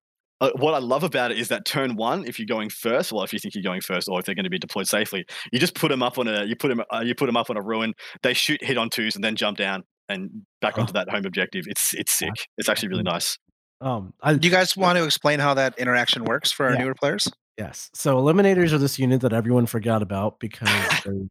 Uh, 0.42 0.52
what 0.56 0.74
i 0.74 0.78
love 0.80 1.04
about 1.04 1.32
it 1.32 1.38
is 1.40 1.48
that 1.50 1.66
turn 1.66 1.96
one 1.96 2.26
if 2.26 2.38
you're 2.40 2.46
going 2.46 2.70
first 2.70 3.12
well 3.12 3.24
if 3.24 3.34
you 3.34 3.40
think 3.40 3.56
you're 3.56 3.64
going 3.64 3.82
first 3.82 4.08
or 4.08 4.20
if 4.20 4.26
they're 4.26 4.36
going 4.36 4.44
to 4.44 4.50
be 4.50 4.60
deployed 4.60 4.88
safely 4.88 5.26
you 5.52 5.60
just 5.60 5.74
put 5.76 5.90
them 5.90 6.04
up 6.04 6.18
on 6.18 6.28
a 6.28 6.44
you 6.46 6.56
put 6.56 6.68
them 6.70 6.82
uh, 6.94 7.00
you 7.06 7.16
put 7.16 7.26
them 7.26 7.38
up 7.38 7.50
on 7.50 7.58
a 7.58 7.62
ruin 7.62 7.94
they 8.24 8.34
shoot 8.34 8.64
hit 8.64 8.78
on 8.78 8.90
twos 8.90 9.16
and 9.16 9.24
then 9.24 9.36
jump 9.36 9.58
down 9.58 9.84
and 10.10 10.30
back 10.62 10.76
Oh. 10.78 10.82
onto 10.82 10.94
that 10.94 11.10
home 11.10 11.26
objective 11.26 11.66
it's 11.68 11.94
it's 11.94 12.12
sick 12.12 12.34
it's 12.58 12.70
actually 12.70 12.90
really 12.90 13.04
nice 13.04 13.38
Um, 13.82 14.14
I, 14.24 14.34
Do 14.36 14.48
you 14.48 14.52
guys 14.54 14.76
want 14.78 14.98
to 14.98 15.04
explain 15.06 15.40
how 15.40 15.54
that 15.56 15.78
interaction 15.78 16.24
works 16.26 16.52
for 16.52 16.66
our 16.66 16.74
Yeah. 16.74 16.80
newer 16.84 16.96
players? 16.96 17.28
Yes. 17.60 17.90
So 17.94 18.18
eliminators 18.18 18.72
are 18.74 18.78
this 18.80 18.98
unit 19.00 19.22
that 19.22 19.34
everyone 19.34 19.66
forgot 19.68 20.02
about 20.02 20.40
because 20.40 20.68
they, 21.06 21.28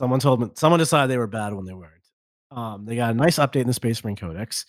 someone 0.00 0.20
told 0.20 0.40
them 0.40 0.50
someone 0.56 0.78
decided 0.78 1.10
they 1.10 1.16
were 1.18 1.26
bad 1.26 1.54
when 1.54 1.64
they 1.66 1.72
weren't. 1.74 1.92
Um, 2.50 2.84
they 2.84 2.96
got 2.96 3.10
a 3.12 3.14
nice 3.14 3.38
update 3.38 3.62
in 3.62 3.66
the 3.66 3.72
Space 3.72 4.02
Marine 4.04 4.16
Codex. 4.16 4.66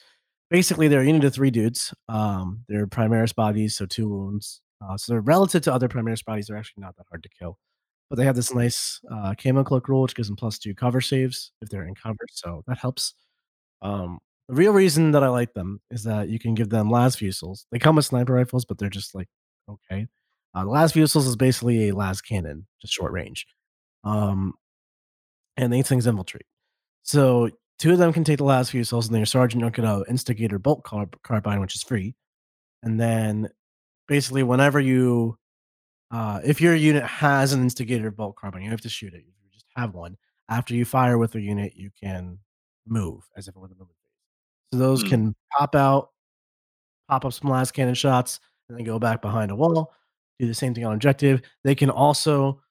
Basically, 0.49 0.87
they're 0.87 1.03
unit 1.03 1.25
of 1.25 1.33
three 1.33 1.51
dudes. 1.51 1.93
Um, 2.07 2.63
they're 2.69 2.87
Primaris 2.87 3.35
bodies, 3.35 3.75
so 3.75 3.85
two 3.85 4.07
wounds. 4.07 4.61
Uh, 4.81 4.95
so 4.97 5.13
they're 5.13 5.21
relative 5.21 5.63
to 5.63 5.73
other 5.73 5.89
Primaris 5.89 6.23
bodies, 6.23 6.47
they're 6.47 6.57
actually 6.57 6.81
not 6.81 6.95
that 6.97 7.05
hard 7.09 7.23
to 7.23 7.29
kill. 7.29 7.57
But 8.09 8.17
they 8.17 8.25
have 8.25 8.35
this 8.35 8.53
nice 8.53 9.01
uh, 9.11 9.33
camo 9.41 9.63
cloak 9.63 9.89
rule, 9.89 10.03
which 10.03 10.15
gives 10.15 10.29
them 10.29 10.37
plus 10.37 10.57
two 10.57 10.73
cover 10.73 11.01
saves 11.01 11.51
if 11.61 11.69
they're 11.69 11.85
in 11.85 11.95
cover, 11.95 12.25
so 12.31 12.63
that 12.67 12.77
helps. 12.77 13.13
Um, 13.81 14.19
the 14.47 14.55
real 14.55 14.71
reason 14.71 15.11
that 15.11 15.23
I 15.23 15.27
like 15.27 15.53
them 15.53 15.81
is 15.91 16.03
that 16.03 16.29
you 16.29 16.39
can 16.39 16.53
give 16.53 16.69
them 16.69 16.89
las 16.89 17.17
fusils. 17.17 17.65
They 17.71 17.79
come 17.79 17.97
with 17.97 18.05
sniper 18.05 18.33
rifles, 18.33 18.63
but 18.63 18.77
they're 18.77 18.89
just 18.89 19.13
like 19.13 19.27
okay. 19.69 20.07
Uh, 20.53 20.63
the 20.63 20.69
las 20.69 20.93
fusils 20.93 21.27
is 21.27 21.35
basically 21.35 21.89
a 21.89 21.95
las 21.95 22.21
cannon, 22.21 22.65
just 22.81 22.93
short 22.93 23.11
range. 23.11 23.45
Um, 24.05 24.53
and 25.57 25.73
these 25.73 25.87
things 25.89 26.07
infiltrate. 26.07 26.45
So 27.03 27.49
two 27.79 27.91
of 27.91 27.97
them 27.97 28.13
can 28.13 28.23
take 28.23 28.37
the 28.37 28.43
last 28.43 28.71
few 28.71 28.81
fusils, 28.81 29.05
and 29.07 29.13
then 29.13 29.19
your 29.19 29.25
sergeant 29.25 29.63
will 29.63 29.69
get 29.69 29.85
a 29.85 30.03
instigator 30.09 30.59
bolt 30.59 30.83
carb- 30.83 31.13
carbine, 31.23 31.59
which 31.61 31.75
is 31.75 31.83
free. 31.83 32.15
And 32.83 32.99
then 32.99 33.49
basically, 34.07 34.43
whenever 34.43 34.79
you, 34.79 35.37
uh, 36.11 36.39
if 36.45 36.61
your 36.61 36.75
unit 36.75 37.03
has 37.03 37.53
an 37.53 37.61
instigator 37.61 38.11
bolt 38.11 38.35
carbine, 38.35 38.63
you 38.63 38.69
have 38.71 38.81
to 38.81 38.89
shoot 38.89 39.13
it. 39.13 39.17
If 39.19 39.25
you 39.43 39.49
just 39.51 39.65
have 39.75 39.93
one, 39.93 40.17
after 40.49 40.73
you 40.73 40.85
fire 40.85 41.17
with 41.17 41.31
the 41.33 41.41
unit, 41.41 41.73
you 41.75 41.89
can 42.01 42.39
move 42.87 43.27
as 43.35 43.47
if 43.47 43.55
it 43.55 43.59
were 43.59 43.67
the 43.67 43.75
movement 43.75 43.97
phase. 44.01 44.73
So 44.73 44.79
those 44.79 45.01
Hmm. 45.03 45.07
can 45.09 45.35
pop 45.57 45.75
out, 45.75 46.09
pop 47.09 47.25
up 47.25 47.33
some 47.33 47.49
lascannon 47.49 47.95
shots, 47.97 48.39
and 48.69 48.77
then 48.77 48.85
go 48.85 48.99
back 48.99 49.21
behind 49.21 49.51
a 49.51 49.55
wall. 49.55 49.93
Do 50.39 50.47
the 50.47 50.53
same 50.53 50.73
thing 50.73 50.85
on 50.85 50.93
objective. 50.93 51.41
They 51.63 51.75
can 51.75 51.89
also 51.89 52.61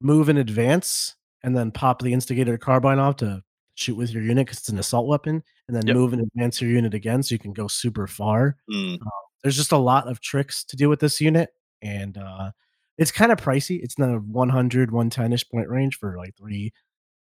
move 0.00 0.28
in 0.28 0.36
advance 0.36 1.16
and 1.42 1.56
then 1.56 1.70
pop 1.70 2.02
the 2.02 2.12
instigator 2.12 2.58
carbine 2.58 2.98
off 2.98 3.16
to 3.16 3.42
shoot 3.76 3.94
with 3.94 4.10
your 4.10 4.22
unit 4.22 4.46
because 4.46 4.58
it's 4.58 4.68
an 4.68 4.78
assault 4.78 5.06
weapon, 5.06 5.42
and 5.68 5.76
then 5.76 5.86
Yep. 5.86 5.96
move 5.96 6.12
and 6.12 6.22
advance 6.22 6.60
your 6.60 6.70
unit 6.70 6.92
again 6.94 7.22
so 7.22 7.34
you 7.34 7.38
can 7.38 7.52
go 7.52 7.68
super 7.68 8.06
far. 8.06 8.56
Mm. 8.70 8.98
There's 9.42 9.56
just 9.56 9.72
a 9.72 9.78
lot 9.78 10.08
of 10.08 10.20
tricks 10.20 10.64
to 10.64 10.76
do 10.76 10.88
with 10.88 10.98
this 11.00 11.20
unit, 11.20 11.50
and 11.82 12.18
uh, 12.18 12.50
it's 12.98 13.12
kind 13.12 13.30
of 13.30 13.38
pricey. 13.38 13.80
It's 13.82 13.96
in 13.96 14.10
the 14.10 14.18
100, 14.18 14.90
110 14.90 15.32
ish 15.32 15.48
point 15.48 15.68
range 15.68 15.96
for 15.98 16.16
like 16.16 16.34
three 16.36 16.72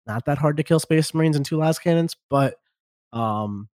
not 0.06 0.24
that 0.26 0.38
hard 0.38 0.56
to 0.56 0.62
kill 0.62 0.78
Space 0.78 1.12
Marines 1.12 1.36
and 1.36 1.44
two 1.44 1.56
lascannons, 1.56 2.14
but 2.30 2.54
um, 3.12 3.68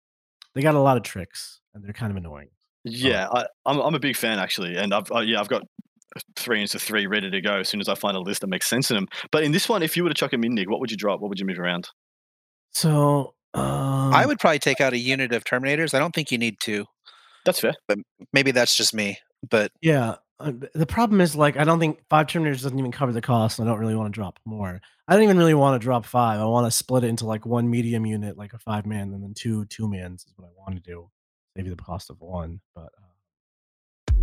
they 0.55 0.63
got 0.63 0.75
a 0.75 0.81
lot 0.81 0.97
of 0.97 1.03
tricks 1.03 1.61
and 1.75 1.85
they're 1.85 1.93
kind 1.93 2.11
of 2.11 2.17
annoying. 2.17 2.49
Yeah, 2.85 3.29
I, 3.31 3.47
I'm 3.65 3.81
I'm 3.81 3.95
a 3.95 4.01
big 4.01 4.17
fan 4.17 4.39
actually, 4.39 4.77
and 4.77 4.93
I've 4.93 5.11
uh, 5.13 5.21
yeah 5.21 5.41
I've 5.41 5.49
got 5.49 5.63
three 6.37 6.61
into 6.61 6.79
three 6.79 7.07
ready 7.07 7.31
to 7.31 7.41
go 7.41 7.59
as 7.61 7.69
soon 7.69 7.81
as 7.81 7.89
I 7.89 7.95
find 7.95 8.17
a 8.17 8.21
list 8.21 8.41
that 8.41 8.49
makes 8.49 8.69
sense 8.69 8.91
in 8.91 8.97
them. 8.97 9.09
But 9.31 9.45
in 9.45 9.53
this 9.53 9.69
one, 9.69 9.83
if 9.83 9.97
you 9.97 10.03
were 10.03 10.09
to 10.09 10.15
chuck 10.15 10.33
a 10.33 10.37
Mindig, 10.37 10.69
what 10.69 10.81
would 10.81 10.91
you 10.91 10.97
drop? 10.97 11.21
What 11.21 11.29
would 11.29 11.39
you 11.39 11.47
move 11.47 11.61
around? 11.61 11.89
So 12.75 13.35
um, 13.55 14.13
I 14.15 14.25
would 14.27 14.39
probably 14.39 14.59
take 14.59 14.81
out 14.81 14.93
a 14.93 14.99
unit 14.99 15.33
of 15.33 15.45
Terminators. 15.45 15.95
I 15.95 15.99
don't 15.99 16.15
think 16.15 16.31
you 16.33 16.39
need 16.39 16.57
two. 16.61 16.87
That's 17.45 17.61
fair. 17.61 17.75
but 17.89 17.99
Maybe 18.33 18.51
that's 18.51 18.77
just 18.77 18.95
me, 18.95 19.19
but 19.51 19.73
Yeah. 19.81 20.17
uh, 20.41 20.53
The 20.75 20.87
problem 20.87 21.21
is, 21.21 21.35
like, 21.37 21.57
I 21.57 21.65
don't 21.65 21.81
think 21.81 22.01
five 22.09 22.27
Terminators 22.29 22.63
doesn't 22.63 22.79
even 22.79 22.93
cover 22.93 23.13
the 23.13 23.21
cost. 23.21 23.59
And 23.59 23.69
I 23.69 23.73
don't 23.73 23.81
really 23.81 23.97
want 23.97 24.13
to 24.13 24.17
drop 24.17 24.39
more. 24.45 24.81
I 25.09 25.15
don't 25.15 25.25
even 25.25 25.37
really 25.39 25.55
want 25.55 25.81
to 25.81 25.85
drop 25.85 26.05
five. 26.07 26.41
I 26.41 26.45
want 26.45 26.67
to 26.67 26.71
split 26.71 27.05
it 27.05 27.09
into 27.09 27.27
like 27.27 27.45
one 27.45 27.69
medium 27.69 28.07
unit, 28.07 28.39
like 28.39 28.53
a 28.53 28.59
five 28.59 28.87
man, 28.87 29.13
and 29.13 29.23
then 29.23 29.35
two 29.35 29.65
two 29.67 29.89
mans 29.89 30.25
is 30.25 30.33
what 30.37 30.47
I 30.47 30.51
want 30.57 30.77
to 30.77 30.91
do. 30.91 31.11
Maybe 31.57 31.69
the 31.71 31.77
cost 31.77 32.09
of 32.09 32.21
one. 32.21 32.61
But 32.75 32.85
uh, 32.97 33.12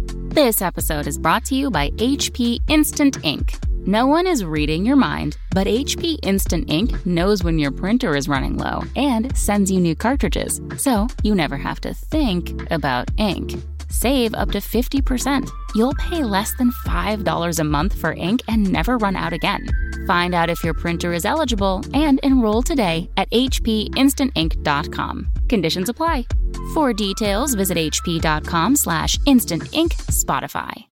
This 0.07 0.62
episode 0.62 1.07
is 1.07 1.17
brought 1.17 1.43
to 1.45 1.55
you 1.55 1.69
by 1.69 1.89
HP 1.91 2.59
Instant 2.67 3.17
Ink. 3.23 3.55
No 3.85 4.07
one 4.07 4.27
is 4.27 4.45
reading 4.45 4.85
your 4.85 4.95
mind, 4.95 5.38
but 5.51 5.67
HP 5.67 6.19
Instant 6.23 6.69
Ink 6.69 7.05
knows 7.05 7.43
when 7.43 7.59
your 7.59 7.71
printer 7.71 8.15
is 8.15 8.29
running 8.29 8.57
low 8.57 8.83
and 8.95 9.35
sends 9.38 9.71
you 9.71 9.79
new 9.79 9.95
cartridges, 9.95 10.62
so 10.77 11.07
you 11.23 11.35
never 11.35 11.57
have 11.57 11.81
to 11.81 11.93
think 11.93 12.71
about 12.71 13.09
ink. 13.17 13.53
Save 13.89 14.34
up 14.36 14.52
to 14.52 14.60
50%. 14.60 15.49
You'll 15.75 15.95
pay 15.95 16.23
less 16.23 16.54
than 16.58 16.71
$5 16.86 17.60
a 17.60 17.63
month 17.63 17.99
for 17.99 18.13
ink 18.13 18.41
and 18.47 18.71
never 18.71 18.97
run 18.97 19.15
out 19.15 19.34
again. 19.34 19.67
Find 20.08 20.34
out 20.36 20.49
if 20.49 20.63
your 20.63 20.73
printer 20.73 21.13
is 21.13 21.25
eligible 21.25 21.84
and 21.93 22.19
enroll 22.23 22.62
today 22.62 23.10
at 23.17 23.30
hpinstantink.com. 23.32 25.30
Conditions 25.49 25.89
apply. 25.89 26.25
For 26.73 26.93
details, 26.93 27.56
visit 27.56 27.78
hp.com 27.78 28.75
slash 28.75 29.17
instantink 29.19 29.89
Spotify. 30.12 30.86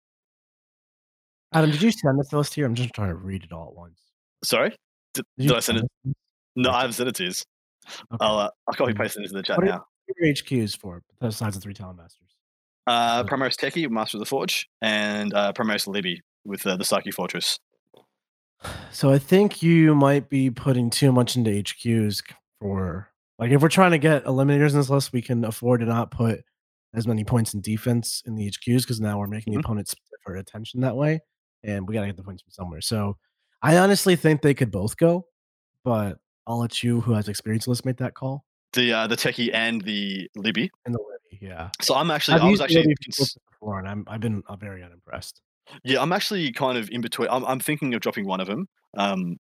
Adam, 1.53 1.71
did 1.71 1.81
you 1.81 1.91
send 1.91 2.19
this 2.19 2.33
list 2.33 2.53
here? 2.55 2.65
I'm 2.65 2.75
just 2.75 2.93
trying 2.93 3.09
to 3.09 3.15
read 3.15 3.43
it 3.43 3.51
all 3.51 3.69
at 3.69 3.75
once. 3.75 4.01
Sorry, 4.43 4.75
did, 5.13 5.25
Did 5.37 5.43
you 5.43 5.49
did 5.49 5.57
I 5.57 5.59
send 5.61 5.77
it? 5.79 5.85
this? 6.03 6.13
No, 6.55 6.71
I 6.71 6.81
haven't 6.81 6.93
sent 6.93 7.09
it 7.09 7.15
to 7.15 7.23
you. 7.23 7.29
Okay. 7.29 8.17
I'll 8.19 8.37
uh, 8.39 8.49
I'll 8.67 8.73
copy 8.73 8.93
paste 8.93 9.15
it 9.17 9.21
into 9.23 9.33
the 9.33 9.43
chat 9.43 9.57
What 9.57 9.65
now. 9.65 9.85
What 10.05 10.15
are 10.21 10.25
your 10.25 10.35
HQs 10.35 10.77
for 10.77 11.01
besides 11.21 11.55
the 11.55 11.61
three 11.61 11.73
Talon 11.73 11.95
Masters? 11.95 12.35
Uh, 12.87 13.23
Okay. 13.25 13.35
Primaris 13.35 13.55
Techie, 13.57 13.89
Master 13.89 14.17
of 14.17 14.19
the 14.19 14.25
Forge, 14.25 14.67
and 14.81 15.33
uh, 15.33 15.51
Primaris 15.53 15.87
Libby 15.87 16.21
with 16.45 16.65
uh, 16.65 16.75
the 16.77 16.85
Psychic 16.85 17.13
Fortress. 17.13 17.59
So 18.91 19.11
I 19.11 19.19
think 19.19 19.61
you 19.61 19.93
might 19.93 20.29
be 20.29 20.49
putting 20.49 20.89
too 20.89 21.11
much 21.11 21.35
into 21.35 21.51
HQs 21.51 22.23
for 22.59 23.09
like 23.37 23.51
if 23.51 23.61
we're 23.61 23.69
trying 23.69 23.91
to 23.91 23.99
get 23.99 24.25
eliminators 24.25 24.71
in 24.71 24.77
this 24.77 24.89
list, 24.89 25.13
we 25.13 25.21
can 25.21 25.45
afford 25.45 25.81
to 25.81 25.85
not 25.85 26.09
put 26.09 26.41
as 26.95 27.05
many 27.05 27.23
points 27.23 27.53
in 27.53 27.61
defense 27.61 28.23
in 28.25 28.35
the 28.35 28.47
HQs 28.49 28.81
because 28.81 28.99
now 28.99 29.19
we're 29.19 29.27
making 29.27 29.53
Mhm. 29.53 29.57
the 29.57 29.59
opponents 29.59 29.91
split 29.91 30.19
for 30.23 30.35
attention 30.37 30.81
that 30.81 30.95
way, 30.95 31.19
and 31.63 31.87
we 31.87 31.93
gotta 31.93 32.07
get 32.07 32.17
the 32.17 32.23
points 32.23 32.41
from 32.41 32.51
somewhere. 32.51 32.81
So 32.81 33.17
I 33.61 33.77
honestly 33.77 34.15
think 34.15 34.41
they 34.41 34.53
could 34.55 34.71
both 34.71 34.97
go, 34.97 35.27
but 35.83 36.17
I'll 36.47 36.59
let 36.59 36.81
you, 36.81 37.01
who 37.01 37.13
has 37.13 37.27
experience 37.27 37.67
list, 37.67 37.85
make 37.85 37.97
that 37.97 38.15
call. 38.15 38.45
The 38.73 38.91
uh, 38.93 39.07
the 39.07 39.15
Techie 39.17 39.53
and 39.53 39.81
the 39.81 40.29
Libby. 40.35 40.71
And 40.85 40.95
the 40.95 40.99
Libby, 40.99 41.16
yeah. 41.41 41.69
So 41.81 41.95
I'm 41.95 42.11
actually 42.11 42.35
I've 42.35 42.43
I 42.43 42.49
was 42.49 42.61
actually 42.61 42.95
before, 43.05 43.79
and 43.79 43.87
I'm 43.87 44.05
I've 44.07 44.19
been 44.19 44.43
uh, 44.47 44.55
very 44.55 44.83
unimpressed. 44.83 45.41
Yeah, 45.83 46.01
I'm 46.01 46.13
actually 46.13 46.51
kind 46.51 46.77
of 46.77 46.89
in 46.89 47.01
between. 47.01 47.29
I'm, 47.29 47.45
I'm 47.45 47.59
thinking 47.59 47.93
of 47.93 48.01
dropping 48.01 48.25
one 48.25 48.39
of 48.39 48.47
them. 48.47 48.67
Um, 48.95 49.37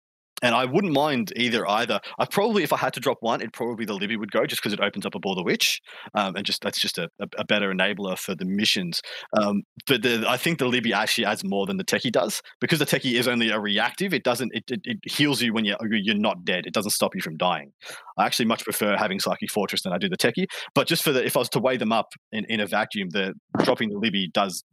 and 0.46 0.54
I 0.54 0.66
wouldn't 0.66 0.94
mind 0.94 1.34
either. 1.36 1.68
Either 1.68 2.00
I 2.20 2.26
probably, 2.26 2.62
if 2.62 2.72
I 2.72 2.78
had 2.78 2.94
to 2.94 3.00
drop 3.00 3.18
one, 3.22 3.42
it 3.42 3.52
probably 3.52 3.86
the 3.86 3.96
Libby 3.96 4.16
would 4.16 4.32
go 4.32 4.46
just 4.46 4.62
because 4.62 4.74
it 4.74 4.80
opens 4.80 5.06
up 5.06 5.16
a 5.16 5.20
the 5.20 5.44
Witch, 5.44 5.82
um, 6.14 6.36
and 6.36 6.46
just 6.46 6.62
that's 6.62 6.80
just 6.80 7.00
a, 7.00 7.10
a, 7.20 7.28
a 7.40 7.46
better 7.46 7.74
enabler 7.74 8.16
for 8.16 8.36
the 8.36 8.46
missions. 8.46 9.02
Um, 9.36 9.64
but 9.88 10.04
the, 10.04 10.24
I 10.28 10.38
think 10.38 10.60
the 10.60 10.68
Libby 10.68 10.94
actually 10.94 11.26
adds 11.26 11.44
more 11.44 11.66
than 11.66 11.78
the 11.78 11.84
Techie 11.84 12.12
does 12.12 12.42
because 12.62 12.78
the 12.78 12.86
Techie 12.86 13.20
is 13.20 13.28
only 13.28 13.50
a 13.50 13.60
reactive. 13.60 14.14
It 14.14 14.24
doesn't. 14.24 14.52
It, 14.54 14.64
it, 14.70 14.82
it 14.84 15.00
heals 15.12 15.42
you 15.42 15.52
when 15.52 15.66
you're 15.66 15.78
you're 15.82 16.16
not 16.16 16.46
dead. 16.46 16.68
It 16.68 16.74
doesn't 16.74 16.92
stop 16.92 17.16
you 17.16 17.22
from 17.22 17.38
dying. 17.38 17.72
I 18.18 18.26
actually 18.26 18.46
much 18.46 18.64
prefer 18.64 18.96
having 18.98 19.20
Psychic 19.20 19.50
Fortress 19.50 19.82
than 19.82 19.94
I 19.94 19.98
do 19.98 20.10
the 20.10 20.18
Techie. 20.18 20.46
But 20.76 20.88
just 20.88 21.04
for 21.04 21.12
the, 21.12 21.26
if 21.26 21.36
I 21.36 21.40
was 21.40 21.50
to 21.50 21.60
weigh 21.60 21.78
them 21.78 21.92
up 21.92 22.08
in, 22.32 22.46
in 22.46 22.60
a 22.60 22.68
vacuum, 22.68 23.10
the 23.10 23.34
dropping 23.64 23.90
the 23.90 23.98
Libby 23.98 24.30
does 24.32 24.64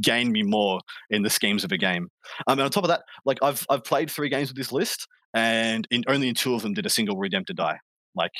gain 0.00 0.32
me 0.32 0.42
more 0.42 0.80
in 1.10 1.22
the 1.22 1.30
schemes 1.30 1.64
of 1.64 1.72
a 1.72 1.76
game. 1.78 2.08
Um, 2.46 2.58
and 2.58 2.62
on 2.62 2.70
top 2.70 2.84
of 2.84 2.88
that, 2.88 3.02
like 3.24 3.38
I've 3.42 3.64
I've 3.70 3.84
played 3.84 4.10
three 4.10 4.28
games 4.28 4.48
with 4.48 4.56
this 4.56 4.72
list, 4.72 5.06
and 5.34 5.86
in 5.90 6.04
only 6.08 6.28
in 6.28 6.34
two 6.34 6.54
of 6.54 6.62
them 6.62 6.74
did 6.74 6.86
a 6.86 6.90
single 6.90 7.16
redemptor 7.16 7.54
die. 7.54 7.78
Like 8.14 8.32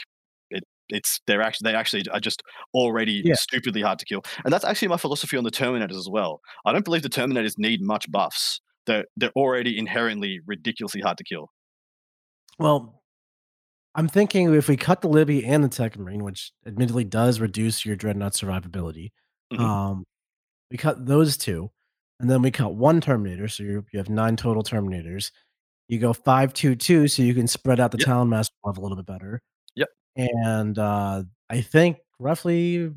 it, 0.51 0.62
it's 0.88 1.20
they're 1.27 1.42
actually 1.42 1.70
they 1.73 1.77
actually 1.77 2.05
are 2.12 2.20
just 2.20 2.42
already 2.75 3.23
Yeah. 3.25 3.35
stupidly 3.35 3.83
hard 3.83 3.99
to 4.01 4.05
kill, 4.05 4.23
and 4.44 4.53
that's 4.53 4.64
actually 4.64 4.88
my 4.88 4.97
philosophy 4.97 5.37
on 5.37 5.44
the 5.44 5.51
Terminators 5.51 5.97
as 5.99 6.09
well. 6.11 6.40
I 6.64 6.73
don't 6.73 6.85
believe 6.85 7.03
the 7.03 7.09
Terminators 7.09 7.55
need 7.59 7.81
much 7.83 8.11
buffs. 8.11 8.61
They're 8.87 9.05
they're 9.16 9.33
already 9.37 9.79
inherently 9.79 10.40
ridiculously 10.47 11.01
hard 11.01 11.18
to 11.18 11.25
kill. 11.25 11.51
Well, 12.59 13.03
I'm 13.97 14.09
thinking 14.09 14.53
if 14.55 14.68
we 14.68 14.77
cut 14.77 15.01
the 15.01 15.09
Libby 15.09 15.44
and 15.44 15.62
the 15.64 15.68
Tech 15.68 15.99
Marine, 15.99 16.23
which 16.25 16.53
admittedly 16.66 17.05
does 17.05 17.40
reduce 17.40 17.85
your 17.87 17.97
Dreadnought 17.97 18.33
survivability, 18.35 19.11
Mhm. 19.53 19.61
um, 19.61 20.05
we 20.74 20.78
cut 20.78 21.06
those 21.06 21.37
two, 21.37 21.70
and 22.18 22.28
then 22.28 22.42
we 22.42 22.50
cut 22.50 22.74
one 22.74 23.00
Terminator, 23.00 23.46
so 23.46 23.62
you 23.62 23.87
you 23.92 23.98
have 23.98 24.08
nine 24.10 24.34
total 24.34 24.64
Terminators. 24.64 25.30
You 25.87 26.00
go 26.00 26.12
five 26.12 26.52
two 26.52 26.74
two, 26.74 27.06
so 27.06 27.22
you 27.22 27.32
can 27.32 27.46
spread 27.46 27.78
out 27.78 27.92
the 27.92 27.98
Yep. 27.98 28.06
Talon 28.06 28.28
Master 28.28 28.52
level 28.64 28.82
a 28.82 28.84
little 28.84 28.96
bit 28.96 29.06
better. 29.06 29.40
Yep. 29.76 29.88
And 30.16 30.76
uh, 30.76 31.22
I 31.48 31.60
think 31.60 31.98
roughly 32.18 32.90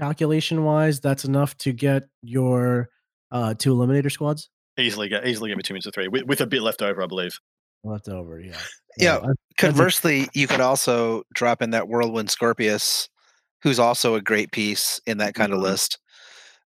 calculation 0.00 0.64
wise, 0.64 0.98
that's 1.00 1.26
enough 1.26 1.56
to 1.58 1.72
get 1.72 2.04
your 2.22 2.88
uh, 3.30 3.52
two 3.54 3.74
Eliminator 3.74 4.10
squads 4.10 4.48
Easily 4.78 5.08
get 5.10 5.26
easily 5.26 5.50
get 5.50 5.56
me 5.58 5.62
two 5.62 5.74
minutes 5.74 5.86
of 5.86 5.92
three 5.92 6.08
with, 6.08 6.22
with 6.24 6.40
a 6.40 6.46
bit 6.46 6.62
left 6.62 6.80
over, 6.80 7.02
I 7.02 7.06
believe. 7.06 7.38
left 7.84 8.08
over. 8.08 8.40
Yeah. 8.40 8.56
Yeah, 8.96 9.20
So 9.20 9.24
I- 9.28 9.32
conversely, 9.58 10.28
you 10.32 10.46
could 10.46 10.60
also 10.62 11.22
drop 11.34 11.60
in 11.60 11.70
that 11.70 11.88
Whirlwind 11.88 12.30
Scorpius, 12.30 13.10
who's 13.62 13.78
also 13.78 14.14
a 14.14 14.22
great 14.22 14.52
piece 14.52 14.98
in 15.06 15.18
that 15.18 15.34
kind 15.34 15.52
of 15.52 15.58
Mhm. 15.58 15.64
list. 15.64 15.98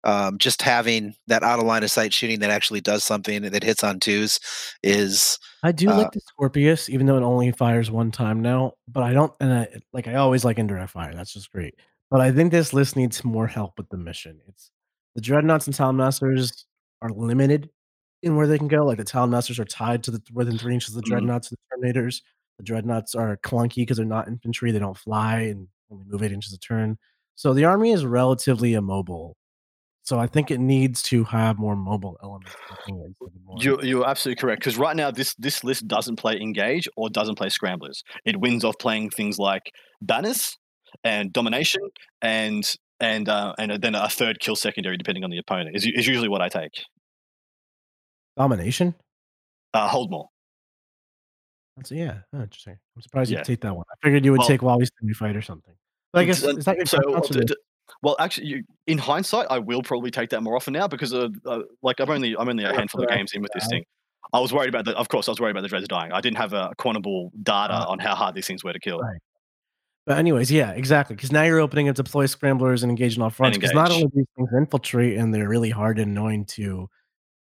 Um, 0.05 0.37
just 0.37 0.61
having 0.61 1.15
that 1.27 1.41
out 1.41 1.57
of 1.59 1.65
line 1.65 1.83
of 1.83 1.89
sight 1.89 2.13
shooting 2.13 2.39
that 2.41 2.51
actually 2.51 2.79
does 2.79 3.03
something 3.03 3.41
that 3.41 3.63
hits 3.63 3.83
on 3.83 3.99
twos 3.99 4.39
is 4.83 5.39
I 5.63 5.71
do 5.71 5.89
Uh, 5.89 5.97
like 5.97 6.11
the 6.11 6.21
Scorpius, 6.27 6.89
even 6.89 7.07
though 7.07 7.17
it 7.17 7.23
only 7.23 7.51
fires 7.51 7.89
one 7.89 8.11
time 8.11 8.41
now. 8.41 8.73
But 8.87 9.01
I 9.03 9.13
don't, 9.13 9.33
and 9.39 9.51
I 9.51 9.67
like 9.93 10.07
I 10.07 10.15
always 10.15 10.45
like 10.45 10.59
indirect 10.59 10.91
fire. 10.91 11.13
That's 11.15 11.33
just 11.33 11.51
great. 11.51 11.75
but 12.11 12.21
I 12.21 12.31
think 12.31 12.51
this 12.51 12.71
list 12.71 12.95
needs 12.95 13.23
more 13.25 13.47
help 13.47 13.77
with 13.79 13.89
the 13.89 13.97
mission. 13.97 14.39
It's 14.47 14.69
the 15.15 15.21
Dreadnoughts 15.21 15.65
and 15.65 15.75
Talonmasters 15.75 16.65
are 17.01 17.09
limited 17.09 17.69
in 18.21 18.35
where 18.35 18.45
they 18.47 18.59
can 18.59 18.67
go. 18.67 18.85
Like 18.85 18.97
the 18.99 19.03
Talonmasters 19.05 19.57
are 19.59 19.65
tied 19.65 20.03
to 20.03 20.11
the 20.11 20.21
within 20.31 20.57
three 20.59 20.75
inches 20.75 20.95
of 20.95 21.01
the 21.01 21.07
Mhm. 21.09 21.11
Dreadnoughts 21.13 21.49
and 21.51 21.57
the 21.57 21.89
Terminators. 21.93 22.21
The 22.59 22.63
Dreadnoughts 22.63 23.15
are 23.15 23.37
clunky 23.37 23.77
because 23.77 23.97
they're 23.97 24.05
not 24.05 24.27
infantry. 24.27 24.71
They 24.71 24.79
don't 24.79 24.95
fly 24.97 25.39
and 25.41 25.67
only 25.89 26.05
move 26.07 26.21
eight 26.21 26.31
inches 26.31 26.53
a 26.53 26.59
turn. 26.59 26.97
So 27.33 27.53
the 27.55 27.65
army 27.65 27.91
is 27.91 28.05
relatively 28.05 28.75
immobile. 28.75 29.35
So 30.05 30.19
I 30.19 30.27
think 30.27 30.51
it 30.51 30.59
needs 30.59 31.01
to 31.03 31.23
have 31.25 31.57
more 31.57 31.75
mobile 31.75 32.15
elements. 32.23 32.55
in 32.87 32.95
it 32.95 33.05
instead 33.07 33.25
of 33.25 33.43
more- 33.43 33.57
You're, 33.59 33.83
you're 33.83 34.07
absolutely 34.07 34.39
correct 34.39 34.59
because 34.61 34.77
right 34.77 34.95
now 34.95 35.09
this 35.11 35.33
this 35.35 35.63
list 35.63 35.87
doesn't 35.87 36.17
play 36.17 36.39
engage 36.39 36.87
or 36.95 37.09
doesn't 37.09 37.35
play 37.35 37.49
scramblers. 37.49 38.03
It 38.23 38.39
wins 38.39 38.63
off 38.63 38.77
playing 38.77 39.09
things 39.09 39.39
like 39.39 39.63
banners 40.01 40.57
and 41.03 41.33
domination 41.33 41.81
and 42.21 42.63
and 42.99 43.27
uh, 43.27 43.53
and 43.57 43.81
then 43.81 43.95
a 43.95 44.07
third 44.07 44.39
kill 44.39 44.55
secondary 44.55 44.95
depending 44.95 45.23
on 45.23 45.31
the 45.31 45.39
opponent 45.39 45.75
is, 45.75 45.85
is 45.85 46.05
usually 46.07 46.29
what 46.29 46.41
I 46.41 46.49
take. 46.49 46.71
domination. 48.37 48.93
Uh, 49.73 49.87
hold 49.87 50.11
more. 50.11 50.29
That's 51.77 51.91
yeah, 51.91 52.19
oh, 52.33 52.41
interesting. 52.41 52.77
I'm 52.95 53.01
surprised 53.01 53.31
Yeah. 53.31 53.39
you'd 53.39 53.45
take 53.45 53.61
that 53.61 53.75
one. 53.75 53.85
I 53.91 53.95
figured 54.05 54.23
you 54.23 54.31
would 54.31 54.39
Well- 54.39 54.47
take 54.47 54.61
Wally 54.61 54.85
Semi 54.99 55.13
Fight 55.13 55.35
or 55.35 55.41
something. 55.41 55.73
But 56.13 56.19
I 56.19 56.25
guess 56.25 56.43
Uh, 56.43 56.49
is 56.55 56.65
that 56.65 56.77
your 56.77 56.85
so 56.85 56.99
preference 57.87 57.93
or 57.93 57.93
d- 57.93 57.93
the- 57.93 57.93
d- 57.93 57.93
well 58.03 58.15
actually 58.19 58.47
you, 58.47 58.63
in 58.87 58.97
hindsight 58.97 59.47
i 59.49 59.59
will 59.59 59.81
probably 59.83 60.11
take 60.11 60.29
that 60.29 60.41
more 60.41 60.55
often 60.55 60.73
now 60.73 60.87
because 60.87 61.11
of 61.11 61.35
uh, 61.45 61.59
like 61.81 61.99
i'm 61.99 62.09
only 62.09 62.35
i'm 62.37 62.49
only 62.49 62.63
a 62.63 62.73
handful 62.73 63.01
of 63.03 63.09
games 63.09 63.31
in 63.33 63.41
with 63.41 63.51
this 63.53 63.67
thing 63.67 63.83
i 64.33 64.39
was 64.39 64.53
worried 64.53 64.69
about 64.69 64.85
the 64.85 64.91
of 64.97 65.07
course 65.09 65.27
i 65.27 65.31
was 65.31 65.39
worried 65.39 65.51
about 65.51 65.61
the 65.61 65.67
dreads 65.67 65.87
dying 65.87 66.11
i 66.11 66.21
didn't 66.21 66.37
have 66.37 66.53
a 66.53 66.71
quantable 66.77 67.29
data 67.43 67.73
Uh, 67.73 67.85
on 67.87 67.99
how 67.99 68.15
hard 68.15 68.35
these 68.35 68.47
things 68.47 68.63
were 68.63 68.73
to 68.73 68.79
kill 68.79 68.99
Right. 68.99 69.19
But 70.07 70.19
anyways, 70.19 70.51
yeah, 70.51 70.69
exactly. 70.69 71.15
Because 71.15 71.31
now 71.31 71.41
you're 71.41 71.59
opening 71.59 71.89
up 71.89 71.95
deploy 71.95 72.27
scramblers 72.27 72.83
and 72.83 72.91
engage 72.91 73.15
in 73.15 73.23
all 73.23 73.31
fronts. 73.31 73.57
Because 73.57 73.73
not 73.73 73.89
only 73.91 74.03
do 74.03 74.11
these 74.13 74.27
things 74.35 74.49
infiltrate 74.55 75.17
and 75.17 75.33
they're 75.33 75.49
really 75.49 75.71
hard 75.71 75.97
and 75.97 76.11
annoying 76.11 76.45
to, 76.45 76.87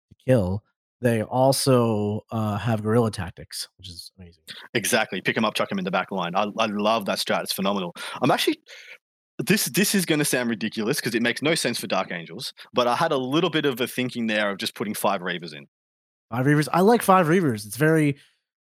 to 0.09 0.15
kill, 0.27 0.65
they 1.01 1.23
also 1.23 2.25
uh, 2.33 2.59
have 2.59 2.83
guerrilla 2.83 3.13
tactics, 3.13 3.69
which 3.79 3.89
is 3.89 4.11
amazing. 4.19 4.43
exactly 4.75 5.21
pick 5.21 5.37
them 5.37 5.45
up 5.45 5.55
chuck 5.55 5.69
them 5.69 5.79
in 5.79 5.85
the 5.85 5.91
back 5.93 6.11
line 6.11 6.35
i, 6.35 6.47
I 6.59 6.67
love 6.67 7.05
that 7.05 7.19
strat 7.19 7.43
it's 7.45 7.53
phenomenal 7.53 7.95
i'm 8.21 8.31
actually 8.33 8.59
this 9.39 9.67
this 9.67 9.95
is 9.95 10.05
going 10.05 10.19
to 10.19 10.25
sound 10.25 10.51
ridiculous 10.51 10.97
because 10.99 11.15
it 11.15 11.23
makes 11.23 11.43
no 11.43 11.55
sense 11.55 11.79
for 11.79 11.87
dark 11.87 12.11
angels 12.11 12.53
but 12.73 12.87
i 12.89 12.97
had 12.97 13.13
a 13.13 13.17
little 13.17 13.51
bit 13.51 13.65
of 13.65 13.81
a 13.81 13.87
thinking 13.87 14.27
there 14.27 14.51
of 14.51 14.59
just 14.59 14.75
putting 14.75 14.95
five 14.95 15.23
reivers 15.23 15.53
in 15.53 15.67
Five 16.31 16.45
reivers. 16.45 16.69
I 16.71 16.81
like 16.83 17.01
five 17.01 17.27
reivers. 17.29 17.65
It's 17.65 17.79
very. 17.79 18.19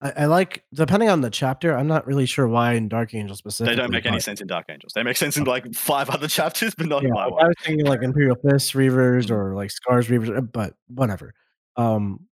I, 0.01 0.13
I 0.17 0.25
like 0.27 0.63
depending 0.73 1.09
on 1.09 1.23
the 1.23 1.29
chapter. 1.31 1.77
I'm 1.77 1.89
not 1.89 2.07
really 2.07 2.25
sure 2.25 2.47
why 2.47 2.75
in 2.75 2.89
Dark 2.89 3.13
Angel 3.15 3.37
they 3.59 3.75
don't 3.75 3.91
make 3.91 4.07
any 4.07 4.21
sense 4.21 4.41
in 4.41 4.47
dark 4.47 4.67
angels 4.69 4.93
they 4.95 5.03
make 5.03 5.17
sense 5.17 5.37
in 5.37 5.43
like 5.43 5.75
five 5.75 6.09
other 6.09 6.29
chapters 6.39 6.73
but 6.77 6.87
not 6.87 7.03
Yeah, 7.03 7.09
in 7.09 7.15
my 7.15 7.27
one 7.27 7.43
I 7.43 7.49
was 7.49 7.57
thinking 7.65 7.85
like 7.85 8.03
Imperial 8.05 8.37
Fist 8.37 8.77
Reivers 8.77 9.27
Mhm. 9.27 9.31
or 9.33 9.55
like 9.57 9.73
Scars 9.73 10.09
Reivers, 10.09 10.31
uh, 10.31 10.41
but 10.41 10.75
whatever. 10.87 11.35
Um, 11.75 12.29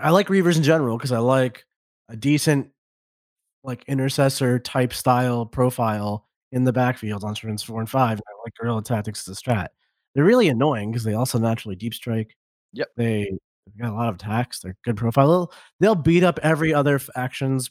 I 0.00 0.10
like 0.10 0.28
Reivers 0.30 0.56
in 0.56 0.62
general 0.62 0.96
because 0.96 1.10
I 1.10 1.18
like 1.18 1.64
a 2.08 2.14
decent 2.16 2.70
like 3.64 3.82
intercessor 3.88 4.60
type 4.60 4.92
style 4.94 5.44
profile 5.44 6.24
in 6.54 6.64
the 6.64 6.72
backfield 6.72 7.24
on 7.24 7.34
turns 7.34 7.62
four 7.62 7.80
and 7.80 7.90
five. 7.90 8.12
and 8.12 8.22
I 8.28 8.32
like 8.44 8.54
guerrilla 8.54 8.82
tactics 8.82 9.26
a 9.28 9.32
strat. 9.32 9.68
They're 10.14 10.24
really 10.24 10.48
annoying 10.48 10.90
because 10.90 11.04
they 11.04 11.14
also 11.14 11.38
naturally 11.38 11.76
deep 11.76 11.92
strike. 11.94 12.34
Yep. 12.72 12.88
They 12.96 13.30
they've 13.66 13.78
got 13.82 13.92
a 13.92 13.96
lot 13.96 14.08
of 14.08 14.14
attacks. 14.16 14.60
They're 14.60 14.76
good 14.84 14.96
profile. 14.96 15.28
They'll, 15.28 15.52
they'll 15.80 15.94
beat 15.94 16.22
up 16.24 16.38
every 16.42 16.72
other 16.72 16.96
f- 16.96 17.10
actions 17.16 17.70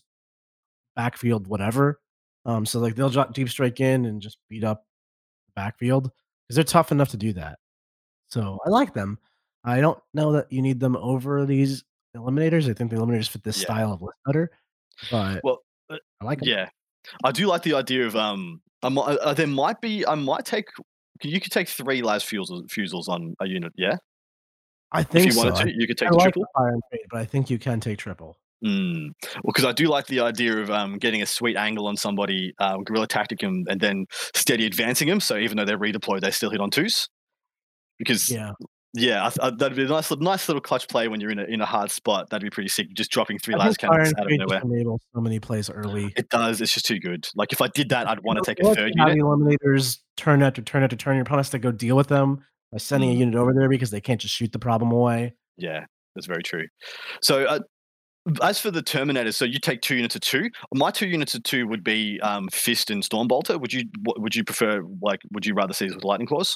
backfield, 0.95 1.47
whatever. 1.47 1.99
Um, 2.45 2.65
so 2.65 2.79
like 2.79 2.95
they'll 2.95 3.09
drop 3.09 3.33
deep 3.33 3.49
strike 3.49 3.79
in 3.79 4.05
and 4.05 4.21
just 4.21 4.37
beat 4.49 4.63
up 4.63 4.85
the 5.47 5.53
backfield 5.61 6.11
because 6.47 6.55
they're 6.55 6.63
tough 6.63 6.91
enough 6.91 7.09
to 7.09 7.17
do 7.17 7.33
that. 7.33 7.59
So 8.29 8.59
I 8.65 8.69
like 8.69 8.93
them. 8.93 9.17
I 9.63 9.79
don't 9.79 9.99
know 10.13 10.33
that 10.33 10.51
you 10.51 10.61
need 10.61 10.79
them 10.79 10.97
over 10.97 11.45
these 11.45 11.83
eliminators. 12.17 12.69
I 12.69 12.73
think 12.73 12.91
the 12.91 12.97
eliminators 12.97 13.29
fit 13.29 13.43
this 13.43 13.59
Yeah. 13.59 13.65
style 13.65 13.93
of 13.93 14.01
list 14.01 14.17
better, 14.25 14.51
but 15.09 15.41
well 15.43 15.59
uh, 15.89 15.97
I 16.21 16.25
like 16.25 16.39
them. 16.39 16.49
Yeah, 16.49 16.69
I 17.23 17.31
do 17.31 17.47
like 17.47 17.63
the 17.63 17.73
idea 17.75 18.05
of 18.05 18.15
um. 18.15 18.61
I 18.81 18.89
might, 18.89 19.03
uh, 19.03 19.33
there 19.33 19.47
might 19.47 19.79
be. 19.79 20.05
I 20.05 20.15
might 20.15 20.45
take. 20.45 20.65
You 21.21 21.39
could 21.39 21.51
take 21.53 21.69
three 21.69 22.01
las 22.01 22.23
fusils, 22.23 22.69
fusils 22.69 23.07
on 23.07 23.33
a 23.39 23.47
unit. 23.47 23.71
Yeah, 23.77 23.95
I 24.91 25.03
think 25.03 25.21
if 25.21 25.25
you 25.27 25.31
so. 25.31 25.43
wanted 25.49 25.61
I, 25.61 25.63
to, 25.63 25.71
you 25.73 25.87
could 25.87 26.01
I 26.01 26.05
take 26.05 26.11
like 26.11 26.33
triple. 26.33 26.45
and 26.55 26.81
fade, 26.91 27.01
but 27.09 27.19
I 27.19 27.25
think 27.25 27.49
you 27.49 27.57
can 27.57 27.79
take 27.79 27.99
triple. 27.99 28.37
Mm. 28.63 29.11
Well, 29.35 29.41
because 29.53 29.65
I 29.65 29.73
do 29.73 29.87
like 29.87 30.07
the 30.07 30.21
idea 30.21 30.57
of 30.57 30.71
um, 30.71 30.97
getting 30.97 31.21
a 31.21 31.25
sweet 31.25 31.57
angle 31.57 31.87
on 31.87 31.97
somebody, 31.97 32.53
uh, 32.59 32.77
guerrilla 32.77 33.07
tactic 33.07 33.43
and, 33.43 33.67
and 33.69 33.81
then 33.81 34.05
steady 34.35 34.65
advancing 34.65 35.09
them. 35.09 35.19
So 35.19 35.37
even 35.37 35.57
though 35.57 35.65
they're 35.65 35.77
redeployed, 35.77 36.21
they 36.21 36.31
still 36.31 36.49
hit 36.49 36.61
on 36.61 36.69
twos. 36.69 37.09
Because 37.99 38.29
yeah, 38.31 38.51
Yeah, 38.95 39.23
I, 39.41 39.47
I, 39.47 39.49
that'd 39.49 39.75
be 39.75 39.85
a 39.85 39.87
nice, 39.87 40.11
little- 40.11 40.23
nice 40.23 40.47
little 40.47 40.61
clutch 40.61 40.87
play 40.87 41.07
when 41.07 41.19
you're 41.19 41.31
in 41.31 41.39
a 41.39 41.45
in 41.45 41.61
a 41.61 41.65
hard 41.65 41.89
spot. 41.89 42.29
That'd 42.29 42.43
be 42.43 42.51
pretty 42.51 42.69
sick. 42.69 42.93
Just 42.93 43.09
dropping 43.11 43.39
three 43.39 43.55
last 43.55 43.79
lascannons 43.79 44.11
out 44.19 44.31
of 44.31 44.37
nowhere. 44.37 44.61
enables 44.63 45.01
so 45.15 45.19
many 45.21 45.39
plays 45.39 45.69
early. 45.69 46.13
It 46.15 46.29
does. 46.29 46.61
It's 46.61 46.73
just 46.73 46.85
too 46.85 46.99
good. 46.99 47.27
Like 47.35 47.51
if 47.51 47.61
I 47.61 47.69
did 47.69 47.89
that, 47.89 48.07
I'd 48.07 48.19
want 48.19 48.37
to 48.43 48.45
take 48.45 48.63
a 48.63 48.75
third 48.75 48.91
unit. 48.95 49.17
eliminators 49.17 49.97
turn 50.17 50.43
after 50.43 50.61
turn 50.61 50.83
after 50.83 50.95
turn. 50.95 51.15
Your 51.15 51.23
opponent 51.23 51.45
has 51.47 51.49
to 51.51 51.59
go 51.59 51.71
deal 51.71 51.95
with 51.95 52.07
them 52.07 52.45
by 52.71 52.77
sending 52.77 53.09
a 53.09 53.13
Mm. 53.15 53.17
unit 53.19 53.35
over 53.35 53.51
there 53.57 53.67
because 53.67 53.89
they 53.89 54.01
can't 54.01 54.21
just 54.21 54.35
shoot 54.35 54.51
the 54.51 54.59
problem 54.59 54.91
away. 54.91 55.33
Yeah, 55.57 55.85
that's 56.13 56.27
very 56.27 56.43
true. 56.43 56.65
So, 57.23 57.45
uh, 57.45 57.59
as 58.43 58.59
for 58.59 58.69
the 58.71 58.81
Terminators, 58.83 59.33
so 59.35 59.43
you 59.45 59.59
take 59.59 59.81
two 59.81 59.95
units 59.95 60.15
of 60.15 60.21
two. 60.21 60.49
My 60.73 60.91
two 60.91 61.07
units 61.07 61.33
of 61.35 61.41
two 61.43 61.67
would 61.67 61.83
be 61.83 62.19
um, 62.21 62.47
Fist 62.51 62.89
and 62.91 63.03
Stormbolter. 63.03 63.59
Would 63.59 63.73
you 63.73 63.83
would 64.17 64.35
you 64.35 64.43
prefer? 64.43 64.81
Like, 65.01 65.19
would 65.31 65.45
you 65.47 65.55
rather 65.55 65.73
see 65.73 65.87
this 65.87 65.95
with 65.95 66.03
Lightning 66.03 66.27
Claws? 66.27 66.55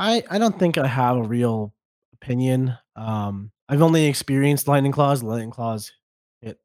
I 0.00 0.22
I 0.30 0.38
don't 0.38 0.58
think 0.58 0.78
I 0.78 0.86
have 0.86 1.16
a 1.18 1.22
real 1.22 1.74
opinion. 2.14 2.76
Um, 2.96 3.52
I've 3.68 3.82
only 3.82 4.06
experienced 4.06 4.66
lightning 4.66 4.92
claws. 4.92 5.22
Lightning 5.22 5.50
claws 5.50 5.92
hit 6.40 6.58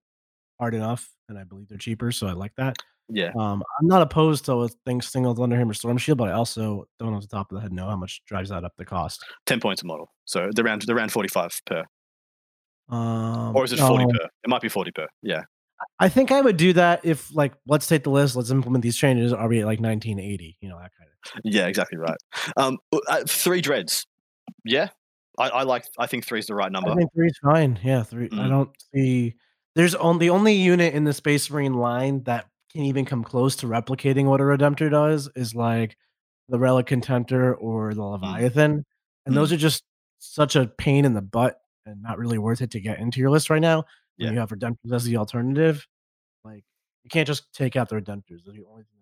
hard 0.60 0.74
enough, 0.74 1.10
and 1.30 1.38
I 1.38 1.44
believe 1.44 1.68
they're 1.68 1.78
cheaper, 1.78 2.12
so 2.12 2.28
I 2.28 2.32
like 2.32 2.56
that. 2.56 2.78
Yeah, 3.08 3.32
Um, 3.38 3.62
I'm 3.80 3.86
not 3.88 4.02
opposed 4.02 4.46
to 4.46 4.68
things 4.84 5.08
single 5.08 5.40
under 5.40 5.56
him 5.56 5.72
storm 5.76 5.98
shield, 6.00 6.18
but 6.18 6.30
I 6.30 6.32
also 6.32 6.88
don't 6.98 7.14
off 7.14 7.22
the 7.22 7.28
top 7.28 7.52
of 7.52 7.56
the 7.58 7.62
head 7.62 7.72
know 7.72 7.88
how 7.88 7.96
much 7.96 8.24
drives 8.26 8.50
that 8.50 8.64
up 8.64 8.74
the 8.78 8.86
cost. 8.86 9.24
ten 9.46 9.60
points 9.60 9.84
a 9.84 9.86
model. 9.86 10.12
So 10.26 10.50
they're 10.56 10.66
around 10.66 10.82
they're 10.84 10.96
around 10.96 11.12
forty 11.12 11.30
five 11.30 11.52
per, 11.68 11.84
Um, 12.90 13.56
or 13.56 13.64
is 13.64 13.74
it 13.74 13.80
forty 13.80 14.06
no, 14.06 14.12
per? 14.12 14.26
It 14.44 14.50
might 14.50 14.62
be 14.62 14.70
forty 14.70 14.92
per. 14.92 15.08
Yeah, 15.22 15.44
I 16.00 16.10
think 16.10 16.32
I 16.32 16.42
would 16.42 16.58
do 16.58 16.74
that 16.74 17.02
if 17.06 17.34
like 17.34 17.54
let's 17.68 17.88
take 17.88 18.04
the 18.04 18.10
list, 18.10 18.36
let's 18.36 18.52
implement 18.52 18.84
these 18.84 18.98
changes. 18.98 19.32
Are 19.34 19.48
we 19.48 19.60
at 19.62 19.66
like 19.66 19.80
1980? 19.80 20.58
You 20.60 20.70
know 20.70 20.78
that 20.78 20.92
kind 20.98 21.10
of. 21.10 21.42
yeah, 21.44 21.68
exactly 21.68 21.98
right. 21.98 22.18
Um, 22.58 22.78
uh, 23.08 23.24
three 23.28 23.62
dreads. 23.62 24.06
Yeah, 24.64 24.90
I, 25.40 25.50
I 25.50 25.64
like. 25.64 25.86
I 25.98 26.06
think 26.08 26.26
three 26.26 26.40
is 26.40 26.48
the 26.48 26.56
right 26.56 26.72
number. 26.72 26.92
I 26.92 26.96
think 26.96 27.12
three's 27.14 27.38
fine. 27.42 27.80
Yeah, 27.84 28.04
three. 28.04 28.26
I 28.26 28.36
Mm. 28.36 28.50
don't 28.50 28.70
see. 28.94 29.36
There's 29.76 29.96
only 29.96 30.28
the 30.28 30.30
only 30.32 30.54
unit 30.54 30.94
in 30.94 31.04
the 31.04 31.14
Space 31.14 31.50
Marine 31.50 31.74
line 31.74 32.24
that 32.24 32.46
can 32.72 32.84
even 32.84 33.06
come 33.06 33.24
close 33.24 33.56
to 33.58 33.68
replicating 33.68 34.26
what 34.26 34.40
a 34.42 34.44
Redemptor 34.44 34.90
does 34.92 35.30
is 35.36 35.56
like 35.56 35.98
the 36.50 36.60
Relic 36.60 36.86
Contemptor 36.88 37.56
or 37.60 37.94
the 37.94 38.04
Leviathan, 38.04 38.86
and 39.26 39.36
those 39.36 39.52
are 39.52 39.58
just 39.58 39.84
such 40.20 40.56
a 40.56 40.68
pain 40.68 41.06
in 41.06 41.14
the 41.14 41.22
butt 41.22 41.60
and 41.86 42.02
not 42.02 42.18
really 42.18 42.38
worth 42.38 42.62
it 42.62 42.72
to 42.72 42.80
get 42.80 43.00
into 43.00 43.20
your 43.20 43.30
list 43.30 43.50
right 43.50 43.62
now. 43.62 43.84
Yeah. 44.18 44.32
you 44.32 44.40
have 44.40 44.50
Redemptors 44.50 44.94
as 44.94 45.04
the 45.04 45.18
alternative, 45.18 45.86
like 46.44 46.64
you 47.04 47.10
can't 47.10 47.28
just 47.28 47.52
take 47.54 47.76
out 47.76 47.90
the 47.90 47.96
Redemptors. 47.96 48.44
The 48.46 48.64
only 48.70 48.84
thing. 48.84 48.96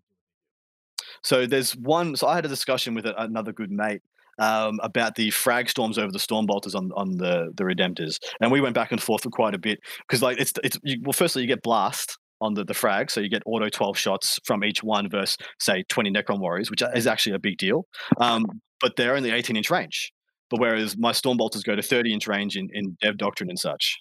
So 1.24 1.46
there's 1.46 1.76
one. 1.76 2.16
So 2.16 2.28
I 2.28 2.36
had 2.36 2.46
a 2.46 2.50
discussion 2.50 2.94
with 2.94 3.06
a, 3.06 3.22
another 3.22 3.54
good 3.54 3.72
mate 3.72 4.02
um, 4.40 4.80
about 4.84 5.16
the 5.16 5.30
frag 5.30 5.70
storms 5.70 5.98
over 5.98 6.12
the 6.12 6.20
storm 6.20 6.46
bolters 6.46 6.76
on 6.76 6.92
on 6.96 7.18
the 7.18 7.52
the 7.56 7.64
redemptors, 7.64 8.18
and 8.42 8.52
we 8.52 8.62
went 8.62 8.76
back 8.76 8.92
and 8.92 9.02
forth 9.02 9.24
for 9.24 9.30
quite 9.30 9.54
a 9.54 9.60
bit 9.60 9.80
because 10.08 10.22
like 10.22 10.40
it's 10.40 10.54
it's 10.64 10.78
you, 10.84 11.00
well, 11.04 11.14
firstly 11.14 11.42
you 11.42 11.48
get 11.48 11.62
blast 11.64 12.18
on 12.42 12.54
the 12.54 12.66
the 12.66 12.74
frag, 12.74 13.10
so 13.10 13.22
you 13.22 13.30
get 13.30 13.44
auto 13.46 13.70
twelve 13.70 13.98
shots 13.98 14.40
from 14.46 14.64
each 14.64 14.84
one 14.84 15.10
versus 15.10 15.38
say 15.60 15.84
twenty 15.90 16.12
Necron 16.12 16.40
warriors, 16.40 16.70
which 16.70 16.84
is 16.94 17.08
actually 17.08 17.36
a 17.36 17.40
big 17.40 17.58
deal. 17.58 17.86
Um, 18.20 18.46
but 18.82 18.96
they're 18.98 19.16
only 19.16 19.32
eighteen 19.32 19.56
inch 19.56 19.70
range. 19.70 20.12
But 20.50 20.60
whereas 20.60 20.98
my 20.98 21.14
storm 21.14 21.38
bolters 21.38 21.64
go 21.64 21.76
to 21.76 21.82
thirty 21.82 22.14
inch 22.14 22.28
range 22.28 22.58
in, 22.58 22.70
in 22.74 22.98
Dev 23.02 23.18
Doctrine 23.18 23.50
and 23.50 23.60
such. 23.60 23.98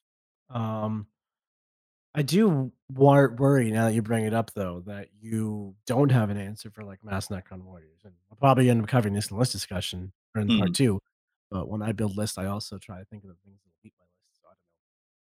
Um, 0.52 1.06
I 2.14 2.22
do 2.22 2.70
wor- 2.92 3.34
worry 3.38 3.70
now 3.70 3.86
that 3.86 3.94
you 3.94 4.02
bring 4.02 4.24
it 4.26 4.34
up, 4.34 4.52
though, 4.54 4.82
that 4.86 5.08
you 5.20 5.74
don't 5.86 6.10
have 6.12 6.28
an 6.30 6.36
answer 6.36 6.70
for 6.70 6.84
like 6.84 7.02
mass 7.02 7.28
Necron 7.28 7.62
warriors, 7.62 8.00
and 8.04 8.12
we'll 8.28 8.36
probably 8.36 8.68
end 8.68 8.82
up 8.82 8.88
covering 8.88 9.14
this 9.14 9.30
in 9.30 9.36
the 9.36 9.38
list 9.38 9.52
discussion 9.52 10.12
or 10.34 10.42
in 10.42 10.48
Mm. 10.48 10.58
part 10.58 10.74
two. 10.74 11.00
But 11.50 11.68
when 11.68 11.80
I 11.82 11.92
build 11.92 12.16
lists, 12.16 12.36
I 12.38 12.46
also 12.46 12.78
try 12.78 12.98
to 12.98 13.04
think 13.06 13.24
of 13.24 13.30
the 13.30 13.36
things 13.44 13.60
that 13.64 13.70
beat 13.82 13.94
my 13.98 14.04
list. 14.04 14.40
So 14.42 14.48
I 14.48 14.54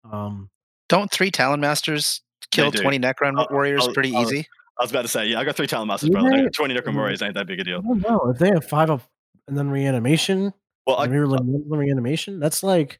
don't 0.02 0.12
know. 0.12 0.18
Um, 0.18 0.50
Don't 0.88 1.10
three 1.10 1.30
Talon 1.30 1.60
Masters 1.60 2.22
kill 2.50 2.72
20 2.72 2.98
Necron 2.98 3.38
I'll- 3.38 3.46
warriors 3.50 3.86
I'll- 3.86 3.92
pretty 3.94 4.12
I'll- 4.14 4.22
easy? 4.22 4.46
I 4.78 4.82
was 4.82 4.90
about 4.90 5.02
to 5.02 5.08
say, 5.08 5.26
yeah, 5.26 5.38
I 5.38 5.44
got 5.44 5.54
three 5.56 5.66
Talon 5.66 5.86
Masters, 5.88 6.08
bro. 6.10 6.22
Twenty 6.22 6.74
Necron 6.74 6.92
Mm. 6.92 6.96
warriors 6.96 7.20
ain't 7.22 7.34
that 7.34 7.46
big 7.46 7.60
a 7.60 7.64
deal. 7.64 7.82
don't 7.82 8.30
if 8.30 8.38
they 8.38 8.48
have 8.48 8.64
five 8.64 8.90
of 8.90 9.06
and 9.46 9.56
then 9.58 9.68
reanimation. 9.70 10.52
Well, 10.86 10.96
I, 10.96 11.04
and 11.04 11.12
re- 11.12 11.62
reanimation. 11.78 12.40
That's 12.40 12.62
like 12.62 12.98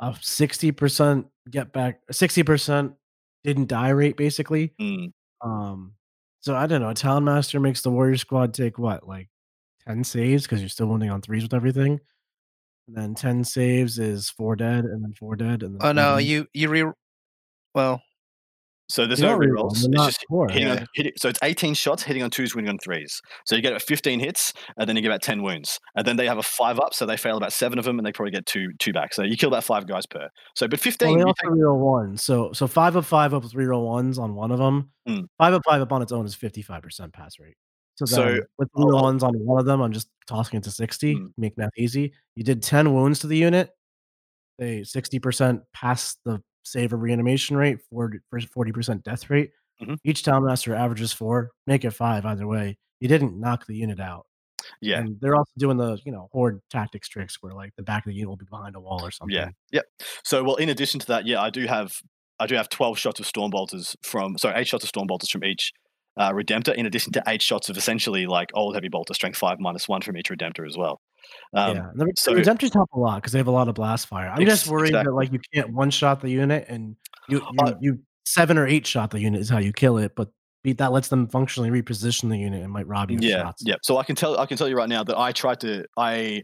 a 0.00 0.16
sixty 0.20 0.72
percent 0.72 1.26
get 1.50 1.72
back, 1.72 2.00
sixty 2.10 2.42
percent 2.42 2.94
didn't 3.44 3.68
die 3.68 3.90
rate, 3.90 4.16
basically. 4.16 4.72
mm, 4.80 5.12
Um, 5.42 5.94
So 6.40 6.54
I 6.56 6.66
don't 6.66 6.80
know. 6.82 6.90
A 6.90 6.94
Talon 6.94 7.24
Master 7.24 7.60
makes 7.60 7.82
the 7.82 7.90
Warrior 7.90 8.16
Squad 8.16 8.52
take 8.54 8.78
what, 8.78 9.06
like 9.06 9.28
ten 9.86 10.04
saves 10.04 10.42
because 10.44 10.60
you're 10.60 10.68
still 10.68 10.86
winning 10.88 11.10
on 11.10 11.20
threes 11.22 11.42
with 11.42 11.54
everything. 11.54 12.00
And 12.88 12.96
then 12.96 13.14
ten 13.14 13.44
saves 13.44 13.98
is 13.98 14.30
four 14.30 14.56
dead, 14.56 14.84
and 14.84 15.02
then 15.04 15.12
four 15.14 15.36
dead, 15.36 15.62
and 15.62 15.74
then 15.74 15.86
Oh 15.86 15.92
no, 15.92 16.16
you 16.16 16.46
you 16.52 16.68
re. 16.68 16.84
Well, 17.74 18.02
So 18.90 19.06
there's 19.06 19.20
no 19.20 19.38
don't 19.38 19.40
rerolls. 19.40 19.84
It's 19.84 19.88
just 20.04 20.24
hitting 20.50 20.66
Yeah. 20.66 20.72
on 20.80 20.86
hitting. 20.94 21.12
So 21.16 21.28
it's 21.28 21.38
18 21.42 21.74
shots, 21.74 22.02
hitting 22.02 22.22
on 22.22 22.30
twos, 22.30 22.54
winning 22.54 22.68
on 22.70 22.78
threes. 22.78 23.20
So 23.46 23.54
you 23.56 23.62
get 23.62 23.72
about 23.72 23.82
15 23.82 24.20
hits, 24.20 24.52
and 24.76 24.88
then 24.88 24.96
you 24.96 25.02
get 25.02 25.08
about 25.08 25.22
10 25.22 25.42
wounds. 25.42 25.78
And 25.96 26.06
then 26.06 26.16
they 26.16 26.26
have 26.26 26.38
a 26.38 26.42
five 26.42 26.78
up, 26.80 26.92
so 26.92 27.06
they 27.06 27.16
fail 27.16 27.36
about 27.36 27.52
seven 27.52 27.78
of 27.78 27.84
them, 27.84 27.98
and 27.98 28.04
they 28.06 28.12
probably 28.12 28.32
get 28.32 28.46
two 28.46 28.68
two 28.78 28.92
back. 28.92 29.14
So 29.14 29.22
you 29.22 29.36
kill 29.36 29.48
about 29.48 29.64
five 29.64 29.86
guys 29.86 30.06
per. 30.06 30.28
So 30.56 30.68
but 30.68 30.80
15. 30.80 31.08
Well, 31.08 31.16
they 31.18 31.22
also 31.24 31.34
take- 31.42 31.50
reroll 31.52 31.78
one. 31.78 32.16
So 32.16 32.52
so 32.52 32.66
five 32.66 32.96
of 32.96 33.06
five 33.06 33.32
up 33.32 33.42
with 33.44 33.52
reroll 33.52 33.86
ones 33.86 34.18
on 34.18 34.34
one 34.34 34.50
of 34.50 34.58
them. 34.58 34.90
Mm. 35.08 35.26
Five 35.38 35.54
of 35.54 35.62
five 35.66 35.80
up 35.80 35.92
on 35.92 36.02
its 36.02 36.12
own 36.12 36.26
is 36.26 36.34
fifty 36.34 36.60
five 36.62 36.82
percent 36.82 37.12
pass 37.12 37.38
rate. 37.38 37.54
So, 37.96 38.06
So, 38.06 38.40
with 38.58 38.68
I'll- 38.76 38.86
ones 39.02 39.22
on 39.22 39.34
one 39.44 39.60
of 39.60 39.66
them, 39.66 39.80
I'm 39.82 39.92
just 39.92 40.08
tossing 40.26 40.56
it 40.58 40.62
to 40.64 40.70
sixty. 40.70 41.16
Mm. 41.16 41.32
Make 41.36 41.58
math 41.58 41.70
easy. 41.76 42.12
You 42.34 42.44
did 42.44 42.62
ten 42.62 42.92
wounds 42.94 43.18
to 43.20 43.26
the 43.26 43.36
unit. 43.36 43.70
They 44.58 44.84
sixty 44.84 45.18
percent 45.18 45.62
pass 45.72 46.16
the 46.24 46.42
save 46.64 46.92
a 46.92 46.96
reanimation 46.96 47.56
rate. 47.56 47.78
Forty 47.90 48.72
percent 48.72 49.02
death 49.04 49.28
rate. 49.30 49.50
Mhm. 49.82 49.96
Each 50.04 50.22
Talon 50.22 50.44
Master 50.44 50.74
averages 50.74 51.12
four. 51.12 51.50
Make 51.66 51.84
it 51.84 51.92
five 51.92 52.26
either 52.26 52.46
way. 52.46 52.76
You 53.00 53.08
didn't 53.08 53.38
knock 53.40 53.66
the 53.66 53.74
unit 53.74 53.98
out. 54.00 54.26
yeah. 54.82 54.98
And 54.98 55.18
they're 55.20 55.34
also 55.36 55.52
doing 55.58 55.78
the 55.78 55.98
you 56.04 56.12
know 56.12 56.28
horde 56.32 56.60
tactics 56.70 57.08
tricks 57.08 57.38
where 57.40 57.54
like 57.54 57.72
the 57.76 57.82
back 57.82 58.04
of 58.04 58.10
the 58.10 58.14
unit 58.14 58.28
will 58.28 58.36
be 58.36 58.46
behind 58.50 58.76
a 58.76 58.80
wall 58.80 59.00
or 59.04 59.10
something. 59.10 59.34
Yeah. 59.34 59.48
Yep. 59.72 59.86
So 60.24 60.44
well, 60.44 60.56
in 60.56 60.68
addition 60.68 61.00
to 61.00 61.06
that, 61.06 61.26
yeah, 61.26 61.40
I 61.40 61.48
do 61.50 61.66
have 61.66 61.94
I 62.38 62.46
do 62.46 62.54
have 62.56 62.68
12 62.68 62.98
shots 62.98 63.20
of 63.20 63.26
storm 63.26 63.50
bolters 63.50 63.96
from 64.02 64.36
sorry, 64.38 64.60
eight 64.60 64.68
shots 64.68 64.84
of 64.84 64.88
storm 64.88 65.06
bolters 65.06 65.30
from 65.30 65.44
each 65.44 65.72
uh, 66.20 66.30
redemptor, 66.32 66.74
in 66.74 66.84
addition 66.84 67.12
to 67.14 67.22
eight 67.28 67.40
shots 67.40 67.70
of 67.70 67.76
essentially 67.78 68.26
like 68.26 68.50
old 68.54 68.74
heavy 68.74 68.88
bolter 68.88 69.14
strength 69.14 69.38
five 69.38 69.58
minus 69.58 69.88
one 69.88 70.02
from 70.02 70.16
each 70.18 70.28
redemptor 70.28 70.66
as 70.68 70.76
well. 70.76 71.00
Um, 71.54 71.76
yeah, 71.76 71.86
the, 71.94 72.12
so- 72.18 72.34
the 72.34 72.42
Redemptors 72.42 72.74
help 72.74 72.90
a 72.92 72.98
lot 72.98 73.16
because 73.16 73.32
they 73.32 73.38
have 73.38 73.46
a 73.46 73.52
lot 73.52 73.68
of 73.68 73.74
blast 73.74 74.06
fire. 74.06 74.28
I'm 74.28 74.42
Ex- 74.42 74.50
just 74.50 74.66
worried 74.68 74.92
that 74.92 75.10
like 75.12 75.32
you 75.32 75.40
can't 75.54 75.72
one 75.72 75.90
shot 75.90 76.20
the 76.20 76.28
unit 76.28 76.66
and 76.68 76.94
you 77.28 77.38
you, 77.52 77.58
Uh, 77.64 77.74
you 77.80 77.98
seven 78.26 78.58
or 78.58 78.66
eight 78.66 78.86
shot 78.86 79.10
the 79.10 79.18
unit 79.20 79.40
is 79.40 79.48
how 79.48 79.58
you 79.58 79.72
kill 79.72 79.96
it, 79.98 80.12
but 80.14 80.28
beat 80.62 80.76
that 80.76 80.92
lets 80.92 81.08
them 81.08 81.26
functionally 81.28 81.70
reposition 81.70 82.28
the 82.28 82.36
unit 82.36 82.62
and 82.62 82.70
might 82.70 82.86
rob 82.86 83.10
you 83.10 83.18
yeah, 83.22 83.44
shots. 83.44 83.62
yeah. 83.64 83.76
So 83.82 83.96
I 83.96 84.04
can 84.04 84.14
tell 84.14 84.38
I 84.38 84.44
can 84.44 84.58
tell 84.58 84.68
you 84.68 84.76
right 84.76 84.88
now 84.88 85.02
that 85.02 85.18
I 85.18 85.32
tried 85.32 85.60
to 85.60 85.86
I 85.96 86.42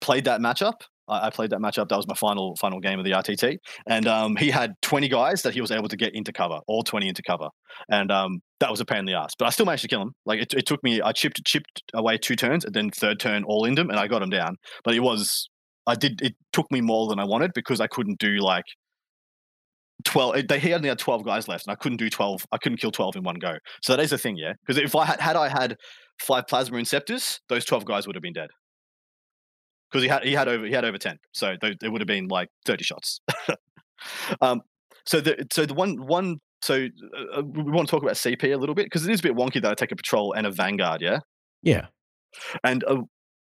played 0.00 0.24
that 0.24 0.40
matchup. 0.40 0.80
I, 1.08 1.30
played 1.30 1.50
that 1.50 1.60
matchup. 1.60 1.88
That 1.88 1.96
was 1.96 2.06
my 2.06 2.14
final 2.14 2.56
final 2.56 2.80
game 2.80 2.98
of 2.98 3.04
the 3.04 3.12
RTT, 3.12 3.58
and 3.86 4.06
um, 4.06 4.36
he 4.36 4.50
had 4.50 4.74
20 4.82 5.08
guys 5.08 5.42
that 5.42 5.54
he 5.54 5.60
was 5.60 5.70
able 5.70 5.88
to 5.88 5.96
get 5.96 6.14
into 6.14 6.32
cover, 6.32 6.60
all 6.66 6.82
20 6.82 7.08
into 7.08 7.22
cover, 7.22 7.48
and 7.90 8.10
um, 8.10 8.40
that 8.60 8.70
was 8.70 8.80
a 8.80 8.84
pain 8.84 9.00
in 9.00 9.04
the 9.06 9.14
ass. 9.14 9.32
But 9.38 9.46
I 9.46 9.50
still 9.50 9.66
managed 9.66 9.82
to 9.82 9.88
kill 9.88 10.02
him. 10.02 10.12
Like 10.26 10.40
it, 10.40 10.54
it 10.54 10.66
took 10.66 10.82
me, 10.82 11.00
I 11.00 11.12
chipped 11.12 11.44
chipped 11.44 11.82
away 11.94 12.18
two 12.18 12.36
turns, 12.36 12.64
and 12.64 12.74
then 12.74 12.90
third 12.90 13.20
turn 13.20 13.44
all 13.44 13.64
in 13.64 13.76
him, 13.76 13.90
and 13.90 13.98
I 13.98 14.06
got 14.08 14.22
him 14.22 14.30
down. 14.30 14.56
But 14.84 14.94
it 14.94 15.00
was 15.00 15.48
I 15.86 15.94
did 15.94 16.20
it 16.22 16.34
took 16.52 16.70
me 16.70 16.80
more 16.80 17.08
than 17.08 17.18
I 17.18 17.24
wanted 17.24 17.52
because 17.54 17.80
I 17.80 17.86
couldn't 17.86 18.18
do 18.18 18.38
like 18.38 18.64
12 20.04 20.36
it- 20.36 20.48
they 20.48 20.58
he 20.58 20.72
only 20.74 20.88
had 20.88 20.98
12 20.98 21.24
guys 21.24 21.48
left 21.48 21.66
and 21.66 21.72
i 21.72 21.74
couldn't 21.74 21.98
do 21.98 22.08
12 22.08 22.46
i 22.52 22.58
couldn't 22.58 22.78
kill 22.78 22.90
12 22.92 23.16
in 23.16 23.22
one 23.24 23.36
go 23.36 23.54
so 23.82 23.96
that 23.96 24.02
is 24.02 24.10
the 24.10 24.18
thing 24.18 24.36
yeah 24.36 24.52
because 24.64 24.80
if 24.80 24.94
i 24.94 25.04
had 25.04 25.20
had 25.20 25.36
i 25.36 25.48
had 25.48 25.76
five 26.20 26.46
plasma 26.46 26.78
inceptors 26.78 27.40
those 27.48 27.64
12 27.64 27.84
guys 27.84 28.06
would 28.06 28.14
have 28.14 28.22
been 28.22 28.32
dead 28.32 28.48
because 29.90 30.02
he 30.02 30.08
had 30.08 30.24
he 30.24 30.32
had 30.32 30.48
over 30.48 30.66
he 30.66 30.72
had 30.72 30.84
over 30.84 30.98
10 30.98 31.18
so 31.32 31.56
tho- 31.60 31.74
it 31.82 31.88
would 31.90 32.00
have 32.00 32.08
been 32.08 32.28
like 32.28 32.48
30 32.64 32.84
shots 32.84 33.20
um 34.40 34.60
so 35.04 35.20
the 35.20 35.46
so 35.52 35.66
the 35.66 35.74
one 35.74 36.06
one 36.06 36.40
so 36.60 36.88
uh, 37.34 37.42
we 37.42 37.70
want 37.70 37.88
to 37.88 37.90
talk 37.90 38.02
about 38.02 38.14
cp 38.14 38.52
a 38.52 38.56
little 38.56 38.74
bit 38.74 38.86
because 38.86 39.06
it 39.06 39.12
is 39.12 39.20
a 39.20 39.22
bit 39.22 39.34
wonky 39.34 39.60
that 39.62 39.70
i 39.70 39.74
take 39.74 39.92
a 39.92 39.96
patrol 39.96 40.32
and 40.32 40.46
a 40.46 40.50
vanguard 40.50 41.00
yeah 41.00 41.20
yeah. 41.62 41.86
and 42.64 42.84
uh, 42.84 43.02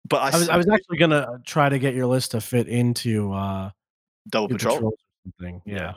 but 0.07 0.21
I, 0.21 0.35
I 0.35 0.39
was 0.39 0.49
I 0.49 0.57
was 0.57 0.67
actually 0.67 0.97
gonna 0.97 1.39
try 1.45 1.69
to 1.69 1.79
get 1.79 1.93
your 1.93 2.07
list 2.07 2.31
to 2.31 2.41
fit 2.41 2.67
into 2.67 3.31
uh 3.33 3.69
double 4.29 4.49
patrol 4.49 4.75
patrols 4.75 4.93
or 4.93 5.31
something. 5.39 5.61
Yeah. 5.65 5.93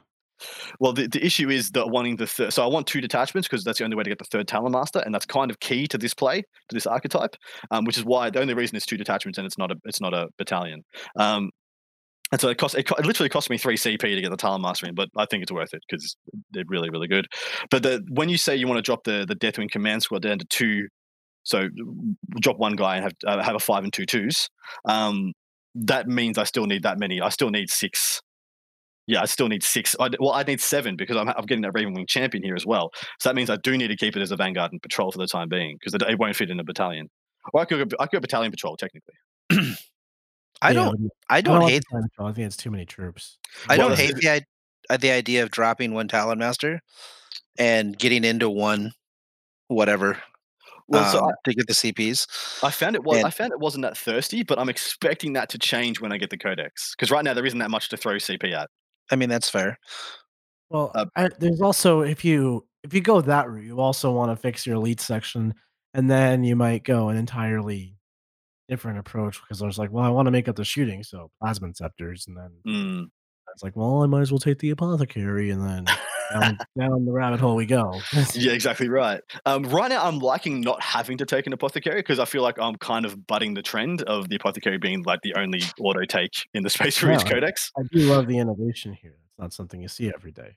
Well, 0.80 0.92
the, 0.92 1.06
the 1.06 1.24
issue 1.24 1.50
is 1.50 1.70
that 1.70 1.88
wanting 1.88 2.16
the 2.16 2.26
third. 2.26 2.52
So 2.52 2.62
I 2.62 2.66
want 2.66 2.86
two 2.86 3.00
detachments 3.00 3.48
because 3.48 3.64
that's 3.64 3.78
the 3.78 3.84
only 3.84 3.96
way 3.96 4.02
to 4.02 4.10
get 4.10 4.18
the 4.18 4.24
third 4.24 4.48
Talon 4.48 4.72
Master, 4.72 5.00
and 5.00 5.14
that's 5.14 5.26
kind 5.26 5.50
of 5.50 5.60
key 5.60 5.86
to 5.88 5.98
this 5.98 6.14
play, 6.14 6.40
to 6.40 6.74
this 6.74 6.86
archetype. 6.86 7.36
Um, 7.70 7.84
which 7.84 7.96
is 7.96 8.04
why 8.04 8.30
the 8.30 8.40
only 8.40 8.54
reason 8.54 8.76
it's 8.76 8.86
two 8.86 8.96
detachments 8.96 9.38
and 9.38 9.46
it's 9.46 9.58
not 9.58 9.70
a 9.70 9.76
it's 9.84 10.00
not 10.00 10.14
a 10.14 10.28
battalion. 10.38 10.84
Um, 11.16 11.50
and 12.32 12.40
so 12.40 12.48
it 12.48 12.58
cost 12.58 12.74
it, 12.74 12.90
it 12.90 13.06
literally 13.06 13.28
cost 13.28 13.50
me 13.50 13.58
three 13.58 13.76
CP 13.76 14.00
to 14.00 14.20
get 14.20 14.30
the 14.30 14.36
Talon 14.36 14.62
Master 14.62 14.86
in, 14.86 14.94
but 14.94 15.08
I 15.16 15.26
think 15.26 15.42
it's 15.42 15.52
worth 15.52 15.74
it 15.74 15.82
because 15.88 16.16
they're 16.52 16.64
really 16.66 16.90
really 16.90 17.08
good. 17.08 17.26
But 17.70 17.82
the 17.82 18.02
when 18.10 18.28
you 18.28 18.38
say 18.38 18.56
you 18.56 18.66
want 18.66 18.78
to 18.78 18.82
drop 18.82 19.04
the 19.04 19.24
the 19.26 19.36
Deathwing 19.36 19.70
Command 19.70 20.02
Squad 20.02 20.22
down 20.22 20.38
to 20.38 20.46
two, 20.46 20.88
so 21.42 21.68
drop 22.40 22.58
one 22.58 22.76
guy 22.76 22.96
and 22.96 23.04
have 23.04 23.12
uh, 23.26 23.42
have 23.42 23.54
a 23.54 23.60
five 23.60 23.84
and 23.84 23.92
two 23.92 24.06
twos. 24.06 24.48
Um, 24.86 25.32
that 25.74 26.08
means 26.08 26.38
I 26.38 26.44
still 26.44 26.66
need 26.66 26.84
that 26.84 26.98
many. 26.98 27.20
I 27.20 27.28
still 27.28 27.50
need 27.50 27.68
six 27.68 28.20
yeah, 29.06 29.20
I 29.22 29.26
still 29.26 29.48
need 29.48 29.62
six. 29.62 29.94
I, 30.00 30.08
well, 30.18 30.32
I 30.32 30.42
need 30.42 30.60
seven 30.60 30.96
because 30.96 31.16
I'm, 31.16 31.28
I'm 31.28 31.44
getting 31.46 31.62
that 31.62 31.72
Raven 31.72 31.92
Wing 31.94 32.06
champion 32.06 32.42
here 32.42 32.54
as 32.54 32.64
well. 32.66 32.90
So 33.20 33.28
that 33.28 33.34
means 33.36 33.50
I 33.50 33.56
do 33.56 33.76
need 33.76 33.88
to 33.88 33.96
keep 33.96 34.16
it 34.16 34.22
as 34.22 34.30
a 34.30 34.36
vanguard 34.36 34.72
and 34.72 34.80
patrol 34.82 35.10
for 35.12 35.18
the 35.18 35.26
time 35.26 35.48
being 35.48 35.76
because 35.78 35.94
it, 35.94 36.02
it 36.02 36.18
won't 36.18 36.36
fit 36.36 36.50
in 36.50 36.58
a 36.60 36.64
battalion. 36.64 37.08
Or 37.52 37.60
I 37.60 37.64
could 37.66 37.90
go, 37.90 37.96
I 38.00 38.06
could 38.06 38.16
go 38.16 38.20
battalion 38.20 38.50
patrol 38.50 38.76
technically. 38.76 39.14
I 40.62 40.70
Yeah, 40.70 40.72
don't. 40.72 41.02
but 41.02 41.10
I 41.28 41.36
I 41.38 41.40
don't 41.42 41.60
like 41.60 41.72
hate. 41.72 41.84
the 41.90 41.96
time 41.96 42.08
patrol. 42.08 42.28
I 42.28 42.32
think 42.32 42.46
it's 42.46 42.56
too 42.56 42.70
many 42.70 42.86
troops. 42.86 43.38
I 43.68 43.76
Well, 43.76 43.88
don't 43.90 43.98
hate 43.98 44.14
the 44.16 44.42
uh, 44.90 44.96
the 44.96 45.10
idea 45.10 45.42
of 45.42 45.50
dropping 45.50 45.92
one 45.94 46.08
Talon 46.08 46.38
Master 46.38 46.80
and 47.58 47.98
getting 47.98 48.24
into 48.24 48.48
one 48.50 48.92
whatever 49.68 50.18
Well, 50.88 51.10
so 51.10 51.24
um, 51.24 51.30
to 51.44 51.54
get 51.54 51.66
the 51.66 51.72
CPs. 51.72 52.26
I, 52.62 52.68
I 52.68 52.70
found 52.70 52.94
it 52.96 53.02
was 53.04 53.18
and- 53.18 53.26
I 53.26 53.30
found 53.30 53.52
it 53.52 53.60
wasn't 53.60 53.82
that 53.82 53.96
thirsty, 53.96 54.42
but 54.42 54.58
I'm 54.58 54.68
expecting 54.68 55.32
that 55.34 55.48
to 55.50 55.58
change 55.58 56.00
when 56.00 56.12
I 56.12 56.18
get 56.18 56.30
the 56.30 56.38
codex 56.38 56.94
because 56.94 57.10
right 57.10 57.24
now 57.24 57.34
there 57.34 57.46
isn't 57.46 57.58
that 57.58 57.70
much 57.70 57.88
to 57.90 57.96
throw 57.96 58.14
CP 58.14 58.52
at. 58.54 58.70
I 59.10 59.16
mean, 59.16 59.28
that's 59.28 59.50
fair. 59.50 59.78
Well, 60.70 60.90
Uh, 60.94 61.06
I, 61.16 61.28
there's 61.38 61.60
also 61.60 62.00
if 62.00 62.24
you 62.24 62.66
if 62.82 62.92
you 62.94 63.00
go 63.00 63.20
that 63.20 63.48
route, 63.48 63.64
you 63.64 63.80
also 63.80 64.12
want 64.12 64.30
to 64.32 64.36
fix 64.36 64.66
your 64.66 64.76
elite 64.76 65.00
section, 65.00 65.54
and 65.94 66.10
then 66.10 66.44
you 66.44 66.56
might 66.56 66.84
go 66.84 67.08
an 67.08 67.16
entirely 67.16 67.96
different 68.68 68.98
approach 68.98 69.40
because 69.40 69.58
there's 69.58 69.78
like, 69.78 69.90
well, 69.92 70.04
I 70.04 70.08
want 70.08 70.26
to 70.26 70.30
make 70.32 70.48
up 70.48 70.56
the 70.56 70.64
shooting, 70.64 71.02
so 71.02 71.30
plasma 71.40 71.68
inceptors, 71.68 72.26
and 72.26 72.36
then 72.36 72.50
Mm. 72.66 73.08
it's 73.52 73.62
like, 73.62 73.76
well, 73.76 74.02
I 74.02 74.06
might 74.06 74.22
as 74.22 74.32
well 74.32 74.38
take 74.38 74.58
the 74.58 74.70
apothecary, 74.70 75.50
and 75.50 75.62
then 75.62 75.84
down, 76.32 76.58
down 76.78 77.04
the 77.04 77.12
rabbit 77.12 77.40
hole 77.40 77.54
we 77.56 77.66
go. 77.66 78.00
Yeah, 78.34 78.52
exactly 78.52 78.88
right. 78.88 79.20
Um, 79.46 79.64
right 79.64 79.88
now, 79.88 80.04
I'm 80.04 80.18
liking 80.18 80.60
not 80.60 80.82
having 80.82 81.18
to 81.18 81.26
take 81.26 81.46
an 81.46 81.52
apothecary 81.52 82.00
because 82.00 82.18
I 82.18 82.24
feel 82.24 82.42
like 82.42 82.58
I'm 82.58 82.76
kind 82.76 83.04
of 83.04 83.26
butting 83.26 83.54
the 83.54 83.62
trend 83.62 84.02
of 84.02 84.28
the 84.28 84.36
apothecary 84.36 84.78
being 84.78 85.02
like 85.02 85.20
the 85.22 85.34
only 85.34 85.62
auto 85.80 86.04
take 86.04 86.32
in 86.54 86.62
the 86.62 86.70
Space 86.76 87.02
Marines 87.02 87.22
Yeah. 87.24 87.30
Codex. 87.30 87.70
I 87.78 87.82
do 87.92 88.00
love 88.00 88.26
the 88.26 88.38
innovation 88.38 88.92
here. 88.92 89.16
It's 89.28 89.38
not 89.38 89.52
something 89.52 89.80
you 89.80 89.88
see 89.88 90.12
every 90.14 90.32
day. 90.32 90.56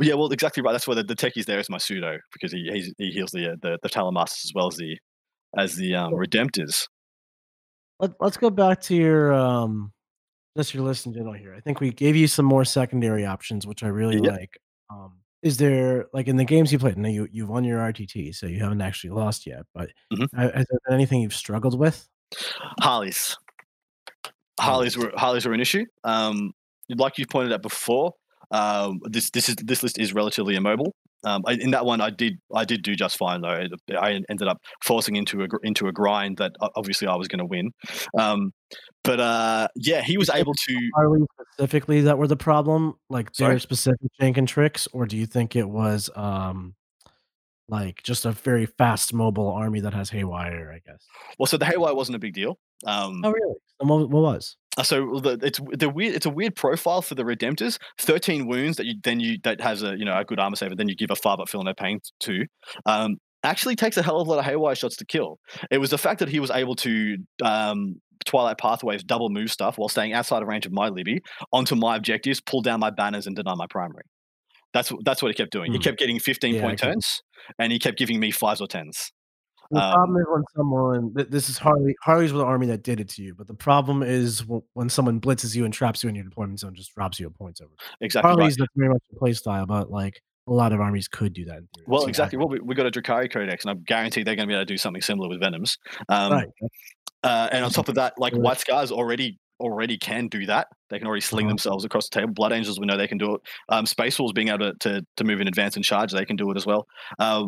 Yeah, 0.00 0.14
well, 0.14 0.30
exactly 0.32 0.62
right. 0.62 0.72
That's 0.72 0.86
why 0.88 0.94
the, 0.94 1.02
the 1.02 1.16
techie's 1.16 1.46
there 1.46 1.58
is 1.58 1.68
my 1.68 1.78
pseudo 1.78 2.18
because 2.32 2.52
he 2.52 2.68
he's, 2.72 2.92
he 2.98 3.10
heals 3.10 3.30
the 3.30 3.52
uh, 3.52 3.56
the 3.60 3.78
the 3.82 4.22
as 4.22 4.52
well 4.54 4.68
as 4.68 4.76
the 4.76 4.98
as 5.56 5.76
the 5.76 5.94
um, 5.94 6.12
Redemptors. 6.12 6.88
Let, 8.00 8.12
let's 8.20 8.36
go 8.36 8.50
back 8.50 8.80
to 8.82 8.94
your 8.94 9.32
um 9.32 9.92
just 10.56 10.74
your 10.74 10.82
list 10.84 11.06
in 11.06 11.12
general 11.12 11.34
here. 11.34 11.54
I 11.54 11.60
think 11.60 11.80
we 11.80 11.92
gave 11.92 12.16
you 12.16 12.26
some 12.26 12.44
more 12.46 12.64
secondary 12.64 13.24
options, 13.26 13.66
which 13.66 13.82
I 13.82 13.88
really 13.88 14.16
Yep. 14.22 14.32
like. 14.32 14.58
Um, 14.90 15.18
is 15.42 15.58
there 15.58 16.06
like 16.12 16.26
in 16.28 16.36
the 16.36 16.44
games 16.44 16.72
you 16.72 16.78
played? 16.78 16.96
Now 16.98 17.08
you 17.08 17.28
you've 17.30 17.48
won 17.48 17.62
your 17.64 17.78
RTT, 17.80 18.34
so 18.34 18.46
you 18.46 18.60
haven't 18.60 18.80
actually 18.80 19.10
lost 19.10 19.46
yet. 19.46 19.62
But 19.74 19.90
Mhm. 20.12 20.28
has 20.34 20.66
there 20.70 20.78
been 20.86 20.94
anything 20.94 21.20
you've 21.20 21.34
struggled 21.34 21.78
with? 21.78 22.08
Harleys. 22.80 23.36
Harleys 24.58 24.96
were 24.96 25.12
Harleys 25.16 25.44
were 25.46 25.52
an 25.52 25.60
issue. 25.60 25.84
Um, 26.04 26.52
like 26.88 27.18
you 27.18 27.26
pointed 27.26 27.52
out 27.52 27.62
before, 27.62 28.14
um, 28.50 29.00
this 29.04 29.30
this 29.30 29.48
is 29.48 29.56
this 29.56 29.82
list 29.82 29.98
is 29.98 30.14
relatively 30.14 30.56
immobile. 30.56 30.94
Um, 31.24 31.42
I, 31.46 31.54
in 31.54 31.70
that 31.72 31.84
one, 31.84 32.00
I 32.00 32.10
did 32.10 32.38
I 32.54 32.64
did 32.64 32.82
do 32.82 32.94
just 32.94 33.16
fine 33.16 33.40
though. 33.40 33.66
I 33.98 34.20
ended 34.28 34.48
up 34.48 34.58
forcing 34.84 35.16
into 35.16 35.42
a 35.42 35.48
into 35.62 35.88
a 35.88 35.92
grind 35.92 36.36
that 36.38 36.52
obviously 36.76 37.08
I 37.08 37.16
was 37.16 37.28
going 37.28 37.38
to 37.40 37.46
win. 37.46 37.72
Um, 38.16 38.52
but 39.02 39.20
uh, 39.20 39.68
yeah, 39.76 40.02
he 40.02 40.18
was 40.18 40.30
able 40.30 40.54
to. 40.54 40.90
Harley 40.94 41.26
specifically 41.52 42.02
that 42.02 42.18
were 42.18 42.28
the 42.28 42.36
problem, 42.36 42.94
like 43.08 43.30
Sorry? 43.34 43.52
their 43.52 43.58
specific 43.58 44.10
jank 44.20 44.36
and 44.36 44.46
tricks, 44.46 44.86
or 44.92 45.06
do 45.06 45.16
you 45.16 45.26
think 45.26 45.56
it 45.56 45.68
was 45.68 46.10
um 46.14 46.74
like 47.68 48.02
just 48.02 48.24
a 48.24 48.32
very 48.32 48.66
fast 48.66 49.12
mobile 49.12 49.48
army 49.48 49.80
that 49.80 49.94
has 49.94 50.10
haywire? 50.10 50.72
I 50.72 50.80
guess. 50.88 51.04
Well, 51.38 51.46
so 51.46 51.56
the 51.56 51.66
haywire 51.66 51.94
wasn't 51.94 52.16
a 52.16 52.20
big 52.20 52.34
deal. 52.34 52.58
Um, 52.84 53.22
Oh 53.24 53.30
really? 53.32 53.54
And 53.80 53.88
What, 53.88 54.10
what 54.10 54.22
was? 54.22 54.56
Uh, 54.76 54.82
so 54.82 55.20
the, 55.20 55.38
it's 55.42 55.60
the 55.72 55.88
weird 55.88 56.14
it's 56.14 56.26
a 56.26 56.30
weird 56.30 56.54
profile 56.54 57.00
for 57.02 57.14
the 57.14 57.22
redemptors 57.24 57.78
13 57.98 58.46
wounds 58.46 58.76
that 58.76 58.86
you 58.86 58.94
then 59.04 59.20
you 59.20 59.38
that 59.42 59.60
has 59.60 59.82
a 59.82 59.96
you 59.96 60.04
know 60.04 60.16
a 60.18 60.24
good 60.24 60.38
armor 60.38 60.56
save 60.56 60.70
and 60.70 60.78
then 60.78 60.88
you 60.88 60.94
give 60.94 61.10
a 61.10 61.16
five 61.16 61.40
up 61.40 61.48
feel 61.48 61.62
no 61.62 61.72
pain 61.74 61.98
to 62.20 62.44
um 62.86 63.16
actually 63.42 63.76
takes 63.76 63.96
a 63.96 64.02
hell 64.02 64.20
of 64.20 64.26
a 64.26 64.30
lot 64.30 64.38
of 64.38 64.44
haywire 64.44 64.74
shots 64.74 64.96
to 64.96 65.04
kill 65.06 65.38
it 65.70 65.78
was 65.78 65.90
the 65.90 65.98
fact 65.98 66.18
that 66.20 66.28
he 66.28 66.40
was 66.40 66.50
able 66.50 66.74
to 66.74 67.16
um 67.42 68.00
twilight 68.26 68.58
pathways 68.58 69.02
double 69.04 69.30
move 69.30 69.50
stuff 69.50 69.78
while 69.78 69.88
staying 69.88 70.12
outside 70.12 70.42
of 70.42 70.48
range 70.48 70.66
of 70.66 70.72
my 70.72 70.88
libby 70.88 71.20
onto 71.52 71.74
my 71.74 71.96
objectives 71.96 72.40
pull 72.40 72.60
down 72.60 72.80
my 72.80 72.90
banners 72.90 73.26
and 73.26 73.36
deny 73.36 73.54
my 73.54 73.66
primary 73.70 74.02
That's 74.72 74.92
that's 75.04 75.22
what 75.22 75.28
he 75.30 75.34
kept 75.34 75.52
doing. 75.52 75.72
He 75.72 75.78
Hmm. 75.78 75.82
kept 75.86 75.98
getting 75.98 76.18
15 76.20 76.56
Yeah, 76.56 76.60
point 76.60 76.78
okay. 76.82 76.92
turns, 76.92 77.22
and 77.58 77.72
he 77.72 77.78
kept 77.78 77.98
giving 77.98 78.20
me 78.20 78.30
fives 78.30 78.60
or 78.60 78.68
tens. 78.68 79.12
The 79.70 79.80
Um, 79.80 79.92
problem 79.92 80.16
is 80.18 80.26
when 80.30 80.42
someone 80.56 81.12
this 81.30 81.48
is 81.48 81.58
Harley 81.58 81.94
Harley's 82.02 82.32
with 82.32 82.40
the 82.40 82.46
army 82.46 82.66
that 82.66 82.82
did 82.82 83.00
it 83.00 83.08
to 83.10 83.22
you, 83.22 83.34
but 83.34 83.46
the 83.46 83.54
problem 83.54 84.02
is 84.02 84.44
when 84.74 84.88
someone 84.88 85.20
blitzes 85.20 85.54
you 85.56 85.64
and 85.64 85.74
traps 85.74 86.02
you 86.02 86.08
in 86.08 86.14
your 86.14 86.24
deployment 86.24 86.60
zone, 86.60 86.74
just 86.74 86.94
drops 86.94 87.18
you 87.18 87.26
a 87.26 87.30
points 87.30 87.60
over. 87.60 87.72
Exactly. 88.00 88.28
Harley's 88.28 88.56
that's 88.56 88.70
very 88.76 88.90
much 88.92 89.02
a 89.12 89.16
play 89.18 89.32
style, 89.32 89.66
but 89.66 89.90
like 89.90 90.20
a 90.48 90.52
lot 90.52 90.72
of 90.72 90.80
armies 90.80 91.08
could 91.08 91.32
do 91.32 91.44
that. 91.46 91.58
In. 91.58 91.68
Well, 91.86 92.02
So, 92.02 92.08
exactly. 92.08 92.38
Well, 92.38 92.48
we, 92.48 92.60
we 92.60 92.74
got 92.76 92.86
a 92.86 92.90
Drukhari 92.90 93.28
Codex, 93.30 93.64
and 93.64 93.72
I 93.72 93.74
guarantee 93.84 94.22
they're 94.22 94.36
going 94.36 94.46
to 94.48 94.52
be 94.52 94.54
able 94.54 94.64
to 94.64 94.72
do 94.72 94.78
something 94.78 95.02
similar 95.02 95.28
with 95.28 95.40
Venoms. 95.40 95.76
Um, 96.08 96.32
right. 96.32 96.48
uh, 97.24 97.48
and 97.50 97.64
on 97.64 97.70
top 97.72 97.88
of 97.88 97.96
that, 97.96 98.14
like 98.18 98.32
White 98.34 98.60
Scars 98.60 98.92
already 98.92 99.38
already 99.58 99.96
can 99.96 100.28
do 100.28 100.44
that. 100.46 100.68
They 100.90 100.98
can 100.98 101.08
already 101.08 101.22
sling 101.22 101.46
Uh-huh. 101.46 101.52
themselves 101.52 101.84
across 101.84 102.08
the 102.10 102.20
table. 102.20 102.34
Blood 102.34 102.52
Angels, 102.52 102.78
we 102.78 102.84
know 102.86 102.96
they 102.96 103.08
can 103.08 103.18
do 103.18 103.34
it. 103.36 103.40
Um, 103.70 103.86
Space 103.86 104.18
Wolves 104.18 104.34
being 104.34 104.48
able 104.48 104.70
to, 104.70 104.74
to 104.80 105.06
to 105.16 105.24
move 105.24 105.40
in 105.40 105.48
advance 105.48 105.74
and 105.76 105.84
charge, 105.84 106.12
they 106.12 106.24
can 106.26 106.36
do 106.36 106.50
it 106.50 106.56
as 106.56 106.66
well. 106.66 106.86
Uh, 107.18 107.46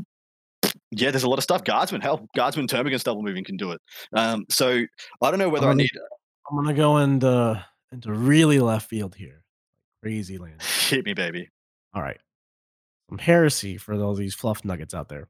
yeah, 0.90 1.10
there's 1.10 1.22
a 1.24 1.28
lot 1.28 1.38
of 1.38 1.44
stuff. 1.44 1.64
Guardsmen, 1.64 2.00
hell, 2.00 2.28
Guardsmen, 2.36 2.66
Termagants 2.66 3.04
double 3.04 3.22
moving 3.22 3.44
can 3.44 3.56
do 3.56 3.72
it. 3.72 3.80
Um, 4.14 4.44
so 4.48 4.82
I 5.22 5.30
don't 5.30 5.38
know 5.38 5.48
whether 5.48 5.66
I 5.66 5.70
gonna- 5.70 5.82
need 5.82 5.90
I'm 6.50 6.56
gonna 6.56 6.74
go 6.74 6.96
into 6.98 7.64
into 7.92 8.12
really 8.12 8.58
left 8.58 8.88
field 8.88 9.14
here, 9.14 9.42
crazy 10.02 10.38
land. 10.38 10.62
hit 10.88 11.04
me, 11.04 11.14
baby. 11.14 11.48
All 11.94 12.02
right, 12.02 12.18
some 13.08 13.18
heresy 13.18 13.76
for 13.76 13.94
all 13.94 14.14
these 14.14 14.34
fluff 14.34 14.64
nuggets 14.64 14.94
out 14.94 15.08
there. 15.08 15.28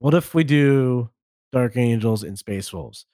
What 0.00 0.14
if 0.14 0.34
we 0.34 0.44
do 0.44 1.10
Dark 1.52 1.76
Angels 1.76 2.22
and 2.22 2.38
Space 2.38 2.72
Wolves? 2.72 3.06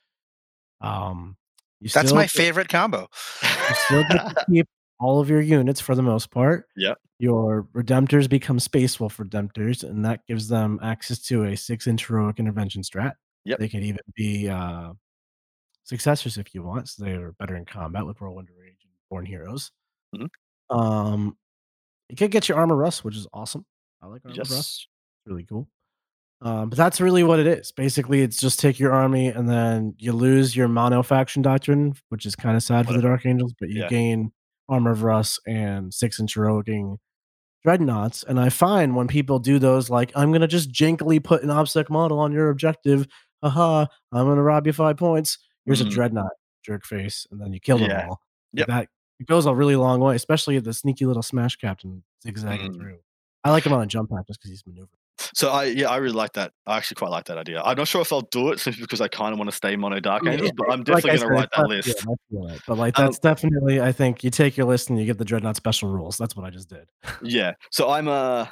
Um, 0.81 1.37
you 1.81 1.89
That's 1.89 2.13
my 2.13 2.23
get- 2.23 2.31
favorite 2.31 2.69
combo. 2.69 3.09
You 3.43 3.75
still 3.75 4.03
get 4.05 4.29
to 4.29 4.45
keep 4.51 4.69
all 5.01 5.21
of 5.21 5.29
your 5.31 5.41
units 5.41 5.81
for 5.81 5.95
the 5.95 6.03
most 6.03 6.31
part. 6.31 6.67
Yeah. 6.77 6.95
Your 7.19 7.65
Redemptors 7.75 8.29
become 8.29 8.61
Space 8.61 9.01
Wolf 9.01 9.17
Redemptors, 9.17 9.83
and 9.83 10.05
that 10.05 10.27
gives 10.27 10.49
them 10.49 10.79
access 10.83 11.19
to 11.25 11.45
a 11.45 11.57
six 11.57 11.87
inch 11.87 12.07
heroic 12.07 12.39
intervention 12.39 12.83
strat. 12.83 13.15
Yep. 13.45 13.59
They 13.59 13.69
can 13.69 13.83
even 13.83 14.01
be 14.15 14.49
uh, 14.49 14.93
successors 15.85 16.37
if 16.39 16.55
you 16.55 16.63
want, 16.63 16.89
so 16.89 17.05
they're 17.05 17.33
better 17.33 17.57
in 17.57 17.65
combat 17.65 18.07
with 18.07 18.21
Whirlwind 18.21 18.49
Rage 18.59 18.79
and 18.83 18.93
Born 19.11 19.25
Heroes. 19.27 19.71
Mhm. 20.15 20.29
Um, 20.71 21.37
you 22.09 22.17
could 22.17 22.31
get 22.31 22.49
your 22.49 22.59
Armor 22.59 22.77
Rust, 22.77 23.05
which 23.05 23.17
is 23.17 23.27
awesome. 23.33 23.65
I 24.03 24.07
like 24.07 24.23
Armor 24.25 24.37
Rust 24.37 24.51
yes. 24.51 24.87
really 25.27 25.45
cool. 25.45 25.69
Um, 26.43 26.69
but 26.69 26.77
that's 26.77 27.01
really 27.01 27.23
what 27.23 27.39
it 27.39 27.47
is. 27.47 27.73
Basically, 27.73 28.21
it's 28.21 28.39
just 28.39 28.61
take 28.61 28.79
your 28.79 28.93
army 28.93 29.29
and 29.29 29.49
then 29.49 29.95
you 29.99 30.13
lose 30.13 30.55
your 30.55 30.69
mono 30.69 31.03
faction 31.03 31.41
doctrine, 31.41 31.95
which 32.11 32.27
is 32.27 32.37
kind 32.37 32.57
of 32.57 32.63
sad 32.63 32.87
for 32.87 32.93
the 32.93 33.01
Dark 33.01 33.25
Angels, 33.25 33.55
but 33.59 33.71
you 33.71 33.81
Yeah. 33.83 33.89
gain 33.89 34.33
armor 34.69 34.91
of 34.91 35.03
Russ 35.03 35.39
and 35.47 35.93
six 35.95 36.19
inch 36.21 36.35
heroicing 36.35 36.99
dreadnoughts. 37.65 38.25
And 38.27 38.39
I 38.39 38.49
find 38.49 38.95
when 38.95 39.09
people 39.09 39.39
do 39.39 39.59
those, 39.59 39.91
like 39.91 40.13
I'm 40.15 40.33
gonna 40.33 40.47
just 40.47 40.71
jinkily 40.71 41.23
put 41.23 41.43
an 41.43 41.51
obstacle 41.51 41.93
model 41.93 42.19
on 42.19 42.33
your 42.33 42.51
objective. 42.51 43.07
Haha, 43.43 43.87
I'm 44.13 44.27
gonna 44.27 44.43
rob 44.43 44.67
you 44.67 44.73
five 44.73 44.97
points. 44.97 45.39
Here's 45.65 45.83
Mhm. 45.83 45.87
a 45.87 45.91
dreadnought, 45.91 46.33
jerk 46.65 46.85
face, 46.85 47.27
and 47.31 47.41
then 47.41 47.53
you 47.53 47.61
kill 47.61 47.79
them 47.79 47.91
Yeah. 47.91 48.07
all. 48.09 48.21
Yep. 48.53 48.67
That 48.69 48.89
it 49.19 49.27
goes 49.27 49.47
a 49.47 49.55
really 49.55 49.77
long 49.77 50.01
way, 50.01 50.15
especially 50.15 50.59
the 50.59 50.73
sneaky 50.75 51.07
little 51.07 51.23
smash 51.23 51.57
captain 51.57 52.05
zigzagging 52.23 52.73
Mm. 52.73 52.77
through. 52.79 52.99
I 53.45 53.51
like 53.51 53.65
him 53.65 53.73
on 53.73 53.83
a 53.83 53.87
jump 53.87 54.11
pack 54.11 54.27
just 54.27 54.41
because 54.41 54.51
he's 54.51 54.67
maneuvering. 54.67 54.96
So 55.35 55.51
I 55.51 55.65
yeah, 55.65 55.89
I 55.89 55.97
really 55.97 56.15
like 56.15 56.33
that. 56.35 56.53
I 56.67 56.77
actually 56.77 56.97
quite 56.97 57.11
like 57.11 57.25
that 57.27 57.39
idea. 57.39 57.63
I'm 57.63 57.77
not 57.77 57.89
sure 57.89 58.01
if 58.01 58.13
I'll 58.13 58.23
do 58.23 58.51
it 58.51 58.61
simply 58.61 58.83
because 58.83 59.01
I 59.01 59.09
kind 59.09 59.33
of 59.33 59.39
want 59.39 59.51
to 59.51 59.57
stay 59.57 59.77
mono 59.77 60.01
Dark 60.01 60.25
Yeah, 60.25 60.33
Angels, 60.33 60.53
but 60.57 60.71
I'm 60.71 60.85
definitely 60.85 61.11
going 61.11 61.21
to 61.21 61.27
said, 61.27 61.31
write 61.31 61.49
that 61.57 61.69
list. 61.69 62.05
feel 62.31 62.49
it. 62.49 62.63
But 62.67 62.79
like 62.79 62.99
Um, 62.99 63.07
that's 63.07 63.19
definitely, 63.19 63.81
I 63.81 63.93
think 63.93 64.25
you 64.25 64.31
take 64.31 64.57
your 64.57 64.67
list 64.67 64.91
and 64.91 64.99
you 64.99 65.07
get 65.07 65.19
the 65.19 65.25
dreadnought 65.25 65.57
special 65.57 65.89
rules. 65.89 66.17
That's 66.17 66.37
what 66.37 66.45
I 66.45 66.51
just 66.51 66.69
did. 66.69 66.87
Yeah. 67.23 67.53
So 67.71 67.91
I'm 67.91 68.09
uh 68.09 68.47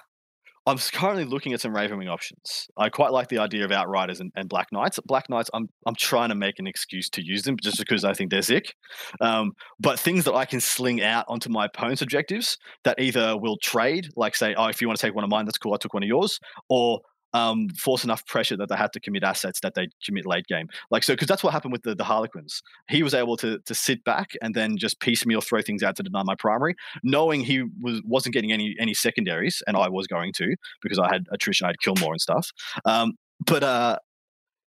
I'm 0.66 0.78
currently 0.78 1.24
looking 1.24 1.52
at 1.52 1.60
some 1.60 1.74
Ravenwing 1.74 2.10
options. 2.10 2.68
I 2.78 2.88
quite 2.88 3.12
like 3.12 3.28
the 3.28 3.38
idea 3.38 3.64
of 3.66 3.72
Outriders 3.72 4.20
and, 4.20 4.32
and 4.34 4.48
Black 4.48 4.68
Knights. 4.72 4.98
Black 5.04 5.28
Knights, 5.28 5.50
I'm 5.52 5.68
I'm 5.86 5.94
trying 5.94 6.30
to 6.30 6.34
make 6.34 6.58
an 6.58 6.66
excuse 6.66 7.10
to 7.10 7.22
use 7.24 7.42
them 7.42 7.56
just 7.62 7.78
because 7.78 8.04
I 8.04 8.14
think 8.14 8.30
they're 8.30 8.40
sick. 8.40 8.74
Um, 9.20 9.52
but 9.78 9.98
things 9.98 10.24
that 10.24 10.34
I 10.34 10.46
can 10.46 10.60
sling 10.60 11.02
out 11.02 11.26
onto 11.28 11.50
my 11.50 11.66
opponent's 11.66 12.00
objectives 12.00 12.56
that 12.84 12.98
either 12.98 13.36
will 13.36 13.58
trade, 13.62 14.08
like 14.16 14.34
say, 14.34 14.54
oh, 14.54 14.66
if 14.66 14.80
you 14.80 14.88
want 14.88 14.98
to 14.98 15.06
take 15.06 15.14
one 15.14 15.24
of 15.24 15.30
mine, 15.30 15.44
that's 15.44 15.58
cool. 15.58 15.74
I 15.74 15.76
took 15.76 15.92
one 15.92 16.02
of 16.02 16.08
yours, 16.08 16.40
or 16.70 17.00
um, 17.34 17.68
force 17.70 18.04
enough 18.04 18.24
pressure 18.26 18.56
that 18.56 18.68
they 18.68 18.76
had 18.76 18.92
to 18.94 19.00
commit 19.00 19.24
assets 19.24 19.60
that 19.60 19.74
they 19.74 19.88
commit 20.04 20.24
late 20.24 20.46
game. 20.46 20.68
Like 20.90 21.02
so, 21.02 21.12
because 21.12 21.28
that's 21.28 21.42
what 21.44 21.52
happened 21.52 21.72
with 21.72 21.82
the, 21.82 21.94
the 21.94 22.04
Harlequins. 22.04 22.62
He 22.88 23.02
was 23.02 23.12
able 23.12 23.36
to 23.38 23.58
to 23.58 23.74
sit 23.74 24.02
back 24.04 24.30
and 24.40 24.54
then 24.54 24.78
just 24.78 25.00
piecemeal 25.00 25.40
throw 25.42 25.60
things 25.60 25.82
out 25.82 25.96
to 25.96 26.02
deny 26.02 26.22
my 26.22 26.36
primary, 26.36 26.74
knowing 27.02 27.42
he 27.42 27.64
was 27.82 28.00
wasn't 28.06 28.32
getting 28.32 28.52
any 28.52 28.74
any 28.80 28.94
secondaries, 28.94 29.62
and 29.66 29.76
I 29.76 29.88
was 29.88 30.06
going 30.06 30.32
to 30.34 30.54
because 30.80 30.98
I 30.98 31.12
had 31.12 31.26
attrition, 31.30 31.66
I 31.66 31.68
had 31.68 31.80
kill 31.80 31.94
more 32.00 32.12
and 32.12 32.20
stuff. 32.20 32.50
Um, 32.84 33.14
but 33.44 33.62
uh, 33.62 33.98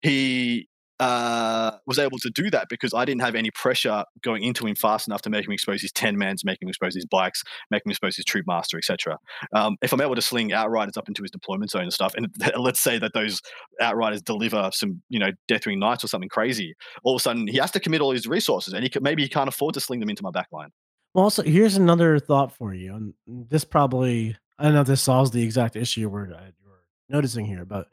he 0.00 0.68
uh, 1.02 1.78
was 1.84 1.98
able 1.98 2.16
to 2.18 2.30
do 2.30 2.48
that 2.48 2.68
because 2.68 2.94
I 2.94 3.04
didn't 3.04 3.22
have 3.22 3.34
any 3.34 3.50
pressure 3.50 4.04
going 4.22 4.44
into 4.44 4.66
him 4.66 4.76
fast 4.76 5.08
enough 5.08 5.20
to 5.22 5.30
make 5.30 5.44
him 5.44 5.52
expose 5.52 5.82
his 5.82 5.90
10 5.90 6.16
mans, 6.16 6.44
make 6.44 6.62
him 6.62 6.68
expose 6.68 6.94
his 6.94 7.04
bikes, 7.04 7.42
make 7.72 7.84
him 7.84 7.90
expose 7.90 8.14
his 8.14 8.24
troupe 8.24 8.46
master, 8.46 8.78
etc. 8.78 9.18
Um, 9.52 9.76
if 9.82 9.92
I'm 9.92 10.00
able 10.00 10.14
to 10.14 10.22
sling 10.22 10.52
outriders 10.52 10.96
up 10.96 11.08
into 11.08 11.22
his 11.22 11.32
deployment 11.32 11.72
zone 11.72 11.82
and 11.82 11.92
stuff, 11.92 12.14
and 12.14 12.28
let's 12.56 12.80
say 12.80 12.98
that 12.98 13.14
those 13.14 13.40
outriders 13.80 14.22
deliver 14.22 14.70
some, 14.72 15.02
you 15.08 15.18
know, 15.18 15.30
Deathwing 15.50 15.78
Knights 15.78 16.04
or 16.04 16.06
something 16.06 16.28
crazy, 16.28 16.74
all 17.02 17.16
of 17.16 17.20
a 17.20 17.22
sudden 17.22 17.48
he 17.48 17.56
has 17.56 17.72
to 17.72 17.80
commit 17.80 18.00
all 18.00 18.12
his 18.12 18.28
resources, 18.28 18.72
and 18.72 18.84
he 18.84 18.88
could, 18.88 19.02
maybe 19.02 19.24
he 19.24 19.28
can't 19.28 19.48
afford 19.48 19.74
to 19.74 19.80
sling 19.80 19.98
them 19.98 20.08
into 20.08 20.22
my 20.22 20.30
backline. 20.30 20.68
Well, 21.14 21.24
also, 21.24 21.42
here's 21.42 21.76
another 21.76 22.20
thought 22.20 22.52
for 22.52 22.72
you. 22.72 22.94
And 22.94 23.14
this 23.26 23.64
probably, 23.64 24.36
I 24.56 24.64
don't 24.64 24.74
know 24.74 24.82
if 24.82 24.86
this 24.86 25.02
solves 25.02 25.32
the 25.32 25.42
exact 25.42 25.74
issue 25.74 26.08
we're, 26.08 26.32
uh, 26.32 26.50
you're 26.62 26.78
noticing 27.08 27.44
here, 27.44 27.64
but 27.64 27.88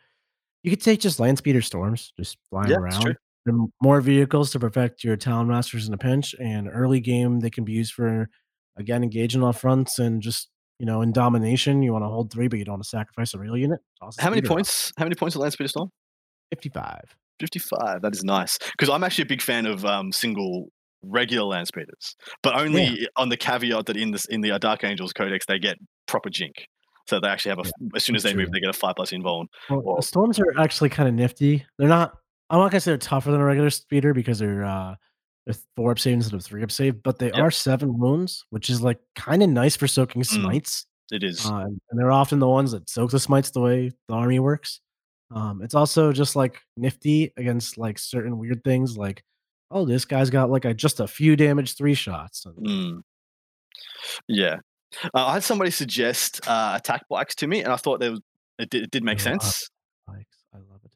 you 0.64 0.72
could 0.72 0.82
take 0.82 1.00
just 1.00 1.20
land 1.20 1.38
speeder 1.38 1.62
storms, 1.62 2.14
just 2.18 2.38
flying 2.50 2.70
Yeah, 2.70 2.78
around. 2.78 3.18
More 3.82 4.02
vehicles 4.02 4.52
to 4.52 4.60
protect 4.60 5.04
your 5.04 5.16
Talon 5.16 5.48
Masters 5.48 5.88
in 5.88 5.94
a 5.94 5.98
pinch. 5.98 6.36
And 6.40 6.70
early 6.72 7.00
game, 7.00 7.40
they 7.40 7.50
can 7.50 7.64
be 7.64 7.72
used 7.72 7.94
for, 7.94 8.30
again, 8.78 9.02
engaging 9.02 9.42
off 9.42 9.62
fronts 9.62 9.98
and 9.98 10.22
just, 10.22 10.50
you 10.78 10.86
know, 10.86 11.02
in 11.02 11.12
domination. 11.12 11.82
You 11.82 11.94
want 11.94 12.04
to 12.04 12.10
hold 12.10 12.32
three, 12.32 12.48
but 12.48 12.60
you 12.60 12.66
don't 12.66 12.74
want 12.74 12.84
to 12.84 12.90
sacrifice 12.90 13.34
a 13.34 13.40
real 13.40 13.58
unit. 13.58 13.80
How 14.00 14.30
many 14.30 14.42
speeder 14.42 14.48
off. 14.48 14.56
points? 14.56 14.94
How 14.98 15.06
many 15.06 15.16
points 15.16 15.36
at 15.36 15.42
Land 15.42 15.54
Speeder 15.54 15.70
Storm? 15.70 15.90
55. 16.52 17.16
55. 17.40 18.02
That 18.02 18.14
is 18.14 18.24
nice. 18.24 18.58
Because 18.58 18.90
I'm 18.90 19.04
actually 19.04 19.24
a 19.24 19.28
big 19.28 19.42
fan 19.42 19.66
of 19.66 19.86
um, 19.86 20.12
single 20.12 20.70
regular 21.02 21.48
land 21.48 21.68
speeders, 21.68 22.16
but 22.44 22.56
only 22.56 23.08
on 23.16 23.30
the 23.30 23.38
caveat 23.38 23.86
that 23.86 23.98
in 23.98 24.12
this 24.12 24.26
in 24.26 24.42
the 24.42 24.58
Dark 24.60 24.84
Angels 24.84 25.14
Codex 25.14 25.46
they 25.46 25.60
get 25.60 25.78
proper 26.08 26.30
jink. 26.30 26.68
So 27.10 27.20
they 27.20 27.28
actually 27.28 27.50
have 27.50 27.60
a 27.60 27.66
f- 27.66 27.72
as 27.96 28.04
soon 28.04 28.16
as 28.16 28.22
they 28.24 28.34
move, 28.36 28.52
they 28.52 28.60
get 28.60 28.70
a 28.70 28.74
five 28.74 28.96
plus 28.96 29.10
invuln. 29.12 29.48
Well, 29.70 30.02
storms 30.04 30.40
are 30.40 30.54
actually 30.60 30.90
kind 30.90 31.10
of 31.10 31.16
nifty. 31.16 31.66
They're 31.80 31.88
not. 31.90 32.14
I'm 32.52 32.60
not 32.60 32.70
gonna 32.72 32.82
say 32.82 32.92
they're 32.92 32.98
tougher 33.00 33.32
than 33.32 33.42
a 33.42 33.46
regular 33.46 33.70
speeder 33.72 34.14
because 34.14 34.38
they're 34.40 34.64
uh 34.64 34.96
they're 35.46 35.56
four 35.76 35.92
up 35.92 35.98
save 36.00 36.14
instead 36.14 36.36
of 36.36 36.44
three 36.44 36.62
up 36.64 36.70
save, 36.72 37.02
but 37.02 37.18
they 37.18 37.28
Yep. 37.28 37.36
are 37.36 37.52
seven 37.52 37.98
wounds, 37.98 38.46
which 38.52 38.70
is 38.70 38.82
like 38.82 39.00
kind 39.16 39.42
of 39.42 39.50
nice 39.50 39.76
for 39.76 39.88
soaking 39.88 40.22
Mm. 40.22 40.26
smites. 40.42 40.86
It 41.12 41.24
is. 41.24 41.44
Uh, 41.46 41.66
and 41.66 41.80
they're 42.00 42.12
often 42.12 42.38
the 42.38 42.48
ones 42.48 42.72
that 42.74 42.88
soak 42.90 43.10
the 43.10 43.20
smites 43.20 43.50
the 43.50 43.62
way 43.62 43.92
the 44.08 44.14
army 44.14 44.38
works. 44.40 44.80
Um, 45.32 45.62
it's 45.64 45.74
also 45.74 46.12
just 46.14 46.36
like 46.36 46.60
nifty 46.78 47.34
against 47.38 47.78
like 47.80 47.98
certain 47.98 48.38
weird 48.38 48.64
things, 48.64 48.98
like 48.98 49.24
oh, 49.72 49.86
this 49.86 50.06
guy's 50.06 50.30
got 50.30 50.50
like 50.52 50.66
a 50.66 50.74
just 50.74 51.00
a 51.00 51.08
few 51.08 51.36
damage 51.36 51.76
three 51.76 51.94
shots. 51.96 52.46
And 52.46 52.56
Mm. 52.58 53.02
Yeah. 54.28 54.58
Uh, 55.14 55.28
I 55.28 55.34
had 55.34 55.44
somebody 55.44 55.72
suggest 55.72 56.48
uh, 56.48 56.74
attack 56.76 57.04
bikes 57.10 57.36
to 57.36 57.48
me, 57.48 57.62
and 57.62 57.72
I 57.72 57.76
thought 57.76 58.02
it, 58.02 58.70
did, 58.70 58.84
it 58.84 58.92
did 58.92 59.04
make 59.04 59.20
sense. 59.20 59.70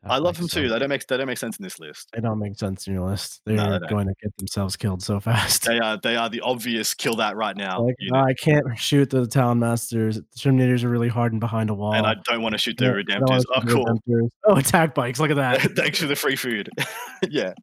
I 0.06 0.08
love 0.08 0.12
attack 0.12 0.12
I 0.16 0.18
love 0.18 0.24
bikes 0.36 0.39
them 0.39 0.47
so 0.49 0.62
too. 0.62 0.70
They 0.70 0.80
don't 0.80 0.89
make 0.89 1.08
they 1.08 1.18
don't 1.18 1.28
make 1.28 1.38
sense 1.38 1.58
in 1.58 1.64
this 1.64 1.80
list. 1.80 2.10
They 2.14 2.22
don't 2.22 2.39
make 2.39 2.58
sense 2.58 2.88
in 2.88 2.93
your 2.93 3.06
list. 3.10 3.41
They're 3.45 3.56
they 3.80 3.88
going 3.88 4.08
to 4.08 4.14
get 4.22 4.36
themselves 4.38 4.76
killed 4.76 5.01
so 5.01 5.20
fast. 5.20 5.66
They 5.66 5.80
are 5.80 5.97
they 6.01 6.16
are 6.16 6.30
the 6.30 6.41
obvious 6.41 6.93
kill 6.93 7.16
that 7.18 7.36
right 7.38 7.56
now. 7.56 7.84
Like, 7.86 7.95
unit, 7.99 8.24
I 8.26 8.34
can't 8.34 8.66
shoot 8.78 9.10
the 9.10 9.26
Talon 9.28 9.60
Masters. 9.60 10.16
The 10.18 10.24
Terminators 10.38 10.84
are 10.84 10.89
really 10.89 11.08
hard 11.10 11.32
and 11.32 11.39
behind 11.39 11.70
a 11.70 11.74
wall. 11.74 11.93
and 11.93 12.06
I 12.06 12.16
don't 12.26 12.41
want 12.41 12.54
to 12.54 12.58
shoot 12.58 12.78
the 12.78 12.86
don't- 12.86 13.10
I 13.10 13.20
don't 13.20 13.30
wanna 13.30 13.41
redemptors. 13.41 13.45
Oh, 13.56 13.62
cool. 13.68 13.86
Redemptors. 13.86 14.30
Oh, 14.45 14.56
attack 14.58 14.93
bikes! 14.95 15.20
Look 15.20 15.32
at 15.32 15.38
that. 15.38 15.62
Thanks 15.76 15.99
for 15.99 16.08
the 16.08 16.16
free 16.16 16.36
food. 16.36 16.70
yeah. 17.30 17.54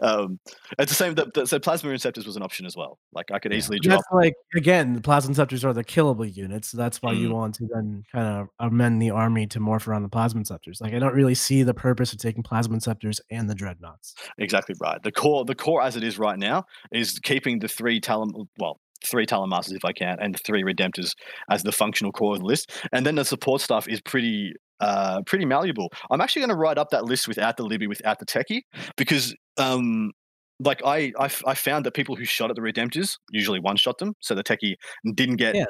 Um, 0.00 0.38
it's 0.78 0.90
the 0.92 0.94
same. 0.94 1.14
The, 1.14 1.28
the, 1.34 1.46
so 1.46 1.58
plasma 1.58 1.90
inceptors 1.90 2.26
was 2.26 2.36
an 2.36 2.42
option 2.42 2.64
as 2.66 2.76
well. 2.76 2.98
Like 3.12 3.30
I 3.32 3.38
could 3.38 3.52
Yeah. 3.52 3.58
easily 3.58 3.78
drop. 3.80 3.98
That's 3.98 4.06
like 4.12 4.34
again, 4.56 4.92
the 4.94 5.00
plasma 5.00 5.34
inceptors 5.34 5.64
are 5.64 5.72
the 5.72 5.82
killable 5.84 6.32
units. 6.32 6.68
So 6.70 6.76
that's 6.78 7.02
why 7.02 7.12
you 7.12 7.28
Mm. 7.28 7.32
want 7.34 7.54
to 7.56 7.66
then 7.72 8.04
kind 8.12 8.26
of 8.26 8.48
amend 8.60 9.02
the 9.02 9.10
army 9.10 9.46
to 9.48 9.58
morph 9.60 9.88
around 9.88 10.02
the 10.02 10.08
plasma 10.08 10.40
inceptors. 10.42 10.80
Like 10.80 10.94
I 10.94 10.98
don't 11.00 11.14
really 11.14 11.34
see 11.34 11.62
the 11.68 11.74
purpose 11.74 12.12
of 12.12 12.18
taking 12.18 12.42
plasma 12.42 12.76
inceptors 12.76 13.20
and 13.30 13.48
the 13.48 13.54
dreadnoughts. 13.54 14.14
Exactly 14.38 14.74
right. 14.80 15.02
The 15.02 15.12
core, 15.12 15.44
the 15.44 15.54
core 15.54 15.82
as 15.82 15.94
it 15.96 16.02
is 16.02 16.18
right 16.18 16.38
now, 16.38 16.64
is 16.90 17.18
keeping 17.22 17.60
the 17.60 17.68
three 17.68 18.00
Talon. 18.00 18.32
Well, 18.58 18.80
three 19.04 19.26
Talon 19.26 19.50
Masters 19.50 19.74
if 19.74 19.84
I 19.84 19.92
can, 19.92 20.18
and 20.20 20.34
the 20.34 20.38
three 20.38 20.64
redemptors 20.64 21.12
as 21.50 21.62
the 21.62 21.72
functional 21.72 22.10
core 22.10 22.34
of 22.34 22.40
the 22.40 22.46
list. 22.46 22.72
And 22.92 23.06
then 23.06 23.14
the 23.14 23.24
support 23.24 23.60
stuff 23.60 23.86
is 23.86 24.00
pretty, 24.00 24.54
uh, 24.80 25.22
pretty 25.26 25.44
malleable. 25.44 25.90
I'm 26.10 26.20
actually 26.20 26.40
going 26.40 26.50
to 26.50 26.56
write 26.56 26.78
up 26.78 26.90
that 26.90 27.04
list 27.04 27.28
without 27.28 27.56
the 27.56 27.64
Libby, 27.64 27.86
without 27.86 28.18
the 28.18 28.26
techie, 28.26 28.62
because 28.96 29.36
um. 29.56 30.12
Like 30.60 30.82
I, 30.84 31.12
I, 31.20 31.26
f- 31.26 31.44
I 31.46 31.54
found 31.54 31.86
that 31.86 31.94
people 31.94 32.16
who 32.16 32.24
shot 32.24 32.50
at 32.50 32.56
the 32.56 32.62
redemptors 32.62 33.16
usually 33.30 33.60
one 33.60 33.76
shot 33.76 33.98
them, 33.98 34.14
so 34.18 34.34
the 34.34 34.42
techie 34.42 34.74
didn't 35.14 35.36
get 35.36 35.54
Yeah. 35.54 35.66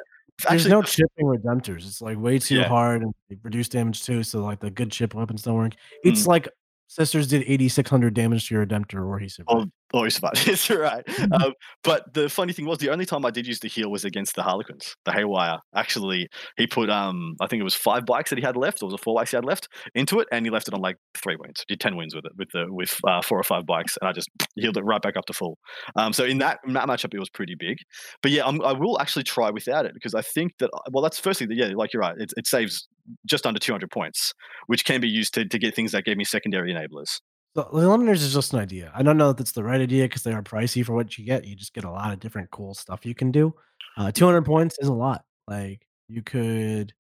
There's 0.47 0.65
Actually, 0.65 0.71
no 0.71 0.81
chipping 0.83 1.25
redemptors. 1.25 1.85
It's 1.87 2.01
like 2.01 2.17
way 2.17 2.39
too 2.39 2.55
Yeah. 2.55 2.67
hard 2.69 3.01
and 3.01 3.13
they 3.29 3.37
reduce 3.43 3.67
damage 3.69 4.03
too. 4.03 4.23
So 4.23 4.41
like 4.43 4.59
the 4.59 4.69
good 4.71 4.91
chip 4.91 5.13
weapons 5.13 5.41
don't 5.43 5.55
work. 5.55 5.73
It's 6.03 6.23
Mm. 6.23 6.27
like 6.27 6.47
sisters 6.89 7.27
did 7.27 7.43
8600 7.43 8.13
damage 8.15 8.47
to 8.47 8.55
your 8.55 8.65
redemptor 8.65 9.05
or 9.05 9.19
he 9.19 9.29
survived. 9.29 9.71
Oh, 9.93 10.03
you 10.03 10.09
survived. 10.09 10.37
It's 10.47 10.69
all 10.69 10.77
right. 10.77 11.03
Um, 11.31 11.53
but 11.83 12.13
the 12.13 12.29
funny 12.29 12.51
thing 12.51 12.65
was, 12.65 12.79
the 12.79 12.89
only 12.89 13.05
time 13.05 13.25
I 13.25 13.31
did 13.31 13.47
use 13.47 13.59
the 13.59 13.67
heal 13.67 13.89
was 13.89 14.05
against 14.05 14.35
the 14.35 14.43
Harlequins, 14.43 14.95
the 15.05 15.11
Haywire. 15.11 15.59
Actually, 15.75 16.27
he 16.57 16.67
put, 16.67 16.89
um, 16.89 17.35
I 17.39 17.47
think 17.47 17.61
it 17.61 17.63
was 17.63 17.75
five 17.75 18.05
bikes 18.05 18.31
that 18.31 18.39
he 18.39 18.45
had 18.45 18.57
left, 18.57 18.81
or 18.81 18.87
was 18.87 18.95
it 18.95 18.99
four 18.99 19.15
bikes 19.15 19.31
he 19.31 19.37
had 19.37 19.45
left 19.45 19.67
into 19.93 20.19
it, 20.19 20.27
and 20.31 20.45
he 20.45 20.49
left 20.49 20.67
it 20.67 20.73
on 20.73 20.81
like 20.81 20.97
three 21.15 21.35
wins. 21.39 21.63
Did 21.67 21.79
ten 21.79 21.95
wins 21.95 22.15
with 22.15 22.25
it, 22.25 22.31
with 22.37 22.49
the 22.53 22.65
with 22.69 22.99
uh, 23.07 23.21
four 23.21 23.39
or 23.39 23.43
five 23.43 23.65
bikes, 23.65 23.97
and 24.01 24.09
I 24.09 24.11
just 24.11 24.29
healed 24.55 24.77
it 24.77 24.83
right 24.83 25.01
back 25.01 25.15
up 25.15 25.25
to 25.25 25.33
full. 25.33 25.57
Um, 25.95 26.13
so 26.13 26.23
in 26.23 26.39
that 26.39 26.59
in 26.65 26.73
that 26.73 26.87
matchup, 26.87 27.13
it 27.13 27.19
was 27.19 27.29
pretty 27.29 27.55
big. 27.57 27.77
But 28.21 28.31
yeah, 28.31 28.45
I'm, 28.45 28.63
I 28.63 28.73
will 28.73 28.99
actually 28.99 29.23
try 29.23 29.49
without 29.51 29.85
it 29.85 29.93
because 29.93 30.15
I 30.15 30.21
think 30.21 30.53
that 30.59 30.69
uh, 30.73 30.79
well, 30.91 31.03
that's 31.03 31.19
firstly, 31.19 31.47
yeah, 31.51 31.69
like 31.75 31.93
you're 31.93 32.01
right, 32.01 32.15
it, 32.17 32.31
it 32.35 32.47
saves 32.47 32.87
just 33.25 33.45
under 33.45 33.59
200 33.59 33.89
points, 33.91 34.33
which 34.67 34.85
can 34.85 35.01
be 35.01 35.09
used 35.09 35.33
to 35.35 35.45
to 35.45 35.59
get 35.59 35.75
things 35.75 35.91
that 35.93 36.05
gave 36.05 36.17
me 36.17 36.23
secondary 36.23 36.73
enablers. 36.73 37.19
So 37.55 37.67
the 37.73 37.79
eliminators 37.81 38.17
is 38.17 38.33
just 38.33 38.53
an 38.53 38.59
idea. 38.59 38.91
I 38.93 39.01
don't 39.01 39.17
know 39.17 39.31
if 39.31 39.37
that's 39.37 39.53
the 39.53 39.63
right 39.63 39.81
idea 39.81 40.05
because 40.05 40.23
they 40.23 40.33
are 40.33 40.43
pricey 40.43 40.85
for 40.85 40.93
what 40.93 41.17
you 41.17 41.25
get. 41.25 41.45
You 41.45 41.55
just 41.55 41.73
get 41.73 41.83
a 41.83 41.89
lot 41.91 42.13
of 42.13 42.19
different 42.19 42.51
cool 42.51 42.73
stuff 42.75 43.05
you 43.05 43.15
can 43.15 43.31
do. 43.31 43.53
Uh, 43.97 44.11
200 44.11 44.45
points 44.45 44.77
is 44.79 44.87
a 44.87 44.93
lot. 44.93 45.23
Like 45.47 45.85
you 46.07 46.21
could, 46.21 46.93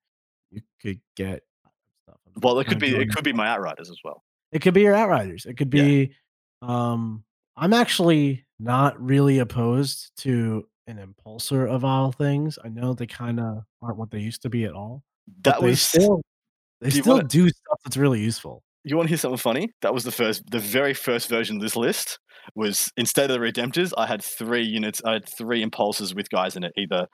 you 0.52 0.62
could 0.82 1.02
get 1.18 1.44
stuff. 2.04 2.18
Well, 2.42 2.60
it 2.60 2.68
could 2.68 2.80
be 2.80 2.96
it 2.96 3.10
could 3.10 3.26
be 3.26 3.34
my 3.34 3.48
outriders 3.50 3.90
as 3.90 3.98
well. 4.04 4.24
It 4.54 4.60
could 4.62 4.74
be 4.74 4.82
your 4.82 4.96
outriders. 4.96 5.46
It 5.46 5.58
could 5.58 5.74
Yeah. 5.74 5.84
be. 5.84 6.16
Um, 6.62 7.24
I'm 7.58 7.74
actually 7.74 8.46
not 8.60 9.00
really 9.02 9.40
opposed 9.40 10.12
to 10.22 10.68
an 10.88 10.98
impulsor 10.98 11.70
of 11.70 11.84
all 11.84 12.12
things. 12.14 12.58
I 12.64 12.70
know 12.70 12.94
they 12.94 13.06
kind 13.08 13.40
of 13.42 13.64
aren't 13.82 13.98
what 13.98 14.12
they 14.12 14.20
used 14.20 14.42
to 14.44 14.50
be 14.50 14.64
at 14.64 14.74
all. 14.74 15.04
That 15.44 15.62
was 15.62 15.82
still 15.82 16.22
they 16.82 16.90
Do 16.90 17.02
still 17.02 17.16
wanna- 17.16 17.28
do 17.28 17.50
stuff 17.50 17.80
that's 17.84 17.98
really 17.98 18.22
useful. 18.22 18.62
You 18.84 18.96
want 18.96 19.08
to 19.08 19.10
hear 19.10 19.18
something 19.18 19.38
funny? 19.38 19.70
That 19.82 19.94
was 19.94 20.04
the 20.06 20.12
first, 20.12 20.44
the 20.50 20.60
very 20.60 20.94
first 20.94 21.28
version 21.28 21.58
of 21.58 21.62
this 21.62 21.76
list. 21.76 22.20
Was 22.56 22.90
instead 22.96 23.30
of 23.30 23.38
the 23.38 23.46
Redemptors, 23.46 23.92
I 23.98 24.08
had 24.08 24.24
three 24.24 24.64
units. 24.64 25.02
I 25.04 25.14
had 25.14 25.28
three 25.28 25.66
impulsors 25.66 26.16
with 26.16 26.30
guys 26.30 26.56
in 26.56 26.64
it, 26.64 26.72
either 26.78 27.08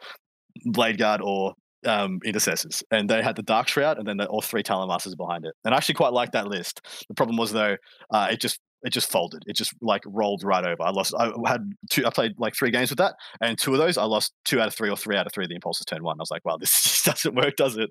Blade 0.65 0.99
Guard 0.99 1.21
or 1.23 1.53
um, 1.85 2.19
Intercessors, 2.23 2.83
and 2.91 3.09
they 3.09 3.23
had 3.23 3.35
the 3.35 3.41
Dark 3.41 3.67
Shroud, 3.67 3.97
and 3.97 4.07
then 4.07 4.17
the, 4.17 4.27
all 4.27 4.41
three 4.41 4.61
Talon 4.61 4.87
Masters 4.89 5.15
behind 5.15 5.45
it. 5.45 5.53
And 5.65 5.73
I 5.73 5.77
actually 5.77 5.95
quite 5.95 6.13
liked 6.13 6.33
that 6.33 6.47
list. 6.47 6.81
The 7.07 7.15
problem 7.15 7.37
was 7.37 7.51
though, 7.51 7.75
uh, 8.11 8.27
it 8.31 8.39
just 8.39 8.59
it 8.83 8.91
just 8.91 9.09
folded. 9.09 9.43
It 9.47 9.55
just 9.55 9.73
like 9.81 10.03
rolled 10.05 10.43
right 10.43 10.65
over. 10.65 10.83
I 10.83 10.91
lost. 10.91 11.13
I 11.17 11.31
had 11.47 11.71
two. 11.89 12.05
I 12.05 12.09
played 12.09 12.33
like 12.37 12.55
three 12.55 12.69
games 12.69 12.89
with 12.89 12.99
that, 12.99 13.15
and 13.41 13.57
two 13.57 13.71
of 13.71 13.79
those 13.79 13.97
I 13.97 14.03
lost 14.03 14.33
two 14.43 14.59
out 14.59 14.67
of 14.67 14.73
three 14.73 14.89
or 14.89 14.97
three 14.97 15.15
out 15.15 15.25
of 15.25 15.33
three 15.33 15.45
of 15.45 15.49
the 15.49 15.57
impulsors 15.57 15.85
turn 15.85 16.03
one. 16.03 16.17
I 16.19 16.21
was 16.21 16.31
like, 16.31 16.43
wow, 16.45 16.57
this 16.57 16.71
just 16.83 17.05
doesn't 17.05 17.35
work, 17.35 17.55
does 17.55 17.77
it? 17.77 17.89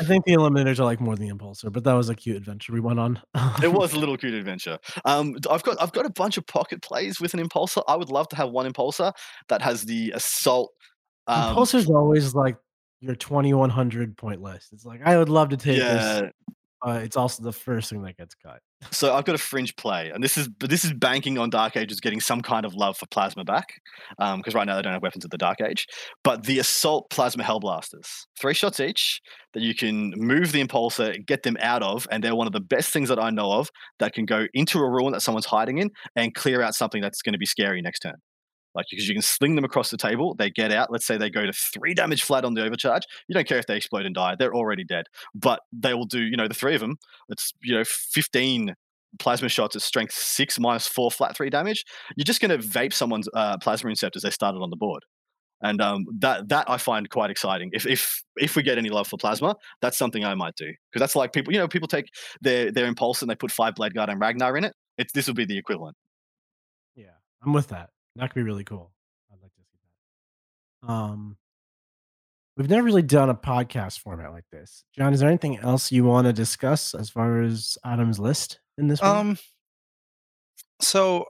I 0.00 0.04
think 0.04 0.24
the 0.24 0.32
eliminators 0.32 0.78
are 0.80 0.84
like 0.84 1.00
more 1.00 1.14
than 1.14 1.28
the 1.28 1.34
impulsor, 1.34 1.72
but 1.72 1.84
that 1.84 1.92
was 1.92 2.08
a 2.08 2.14
cute 2.14 2.36
adventure 2.36 2.72
we 2.72 2.80
went 2.80 2.98
on. 2.98 3.20
it 3.62 3.72
was 3.72 3.92
a 3.92 3.98
little 3.98 4.16
cute 4.16 4.34
adventure. 4.34 4.78
Um, 5.04 5.36
I've 5.50 5.62
got 5.62 5.80
I've 5.80 5.92
got 5.92 6.06
a 6.06 6.10
bunch 6.10 6.38
of 6.38 6.46
pocket 6.46 6.82
plays 6.82 7.20
with 7.20 7.34
an 7.34 7.46
impulsor. 7.46 7.82
I 7.86 7.96
would 7.96 8.10
love 8.10 8.28
to 8.28 8.36
have 8.36 8.50
one 8.50 8.70
impulsor 8.70 9.12
that 9.48 9.62
has 9.62 9.84
the 9.84 10.12
assault. 10.14 10.72
Um, 11.26 11.54
Impulsor's 11.54 11.88
always 11.88 12.34
like 12.34 12.56
your 13.00 13.14
2100 13.14 14.16
point 14.16 14.40
list. 14.40 14.72
It's 14.72 14.84
like 14.84 15.00
I 15.04 15.18
would 15.18 15.28
love 15.28 15.50
to 15.50 15.56
take 15.56 15.78
this. 15.78 16.30
It's 16.84 17.16
also 17.16 17.42
the 17.42 17.52
first 17.52 17.90
thing 17.90 18.02
that 18.02 18.16
gets 18.16 18.34
cut. 18.34 18.60
So 18.92 19.14
I've 19.14 19.26
got 19.26 19.34
a 19.34 19.38
fringe 19.38 19.76
play, 19.76 20.10
and 20.10 20.24
this 20.24 20.38
is 20.38 20.48
but 20.48 20.70
this 20.70 20.86
is 20.86 20.94
banking 20.94 21.36
on 21.36 21.50
Dark 21.50 21.76
Angels 21.76 22.00
getting 22.00 22.18
some 22.18 22.40
kind 22.40 22.64
of 22.64 22.74
love 22.74 22.96
for 22.96 23.04
plasma 23.06 23.44
back, 23.44 23.78
um, 24.18 24.38
because 24.38 24.54
right 24.54 24.66
now 24.66 24.74
they 24.74 24.80
don't 24.80 24.94
have 24.94 25.02
weapons 25.02 25.22
at 25.22 25.30
the 25.30 25.36
Dark 25.36 25.60
Age. 25.60 25.86
But 26.24 26.44
the 26.44 26.58
assault 26.58 27.10
plasma 27.10 27.44
hellblasters, 27.44 28.08
three 28.40 28.54
shots 28.54 28.80
each, 28.80 29.20
that 29.52 29.62
you 29.62 29.74
can 29.74 30.14
move 30.16 30.52
the 30.52 30.64
impulsor, 30.64 31.14
get 31.26 31.42
them 31.42 31.58
out 31.60 31.82
of, 31.82 32.08
and 32.10 32.24
they're 32.24 32.34
one 32.34 32.46
of 32.46 32.54
the 32.54 32.60
best 32.60 32.90
things 32.90 33.10
that 33.10 33.18
I 33.18 33.28
know 33.28 33.52
of 33.52 33.68
that 33.98 34.14
can 34.14 34.24
go 34.24 34.46
into 34.54 34.78
a 34.78 34.90
ruin 34.90 35.12
that 35.12 35.20
someone's 35.20 35.46
hiding 35.46 35.76
in 35.76 35.90
and 36.16 36.34
clear 36.34 36.62
out 36.62 36.74
something 36.74 37.02
that's 37.02 37.20
going 37.20 37.34
to 37.34 37.38
be 37.38 37.46
scary 37.46 37.82
next 37.82 38.00
turn. 38.00 38.16
Like 38.74 38.86
because 38.90 39.08
you 39.08 39.14
can 39.14 39.22
sling 39.22 39.56
them 39.56 39.64
across 39.64 39.90
the 39.90 39.96
table, 39.96 40.34
they 40.34 40.50
get 40.50 40.72
out. 40.72 40.92
Let's 40.92 41.06
say 41.06 41.16
they 41.16 41.30
go 41.30 41.44
to 41.44 41.52
three 41.52 41.94
damage 41.94 42.22
flat 42.22 42.44
on 42.44 42.54
the 42.54 42.64
overcharge. 42.64 43.02
You 43.28 43.34
don't 43.34 43.46
care 43.46 43.58
if 43.58 43.66
they 43.66 43.76
explode 43.76 44.06
and 44.06 44.14
die; 44.14 44.36
they're 44.38 44.54
already 44.54 44.84
dead. 44.84 45.06
But 45.34 45.60
they 45.72 45.94
will 45.94 46.06
do, 46.06 46.20
you 46.20 46.36
know, 46.36 46.48
the 46.48 46.54
three 46.54 46.74
of 46.74 46.80
them. 46.80 46.96
It's 47.28 47.52
you 47.62 47.74
know, 47.74 47.84
fifteen 47.84 48.74
plasma 49.18 49.48
shots 49.48 49.74
at 49.74 49.82
strength 49.82 50.14
six 50.14 50.58
minus 50.58 50.86
four 50.86 51.10
flat 51.10 51.36
three 51.36 51.50
damage. 51.50 51.84
You're 52.16 52.24
just 52.24 52.40
going 52.40 52.58
to 52.58 52.66
vape 52.66 52.92
someone's 52.92 53.28
uh, 53.34 53.58
plasma 53.58 53.90
inceptors 53.90 54.22
they 54.22 54.30
started 54.30 54.60
on 54.60 54.70
the 54.70 54.76
board. 54.76 55.02
And 55.62 55.80
um, 55.82 56.06
that 56.20 56.48
that 56.48 56.70
I 56.70 56.78
find 56.78 57.08
quite 57.10 57.30
exciting. 57.30 57.70
If 57.72 57.86
if 57.86 58.22
if 58.38 58.56
we 58.56 58.62
get 58.62 58.78
any 58.78 58.88
love 58.88 59.08
for 59.08 59.18
plasma, 59.18 59.56
that's 59.82 59.98
something 59.98 60.24
I 60.24 60.34
might 60.34 60.54
do 60.56 60.66
because 60.66 61.00
that's 61.00 61.16
like 61.16 61.32
people. 61.32 61.52
You 61.52 61.58
know, 61.58 61.68
people 61.68 61.88
take 61.88 62.06
their 62.40 62.72
their 62.72 62.86
impulse 62.86 63.20
and 63.20 63.30
they 63.30 63.34
put 63.34 63.50
five 63.50 63.74
blade 63.74 63.94
guard 63.94 64.08
and 64.08 64.18
Ragnar 64.18 64.56
in 64.56 64.64
it. 64.64 64.74
It's 64.96 65.12
this 65.12 65.26
would 65.26 65.36
be 65.36 65.44
the 65.44 65.58
equivalent. 65.58 65.96
Yeah, 66.94 67.08
I'm 67.44 67.52
with 67.52 67.68
that. 67.68 67.90
That 68.20 68.28
could 68.28 68.40
be 68.40 68.42
really 68.42 68.64
cool. 68.64 68.92
I'd 69.32 69.40
like 69.42 69.54
to 69.54 69.62
see 69.62 69.78
that. 70.82 70.92
Um, 70.92 71.38
we've 72.56 72.68
never 72.68 72.82
really 72.82 73.02
done 73.02 73.30
a 73.30 73.34
podcast 73.34 74.00
format 74.00 74.30
like 74.30 74.44
this. 74.52 74.84
John, 74.94 75.14
is 75.14 75.20
there 75.20 75.28
anything 75.28 75.58
else 75.58 75.90
you 75.90 76.04
want 76.04 76.26
to 76.26 76.34
discuss 76.34 76.94
as 76.94 77.08
far 77.08 77.40
as 77.40 77.78
Adam's 77.82 78.18
list 78.18 78.60
in 78.76 78.88
this? 78.88 79.02
Um, 79.02 79.38
so 80.82 81.24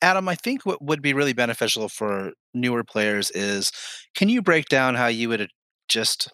Adam, 0.00 0.28
I 0.30 0.34
think 0.34 0.64
what 0.64 0.80
would 0.80 1.02
be 1.02 1.12
really 1.12 1.34
beneficial 1.34 1.90
for 1.90 2.32
newer 2.54 2.84
players 2.84 3.30
is 3.32 3.70
can 4.16 4.30
you 4.30 4.40
break 4.40 4.70
down 4.70 4.94
how 4.94 5.08
you 5.08 5.28
would 5.28 5.50
just 5.88 6.32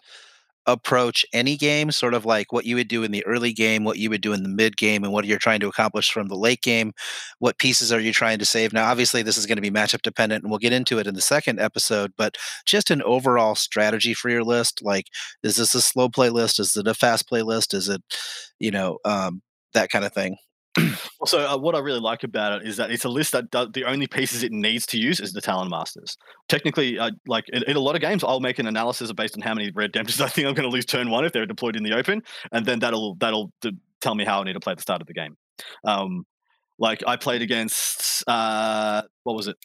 approach 0.67 1.25
any 1.33 1.57
game, 1.57 1.91
sort 1.91 2.13
of 2.13 2.25
like 2.25 2.51
what 2.51 2.65
you 2.65 2.75
would 2.75 2.87
do 2.87 3.03
in 3.03 3.11
the 3.11 3.25
early 3.25 3.53
game, 3.53 3.83
what 3.83 3.97
you 3.97 4.09
would 4.09 4.21
do 4.21 4.33
in 4.33 4.43
the 4.43 4.49
mid 4.49 4.77
game, 4.77 5.03
and 5.03 5.13
what 5.13 5.25
you're 5.25 5.37
trying 5.37 5.59
to 5.61 5.67
accomplish 5.67 6.11
from 6.11 6.27
the 6.27 6.35
late 6.35 6.61
game? 6.61 6.93
What 7.39 7.57
pieces 7.59 7.91
are 7.91 7.99
you 7.99 8.13
trying 8.13 8.39
to 8.39 8.45
save? 8.45 8.73
Now, 8.73 8.89
obviously, 8.89 9.21
this 9.21 9.37
is 9.37 9.45
going 9.45 9.57
to 9.57 9.61
be 9.61 9.71
matchup 9.71 10.01
dependent, 10.01 10.43
and 10.43 10.51
we'll 10.51 10.59
get 10.59 10.73
into 10.73 10.99
it 10.99 11.07
in 11.07 11.15
the 11.15 11.21
second 11.21 11.59
episode, 11.59 12.13
but 12.17 12.37
just 12.65 12.91
an 12.91 13.01
overall 13.03 13.55
strategy 13.55 14.13
for 14.13 14.29
your 14.29 14.43
list. 14.43 14.81
Like, 14.83 15.07
is 15.43 15.57
this 15.57 15.75
a 15.75 15.81
slow 15.81 16.09
play 16.09 16.29
list? 16.29 16.59
Is 16.59 16.75
it 16.75 16.87
a 16.87 16.93
fast 16.93 17.27
play 17.27 17.41
list? 17.41 17.73
Is 17.73 17.89
it, 17.89 18.01
you 18.59 18.71
know, 18.71 18.99
um, 19.05 19.41
that 19.73 19.89
kind 19.89 20.05
of 20.05 20.13
thing? 20.13 20.37
Also, 21.21 21.39
uh, 21.39 21.57
what 21.57 21.73
I 21.73 21.79
really 21.79 21.99
like 21.99 22.23
about 22.23 22.61
it 22.61 22.67
is 22.67 22.77
that 22.77 22.91
it's 22.91 23.05
a 23.05 23.09
list 23.09 23.31
that 23.31 23.49
does, 23.49 23.69
the 23.73 23.85
only 23.85 24.05
pieces 24.05 24.43
it 24.43 24.51
needs 24.51 24.85
to 24.87 24.99
use 24.99 25.19
is 25.19 25.33
the 25.33 25.41
Talon 25.41 25.69
Masters. 25.69 26.17
Technically, 26.49 26.99
uh, 26.99 27.09
like 27.25 27.45
in, 27.49 27.63
in 27.63 27.75
a 27.75 27.79
lot 27.79 27.95
of 27.95 28.01
games, 28.01 28.23
I'll 28.23 28.41
make 28.41 28.59
an 28.59 28.67
analysis 28.67 29.11
based 29.13 29.35
on 29.35 29.41
how 29.41 29.55
many 29.55 29.71
Redemptors 29.71 30.21
I 30.25 30.27
think 30.27 30.47
I'm 30.47 30.53
going 30.53 30.69
to 30.69 30.73
lose 30.73 30.85
turn 30.85 31.09
one 31.09 31.25
if 31.25 31.31
they're 31.31 31.47
deployed 31.47 31.75
in 31.77 31.83
the 31.83 31.93
open, 31.93 32.21
and 32.51 32.65
then 32.65 32.79
that'll 32.79 33.15
that'll 33.15 33.51
d- 33.61 33.77
tell 34.01 34.13
me 34.13 34.23
how 34.25 34.41
I 34.41 34.43
need 34.43 34.53
to 34.53 34.59
play 34.59 34.71
at 34.71 34.77
the 34.77 34.83
start 34.83 35.01
of 35.01 35.07
the 35.07 35.13
game. 35.13 35.35
Um, 35.83 36.25
like 36.77 37.01
I 37.07 37.15
played 37.15 37.41
against 37.41 38.23
uh, 38.27 39.01
what 39.23 39.35
was 39.35 39.47
it? 39.47 39.57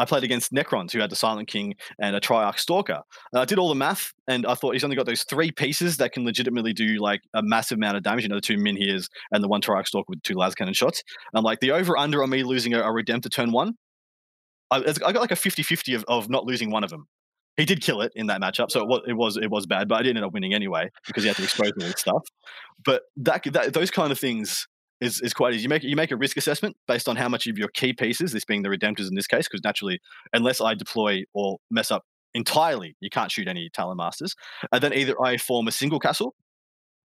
I 0.00 0.06
played 0.06 0.24
against 0.24 0.50
Necrons, 0.50 0.92
who 0.92 0.98
had 0.98 1.10
the 1.10 1.16
Silent 1.16 1.46
King 1.46 1.74
and 2.00 2.16
a 2.16 2.20
Triarch 2.20 2.58
Stalker. 2.58 3.02
And 3.32 3.40
I 3.40 3.44
did 3.44 3.58
all 3.58 3.68
the 3.68 3.74
math, 3.74 4.14
and 4.26 4.46
I 4.46 4.54
thought 4.54 4.72
he's 4.72 4.82
only 4.82 4.96
got 4.96 5.04
those 5.04 5.24
three 5.24 5.50
pieces 5.50 5.98
that 5.98 6.12
can 6.12 6.24
legitimately 6.24 6.72
do 6.72 6.96
like 6.98 7.20
a 7.34 7.42
massive 7.42 7.76
amount 7.76 7.98
of 7.98 8.02
damage. 8.02 8.22
You 8.22 8.30
know, 8.30 8.36
the 8.36 8.40
two 8.40 8.56
Menhirs 8.56 9.08
and 9.30 9.44
the 9.44 9.48
one 9.48 9.60
Triarch 9.60 9.86
Stalker 9.86 10.06
with 10.08 10.22
two 10.22 10.36
lascannon 10.36 10.74
shots. 10.74 11.02
I'm 11.34 11.44
like, 11.44 11.60
the 11.60 11.72
over 11.72 11.98
under 11.98 12.22
on 12.22 12.30
me 12.30 12.42
losing 12.44 12.72
a, 12.72 12.80
a 12.80 12.90
Redemptor 12.90 13.30
turn 13.30 13.52
one, 13.52 13.74
I, 14.70 14.78
I 14.78 15.12
got 15.12 15.16
like 15.16 15.32
a 15.32 15.36
50 15.36 15.62
50 15.62 15.94
of, 15.94 16.04
of 16.08 16.30
not 16.30 16.46
losing 16.46 16.70
one 16.70 16.82
of 16.82 16.88
them. 16.88 17.06
He 17.58 17.66
did 17.66 17.82
kill 17.82 18.00
it 18.00 18.12
in 18.16 18.28
that 18.28 18.40
matchup, 18.40 18.70
so 18.70 18.80
it 18.80 18.88
was 18.88 19.02
it 19.06 19.12
was 19.12 19.36
it 19.36 19.50
was 19.50 19.66
bad, 19.66 19.86
but 19.86 19.96
I 19.96 20.02
did 20.02 20.16
end 20.16 20.24
up 20.24 20.32
winning 20.32 20.54
anyway 20.54 20.88
because 21.06 21.24
he 21.24 21.28
had 21.28 21.36
to 21.36 21.42
expose 21.42 21.72
all 21.78 21.86
this 21.86 22.00
stuff. 22.00 22.22
But 22.86 23.02
that, 23.18 23.42
that 23.52 23.74
those 23.74 23.90
kind 23.90 24.12
of 24.12 24.18
things 24.18 24.66
is, 25.00 25.20
is 25.20 25.32
quite 25.32 25.54
easy. 25.54 25.62
You 25.62 25.68
make 25.68 25.82
you 25.82 25.96
make 25.96 26.10
a 26.10 26.16
risk 26.16 26.36
assessment 26.36 26.76
based 26.86 27.08
on 27.08 27.16
how 27.16 27.28
much 27.28 27.46
of 27.46 27.58
your 27.58 27.68
key 27.68 27.92
pieces, 27.92 28.32
this 28.32 28.44
being 28.44 28.62
the 28.62 28.68
redemptors 28.68 29.08
in 29.08 29.14
this 29.14 29.26
case, 29.26 29.48
because 29.48 29.64
naturally, 29.64 30.00
unless 30.32 30.60
I 30.60 30.74
deploy 30.74 31.24
or 31.34 31.58
mess 31.70 31.90
up 31.90 32.04
entirely, 32.34 32.96
you 33.00 33.10
can't 33.10 33.30
shoot 33.30 33.48
any 33.48 33.70
Talon 33.70 33.96
Masters. 33.96 34.34
And 34.72 34.82
then 34.82 34.92
either 34.92 35.20
I 35.20 35.36
form 35.36 35.68
a 35.68 35.72
single 35.72 35.98
castle 35.98 36.34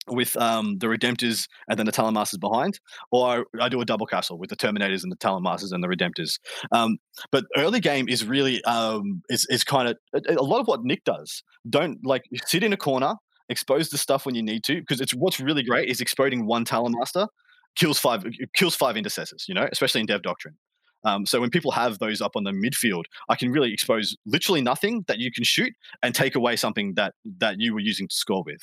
with 0.08 0.36
um, 0.36 0.80
the 0.80 0.88
redemptors 0.88 1.48
and 1.70 1.80
then 1.80 1.86
the 1.86 1.92
Talon 1.92 2.14
Masters 2.14 2.38
behind, 2.38 2.80
or 3.12 3.46
I, 3.60 3.66
I 3.66 3.70
do 3.70 3.80
a 3.80 3.86
double 3.86 4.06
castle 4.06 4.38
with 4.38 4.50
the 4.50 4.58
Terminators 4.58 5.04
and 5.04 5.12
the 5.12 5.16
Talon 5.16 5.44
Masters 5.44 5.72
and 5.72 5.84
the 5.84 5.88
redemptors. 5.88 6.40
Um, 6.72 6.98
but 7.32 7.46
early 7.56 7.80
game 7.80 8.10
is 8.10 8.26
really 8.26 8.64
um, 8.66 9.22
is 9.30 9.48
is 9.50 9.64
kind 9.64 9.88
of 9.88 9.98
a, 10.14 10.34
a 10.34 10.44
lot 10.44 10.60
of 10.60 10.68
what 10.68 10.84
Nick 10.84 11.04
does. 11.04 11.44
Don't 11.70 12.00
like 12.06 12.24
sit 12.46 12.64
in 12.64 12.74
a 12.74 12.78
corner. 12.78 13.16
Expose 13.50 13.90
the 13.90 13.98
stuff 13.98 14.26
when 14.26 14.36
you 14.36 14.42
need 14.42 14.64
to, 14.64 14.80
because 14.80 15.02
it's 15.02 15.14
what's 15.14 15.40
really 15.40 15.64
great 15.64 15.90
is 15.90 16.00
exploding 16.00 16.46
one 16.46 16.64
Talon 16.64 16.94
Master 16.98 17.28
kills 17.76 18.00
five 18.00 18.26
kills 18.56 18.76
five 18.76 18.98
intercessors 18.98 19.46
you 19.48 19.54
know 19.54 19.68
especially 19.72 20.02
in 20.02 20.08
dev 20.08 20.22
doctrine 20.22 20.56
um, 21.06 21.26
so 21.26 21.42
when 21.42 21.50
people 21.50 21.72
have 21.72 22.00
those 22.00 22.22
up 22.22 22.32
on 22.36 22.44
the 22.44 22.52
midfield 22.52 23.04
i 23.30 23.36
can 23.36 23.52
really 23.52 23.74
expose 23.74 24.16
literally 24.26 24.62
nothing 24.62 25.04
that 25.08 25.20
you 25.20 25.32
can 25.32 25.44
shoot 25.44 25.74
and 26.02 26.16
take 26.16 26.36
away 26.36 26.56
something 26.56 26.94
that 26.96 27.14
that 27.38 27.56
you 27.60 27.74
were 27.74 27.80
using 27.80 28.08
to 28.08 28.16
score 28.16 28.44
with 28.46 28.62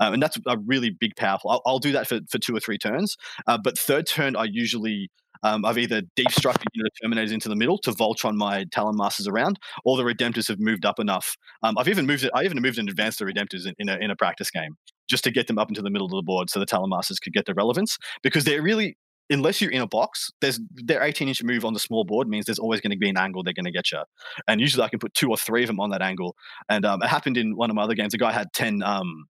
um, 0.00 0.14
and 0.14 0.22
that's 0.22 0.38
a 0.46 0.56
really 0.66 0.90
big 0.90 1.14
powerful 1.16 1.50
i'll, 1.50 1.62
I'll 1.66 1.78
do 1.78 1.92
that 1.92 2.06
for, 2.06 2.20
for 2.30 2.38
two 2.38 2.56
or 2.56 2.60
three 2.60 2.78
turns 2.78 3.16
uh, 3.46 3.58
but 3.62 3.78
third 3.78 4.06
turn 4.06 4.36
i 4.36 4.44
usually 4.44 5.10
Um, 5.44 5.64
I've 5.64 5.78
either 5.78 6.02
deep 6.14 6.30
struck 6.30 6.58
the 6.58 6.66
unit 6.72 6.92
of 6.92 7.10
Terminators 7.10 7.32
into 7.32 7.48
the 7.48 7.56
middle 7.56 7.78
to 7.78 7.90
Voltron 7.90 8.36
my 8.36 8.64
Talon 8.70 8.96
Masters 8.96 9.26
around, 9.26 9.58
or 9.84 9.96
the 9.96 10.04
Redemptors 10.04 10.46
have 10.48 10.60
moved 10.60 10.84
up 10.86 11.00
enough. 11.00 11.36
Um, 11.64 11.76
I've 11.78 11.88
even 11.88 12.06
moved 12.06 12.22
it. 12.24 12.30
I 12.32 12.44
even 12.44 12.60
moved 12.62 12.78
and 12.78 12.88
advanced 12.88 13.18
the 13.18 13.24
Redemptors 13.24 13.66
in, 13.66 13.74
in, 13.78 13.88
a, 13.88 13.96
in 13.96 14.10
a 14.10 14.16
practice 14.16 14.50
game 14.50 14.76
just 15.08 15.24
to 15.24 15.30
get 15.30 15.46
them 15.46 15.58
up 15.58 15.68
into 15.68 15.82
the 15.82 15.90
middle 15.90 16.06
of 16.06 16.12
the 16.12 16.22
board 16.22 16.50
so 16.50 16.58
the 16.58 16.66
Talon 16.66 16.90
Masters 16.90 17.18
could 17.18 17.32
get 17.32 17.46
the 17.46 17.54
relevance 17.54 17.98
because 18.22 18.44
they're 18.44 18.62
really 18.62 18.96
unless 19.30 19.60
you're 19.60 19.70
in 19.70 19.80
a 19.80 19.86
box, 19.86 20.30
there's 20.40 20.60
their 20.74 21.02
18 21.02 21.28
inch 21.28 21.42
move 21.42 21.64
on 21.64 21.72
the 21.72 21.80
small 21.80 22.04
board 22.04 22.28
means 22.28 22.46
there's 22.46 22.58
always 22.58 22.80
going 22.80 22.90
to 22.90 22.96
be 22.96 23.08
an 23.08 23.16
angle 23.16 23.42
they're 23.42 23.52
going 23.54 23.64
to 23.64 23.70
get 23.70 23.90
you. 23.90 24.02
And 24.46 24.60
usually 24.60 24.84
I 24.84 24.88
can 24.88 24.98
put 24.98 25.14
two 25.14 25.30
or 25.30 25.36
three 25.36 25.62
of 25.62 25.68
them 25.68 25.80
on 25.80 25.90
that 25.90 26.02
angle. 26.02 26.36
And 26.68 26.84
um, 26.84 27.02
it 27.02 27.08
happened 27.08 27.36
in 27.36 27.56
one 27.56 27.70
of 27.70 27.76
my 27.76 27.82
other 27.82 27.94
games. 27.94 28.14
A 28.14 28.18
guy 28.18 28.32
had 28.32 28.52
10, 28.52 28.82
um, 28.82 29.26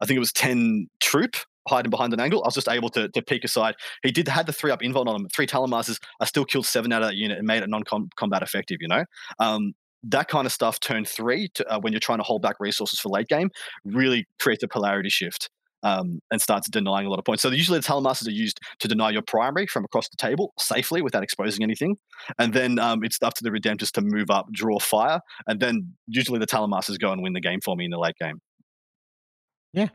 I 0.00 0.06
think 0.06 0.16
it 0.16 0.20
was 0.20 0.32
10 0.32 0.88
troop 1.00 1.36
hiding 1.66 1.90
behind 1.90 2.12
an 2.12 2.20
angle. 2.20 2.42
I 2.44 2.48
was 2.48 2.54
just 2.54 2.68
able 2.68 2.90
to, 2.90 3.08
to 3.08 3.22
peek 3.22 3.44
aside. 3.44 3.74
He 4.02 4.10
did 4.10 4.28
had 4.28 4.46
the 4.46 4.52
three 4.52 4.70
up 4.70 4.82
invuln 4.82 5.06
on 5.06 5.16
him, 5.16 5.28
three 5.28 5.46
Talon 5.46 5.70
Masters. 5.70 5.98
I 6.20 6.26
still 6.26 6.44
killed 6.44 6.66
seven 6.66 6.92
out 6.92 7.02
of 7.02 7.08
that 7.08 7.16
unit 7.16 7.38
and 7.38 7.46
made 7.46 7.62
it 7.62 7.70
non 7.70 7.84
combat 8.16 8.42
effective, 8.42 8.78
you 8.80 8.88
know? 8.88 9.04
Um, 9.38 9.74
that 10.08 10.28
kind 10.28 10.46
of 10.46 10.52
stuff, 10.52 10.80
turn 10.80 11.04
three, 11.04 11.48
to, 11.54 11.66
uh, 11.72 11.80
when 11.80 11.92
you're 11.92 12.00
trying 12.00 12.18
to 12.18 12.24
hold 12.24 12.42
back 12.42 12.56
resources 12.60 13.00
for 13.00 13.08
late 13.08 13.28
game, 13.28 13.50
really 13.84 14.26
creates 14.38 14.62
a 14.62 14.68
polarity 14.68 15.10
shift 15.10 15.48
um, 15.84 16.20
and 16.30 16.40
starts 16.40 16.68
denying 16.68 17.06
a 17.06 17.10
lot 17.10 17.18
of 17.18 17.24
points. 17.24 17.42
So 17.42 17.50
usually 17.50 17.78
the 17.78 17.84
Talon 17.84 18.02
Masters 18.02 18.28
are 18.28 18.32
used 18.32 18.58
to 18.80 18.88
deny 18.88 19.10
your 19.10 19.22
primary 19.22 19.66
from 19.66 19.84
across 19.84 20.08
the 20.08 20.16
table 20.16 20.52
safely 20.58 21.02
without 21.02 21.22
exposing 21.22 21.62
anything. 21.62 21.96
And 22.38 22.54
then 22.54 22.78
um, 22.78 23.04
it's 23.04 23.22
up 23.22 23.34
to 23.34 23.44
the 23.44 23.50
Redemptors 23.50 23.92
to 23.92 24.00
move 24.02 24.30
up, 24.30 24.46
draw 24.52 24.78
fire, 24.78 25.20
and 25.46 25.60
then 25.60 25.94
usually 26.06 26.38
the 26.38 26.46
Talon 26.46 26.70
Masters 26.70 26.98
go 26.98 27.12
and 27.12 27.22
win 27.22 27.34
the 27.34 27.40
game 27.40 27.60
for 27.62 27.76
me 27.76 27.84
in 27.84 27.90
the 27.90 27.98
late 27.98 28.16
game. 28.20 28.40
Yeah, 29.74 29.88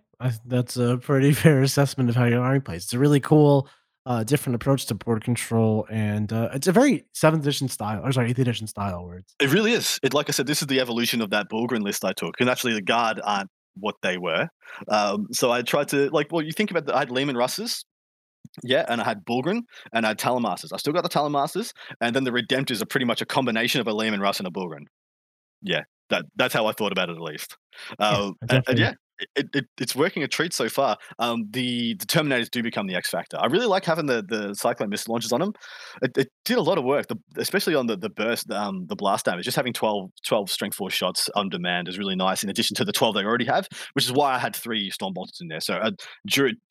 that's 0.46 0.78
a 0.78 0.98
pretty 0.98 1.32
fair 1.34 1.62
assessment 1.62 2.10
of 2.10 2.16
how 2.16 2.26
your 2.26 2.44
army 2.44 2.60
plays. 2.60 2.84
It's 2.84 2.94
a 2.94 3.00
really 3.00 3.20
cool, 3.20 3.68
uh, 4.06 4.24
different 4.24 4.56
approach 4.56 4.86
to 4.88 4.96
board 4.96 5.24
control, 5.24 5.86
and 5.90 6.32
uh, 6.32 6.50
it's 6.54 6.68
a 6.68 6.72
very 6.72 7.06
seventh 7.14 7.44
edition 7.44 7.68
style, 7.68 8.02
or 8.04 8.12
sorry, 8.12 8.30
eighth 8.30 8.40
edition 8.40 8.68
style. 8.68 9.06
Words. 9.06 9.36
It 9.40 9.52
really 9.52 9.74
is. 9.74 10.00
It, 10.04 10.14
like 10.14 10.30
I 10.30 10.32
said, 10.32 10.48
this 10.48 10.62
is 10.62 10.68
the 10.68 10.80
evolution 10.80 11.22
of 11.22 11.30
that 11.32 11.48
Bullgryn 11.50 11.82
list 11.82 12.06
I 12.06 12.14
took, 12.14 12.36
and 12.40 12.50
actually 12.50 12.74
the 12.74 12.82
guard 12.82 13.20
aren't 13.24 13.50
what 13.76 13.96
they 14.02 14.18
were. 14.18 14.48
Um, 14.88 15.28
so 15.32 15.52
I 15.52 15.62
tried 15.62 15.90
to 15.90 16.10
like, 16.10 16.28
well, 16.32 16.44
you 16.44 16.52
think 16.52 16.72
about 16.72 16.86
the, 16.86 16.96
I 16.96 17.00
had 17.00 17.12
Leman 17.12 17.38
Russes, 17.38 17.84
yeah, 18.64 18.86
and 18.88 19.02
I 19.02 19.04
had 19.04 19.26
Bullgryn 19.26 19.62
and 19.94 20.06
I 20.06 20.10
had 20.10 20.20
Talon 20.20 20.44
Masters. 20.44 20.72
I 20.74 20.78
still 20.78 20.94
got 20.94 21.04
the 21.04 21.10
Talon 21.10 21.32
Masters, 21.32 21.74
and 22.02 22.16
then 22.16 22.24
the 22.24 22.32
Redemptors 22.32 22.82
are 22.82 22.86
pretty 22.86 23.06
much 23.06 23.22
a 23.22 23.26
combination 23.26 23.82
of 23.82 23.88
a 23.88 23.94
Leman 23.94 24.20
Russ 24.20 24.40
and 24.40 24.48
a 24.48 24.52
Bullgryn. 24.52 24.86
Yeah, 25.62 25.82
that 26.10 26.26
that's 26.36 26.54
how 26.54 26.66
I 26.68 26.72
thought 26.72 26.92
about 26.92 27.10
it 27.10 27.16
at 27.16 27.22
least. 27.22 27.58
Uh, 28.00 28.32
yeah, 28.50 28.56
and, 28.56 28.64
and, 28.68 28.80
yeah, 28.80 28.94
it, 29.36 29.50
it, 29.54 29.66
it's 29.80 29.96
working 29.96 30.24
a 30.24 30.28
treat 30.28 30.54
so 30.54 30.70
far. 30.70 30.98
Um, 31.20 31.46
the, 31.52 31.96
the 31.96 32.06
Terminators 32.06 32.50
do 32.50 32.64
become 32.64 32.88
the 32.88 32.96
X 32.96 33.10
factor. 33.10 33.38
I 33.40 33.48
really 33.48 33.66
like 33.66 33.86
having 33.86 34.06
the 34.06 34.24
the 34.28 34.54
Cyclone 34.54 34.90
missile 34.90 35.14
launchers 35.14 35.32
on 35.32 35.40
them. 35.42 35.54
It, 36.02 36.18
it 36.18 36.28
did 36.46 36.58
a 36.58 36.62
lot 36.62 36.78
of 36.78 36.84
work, 36.84 37.08
the, 37.08 37.18
especially 37.38 37.76
on 37.76 37.88
the 37.88 37.98
the 37.98 38.10
burst, 38.10 38.50
um, 38.52 38.86
the 38.88 38.96
blast 38.96 39.26
damage. 39.26 39.46
Just 39.46 39.58
having 39.58 39.74
12, 39.74 40.10
12 40.26 40.50
strength 40.50 40.76
four 40.76 40.90
shots 40.90 41.30
on 41.36 41.50
demand 41.50 41.88
is 41.88 41.98
really 41.98 42.16
nice. 42.16 42.44
In 42.44 42.50
addition 42.50 42.76
to 42.76 42.86
the 42.86 42.92
twelve 42.92 43.16
they 43.16 43.24
already 43.24 43.46
have, 43.46 43.68
which 43.94 44.06
is 44.06 44.12
why 44.12 44.34
I 44.34 44.40
had 44.40 44.56
three 44.56 44.90
storm 44.90 45.14
bolters 45.14 45.40
in 45.42 45.48
there. 45.48 45.62
So 45.62 45.76
uh, 45.76 45.92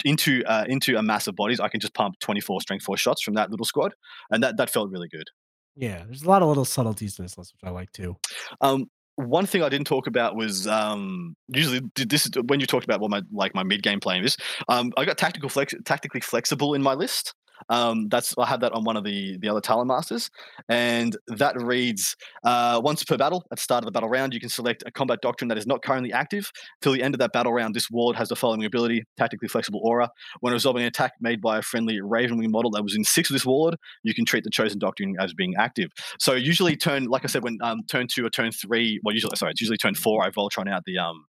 into 0.05 0.45
uh, 0.45 0.65
into 0.69 0.97
a 0.97 1.03
massive 1.03 1.37
bodies, 1.37 1.61
I 1.61 1.69
can 1.69 1.81
just 1.81 1.95
pump 1.95 2.15
twenty 2.21 2.41
four 2.41 2.61
strength 2.61 2.85
four 2.85 2.97
shots 2.97 3.23
from 3.23 3.35
that 3.35 3.51
little 3.51 3.67
squad, 3.67 3.95
and 4.31 4.43
that 4.43 4.57
that 4.57 4.71
felt 4.71 4.91
really 4.91 5.09
good. 5.09 5.29
Yeah, 5.77 6.03
there's 6.07 6.23
a 6.23 6.29
lot 6.29 6.43
of 6.43 6.49
little 6.49 6.65
subtleties 6.65 7.19
in 7.19 7.25
this 7.25 7.39
list, 7.39 7.55
which 7.55 7.69
I 7.69 7.71
like 7.71 7.93
too. 7.93 8.17
Um, 8.61 8.87
one 9.19 9.47
thing 9.47 9.65
I 9.65 9.69
didn't 9.69 9.89
talk 9.89 10.07
about 10.07 10.37
was 10.37 10.69
um, 10.69 11.35
usually 11.49 11.81
this 11.97 12.31
when 12.47 12.61
you 12.61 12.67
talked 12.67 12.85
about 12.85 13.01
what 13.01 13.11
my 13.11 13.23
like 13.33 13.53
my 13.53 13.65
mid 13.65 13.83
game 13.83 13.99
playing 13.99 14.25
is. 14.25 14.37
Um, 14.69 14.93
I 14.97 15.05
got 15.05 15.19
tactical 15.19 15.49
flex, 15.49 15.75
tactically 15.85 16.21
flexible 16.21 16.75
in 16.75 16.83
my 16.83 16.95
list. 16.95 17.35
Um, 17.69 18.09
that's 18.09 18.35
I 18.39 18.47
had 18.47 18.61
that 18.61 18.73
on 18.73 18.85
one 18.85 18.97
of 18.97 19.05
the 19.05 19.39
the 19.39 19.49
other 19.49 19.61
Talon 19.61 19.89
Masters, 19.89 20.31
and 20.69 21.17
that 21.29 21.61
reads 21.61 22.17
uh, 22.45 22.81
once 22.83 23.05
per 23.05 23.17
battle 23.17 23.45
at 23.51 23.59
the 23.59 23.63
start 23.63 23.83
of 23.83 23.87
the 23.87 23.93
battle 23.93 24.09
round, 24.09 24.35
you 24.35 24.41
can 24.41 24.49
select 24.49 24.83
a 24.87 24.91
combat 24.91 25.21
doctrine 25.23 25.49
that 25.49 25.59
is 25.59 25.67
not 25.67 25.83
currently 25.83 26.13
active. 26.13 26.51
Till 26.81 26.93
the 26.93 27.03
end 27.03 27.15
of 27.15 27.19
that 27.21 27.33
battle 27.33 27.53
round, 27.53 27.75
this 27.75 27.91
ward 27.91 28.17
has 28.17 28.29
the 28.29 28.37
following 28.37 28.65
ability: 28.65 29.05
tactically 29.17 29.49
flexible 29.49 29.81
aura. 29.83 30.11
When 30.41 30.53
resolving 30.53 30.83
an 30.83 30.89
attack 30.89 31.13
made 31.21 31.41
by 31.41 31.59
a 31.59 31.63
friendly 31.63 32.01
Ravenwing 32.01 32.51
model 32.51 32.71
that 32.73 32.83
was 32.83 32.97
in 32.97 33.05
six 33.05 33.31
of 33.31 33.35
this 33.35 33.47
ward, 33.47 33.77
you 34.03 34.15
can 34.15 34.25
treat 34.25 34.45
the 34.45 34.51
chosen 34.51 34.79
doctrine 34.79 35.17
as 35.21 35.35
being 35.35 35.55
active. 35.59 35.91
So 36.19 36.35
usually 36.35 36.77
turn, 36.77 37.05
like 37.05 37.25
I 37.25 37.29
said, 37.29 37.43
when 37.43 37.59
um, 37.63 37.81
turn 37.91 38.07
two 38.09 38.25
or 38.25 38.31
turn 38.31 38.53
three, 38.53 39.01
well, 39.05 39.15
usually 39.15 39.37
sorry, 39.37 39.53
it's 39.53 39.61
usually 39.61 39.79
turn 39.79 39.95
four. 39.95 40.25
I 40.25 40.31
Voltron 40.31 40.71
out 40.71 40.83
the 40.87 40.99
um 40.99 41.25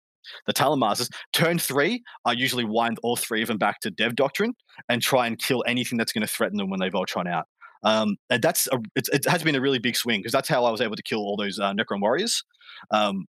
the 0.47 0.53
Talon 0.53 0.79
Masters. 0.79 1.09
Turn 1.33 1.59
three, 1.59 2.03
I 2.25 2.33
usually 2.33 2.65
wind 2.65 2.99
all 3.03 3.15
three 3.15 3.41
of 3.41 3.47
them 3.47 3.57
back 3.57 3.79
to 3.81 3.91
Dev 3.91 4.15
Doctrine 4.15 4.53
and 4.87 5.01
try 5.01 5.27
and 5.27 5.37
kill 5.37 5.63
anything 5.67 5.97
that's 5.97 6.13
going 6.13 6.25
to 6.25 6.27
threaten 6.27 6.57
them 6.57 6.69
when 6.69 6.79
they 6.79 6.89
Voltron 6.89 7.27
out. 7.27 7.47
Um, 7.83 8.17
and 8.29 8.41
that's 8.41 8.67
a, 8.71 8.79
it 8.95 9.25
has 9.25 9.43
been 9.43 9.55
a 9.55 9.61
really 9.61 9.79
big 9.79 9.95
swing 9.95 10.19
because 10.19 10.33
that's 10.33 10.49
how 10.49 10.65
I 10.65 10.71
was 10.71 10.81
able 10.81 10.95
to 10.95 11.03
kill 11.03 11.19
all 11.19 11.37
those 11.37 11.59
uh, 11.59 11.73
Necron 11.73 12.01
warriors. 12.01 12.43
Um, 12.91 13.25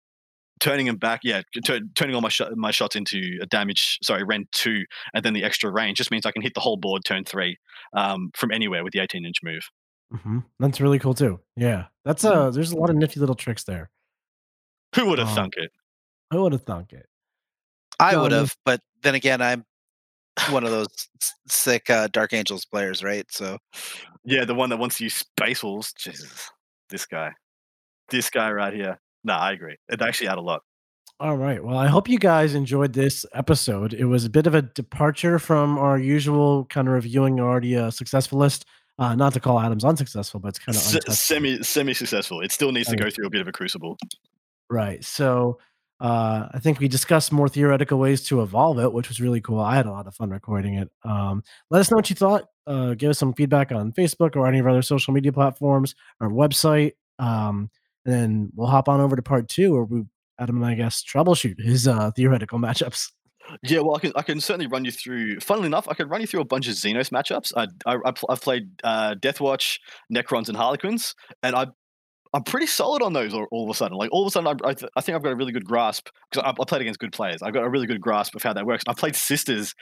turning 0.59 0.85
them 0.85 0.97
back, 0.97 1.21
yeah, 1.23 1.41
t- 1.63 1.81
turning 1.95 2.15
all 2.15 2.21
my 2.21 2.29
sh- 2.29 2.41
my 2.55 2.71
shots 2.71 2.95
into 2.95 3.37
a 3.41 3.45
damage, 3.45 3.99
sorry, 4.03 4.23
rend 4.23 4.47
two, 4.51 4.83
and 5.13 5.23
then 5.23 5.33
the 5.33 5.43
extra 5.43 5.71
range 5.71 5.97
just 5.97 6.11
means 6.11 6.25
I 6.25 6.31
can 6.31 6.41
hit 6.41 6.53
the 6.53 6.59
whole 6.59 6.77
board 6.77 7.03
turn 7.05 7.23
three 7.23 7.57
um, 7.93 8.31
from 8.35 8.51
anywhere 8.51 8.83
with 8.83 8.93
the 8.93 8.99
18 8.99 9.25
inch 9.25 9.37
move. 9.43 9.69
Mm-hmm. 10.13 10.39
That's 10.59 10.81
really 10.81 10.99
cool 10.99 11.13
too. 11.13 11.39
Yeah, 11.55 11.85
that's 12.03 12.23
a 12.23 12.31
mm-hmm. 12.31 12.55
there's 12.55 12.71
a 12.71 12.77
lot 12.77 12.89
of 12.89 12.95
nifty 12.95 13.19
little 13.19 13.35
tricks 13.35 13.63
there. 13.63 13.89
Who 14.95 15.05
would 15.05 15.19
have 15.19 15.29
um, 15.29 15.35
thunk 15.35 15.53
it? 15.57 15.71
I 16.31 16.37
would 16.37 16.51
have 16.51 16.63
thunk 16.63 16.93
it. 16.93 17.07
I 17.99 18.15
would 18.15 18.31
have, 18.31 18.55
but 18.65 18.81
then 19.01 19.15
again, 19.15 19.41
I'm 19.41 19.65
one 20.49 20.63
of 20.63 20.71
those 20.71 20.87
sick 21.49 21.89
uh, 21.89 22.07
Dark 22.07 22.33
Angels 22.33 22.65
players, 22.65 23.03
right? 23.03 23.25
So, 23.29 23.57
yeah, 24.23 24.45
the 24.45 24.55
one 24.55 24.69
that 24.69 24.77
wants 24.77 24.97
to 24.97 25.03
use 25.03 25.15
Space 25.15 25.63
Wolves. 25.63 25.93
Jesus, 25.93 26.49
this 26.89 27.05
guy, 27.05 27.33
this 28.09 28.29
guy 28.29 28.51
right 28.51 28.73
here. 28.73 28.99
No, 29.23 29.33
I 29.33 29.51
agree. 29.51 29.75
It 29.89 30.01
actually 30.01 30.27
had 30.27 30.37
a 30.37 30.41
lot. 30.41 30.61
All 31.19 31.35
right. 31.35 31.61
Well, 31.61 31.77
I 31.77 31.87
hope 31.87 32.07
you 32.07 32.17
guys 32.17 32.55
enjoyed 32.55 32.93
this 32.93 33.25
episode. 33.33 33.93
It 33.93 34.05
was 34.05 34.23
a 34.23 34.29
bit 34.29 34.47
of 34.47 34.55
a 34.55 34.61
departure 34.61 35.37
from 35.37 35.77
our 35.77 35.97
usual 35.97 36.65
kind 36.65 36.87
of 36.87 36.93
reviewing 36.93 37.41
already 37.41 37.73
a 37.73 37.91
successful 37.91 38.39
list. 38.39 38.65
Uh, 38.97 39.15
not 39.15 39.33
to 39.33 39.39
call 39.39 39.59
Adams 39.59 39.83
unsuccessful, 39.83 40.39
but 40.39 40.49
it's 40.49 40.59
kind 40.59 40.75
of 40.75 40.81
S- 40.81 41.19
semi 41.19 41.61
semi 41.63 41.93
successful. 41.93 42.41
It 42.41 42.51
still 42.51 42.71
needs 42.71 42.89
to 42.89 42.95
go 42.95 43.09
through 43.09 43.27
a 43.27 43.29
bit 43.29 43.41
of 43.41 43.47
a 43.47 43.51
crucible. 43.51 43.97
Right. 44.69 45.03
So 45.03 45.59
uh, 45.99 46.47
I 46.51 46.59
think 46.59 46.79
we 46.79 46.87
discussed 46.87 47.31
more 47.31 47.49
theoretical 47.49 47.99
ways 47.99 48.23
to 48.27 48.41
evolve 48.41 48.79
it, 48.79 48.93
which 48.93 49.09
was 49.09 49.19
really 49.19 49.41
cool. 49.41 49.59
I 49.59 49.75
had 49.75 49.85
a 49.85 49.91
lot 49.91 50.07
of 50.07 50.15
fun 50.15 50.29
recording 50.29 50.75
it. 50.75 50.89
Um, 51.03 51.43
let 51.69 51.79
us 51.79 51.91
know 51.91 51.97
what 51.97 52.09
you 52.09 52.15
thought. 52.15 52.45
Uh, 52.65 52.93
give 52.93 53.09
us 53.09 53.19
some 53.19 53.33
feedback 53.33 53.71
on 53.71 53.91
Facebook 53.91 54.35
or 54.35 54.47
any 54.47 54.59
of 54.59 54.65
our 54.65 54.71
other 54.71 54.81
social 54.81 55.13
media 55.13 55.33
platforms, 55.33 55.95
our 56.21 56.29
website. 56.29 56.93
Um, 57.17 57.69
and 58.05 58.13
then 58.13 58.49
we'll 58.55 58.67
hop 58.67 58.87
on 58.87 59.01
over 59.01 59.15
to 59.15 59.21
part 59.21 59.49
two 59.49 59.73
where 59.73 59.83
we, 59.83 60.03
Adam 60.39 60.57
and 60.57 60.65
I 60.65 60.75
guess, 60.75 61.03
troubleshoot 61.03 61.61
his 61.61 61.87
uh, 61.87 62.11
theoretical 62.11 62.59
matchups. 62.59 63.09
Yeah, 63.63 63.79
well, 63.79 63.95
I 63.95 63.99
can 63.99 64.11
I 64.15 64.21
can 64.21 64.39
certainly 64.39 64.67
run 64.67 64.85
you 64.85 64.91
through. 64.91 65.39
Funnily 65.39 65.67
enough, 65.67 65.87
I 65.87 65.95
could 65.95 66.09
run 66.09 66.21
you 66.21 66.27
through 66.27 66.41
a 66.41 66.45
bunch 66.45 66.67
of 66.67 66.75
Xenos 66.75 67.09
matchups. 67.09 67.51
I, 67.57 67.67
I 67.91 67.97
have 68.05 68.41
played 68.41 68.69
uh, 68.83 69.15
Deathwatch, 69.15 69.79
Necrons, 70.13 70.49
and 70.49 70.57
Harlequins, 70.57 71.15
and 71.41 71.55
I 71.55 71.67
I'm 72.33 72.43
pretty 72.43 72.67
solid 72.67 73.01
on 73.01 73.13
those 73.13 73.33
all, 73.33 73.47
all 73.51 73.63
of 73.63 73.69
a 73.69 73.73
sudden. 73.73 73.97
Like 73.97 74.11
all 74.11 74.23
of 74.23 74.27
a 74.27 74.31
sudden, 74.31 74.47
I, 74.47 74.69
I, 74.69 74.73
th- 74.73 74.91
I 74.95 75.01
think 75.01 75.15
I've 75.15 75.23
got 75.23 75.31
a 75.31 75.35
really 75.35 75.51
good 75.51 75.65
grasp 75.65 76.09
because 76.29 76.43
I, 76.45 76.49
I, 76.49 76.65
played 76.65 76.81
against 76.81 76.99
good 76.99 77.11
players. 77.11 77.41
I've 77.41 77.53
got 77.53 77.63
a 77.63 77.69
really 77.69 77.87
good 77.87 78.01
grasp 78.01 78.35
of 78.35 78.43
how 78.43 78.53
that 78.53 78.65
works. 78.65 78.83
I've 78.87 78.97
played 78.97 79.15
Sisters 79.15 79.73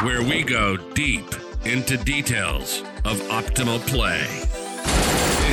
where 0.05 0.21
we 0.21 0.43
go 0.43 0.77
deep 0.93 1.25
into 1.65 1.97
details 1.97 2.81
of 3.03 3.19
optimal 3.29 3.79
play. 3.87 4.27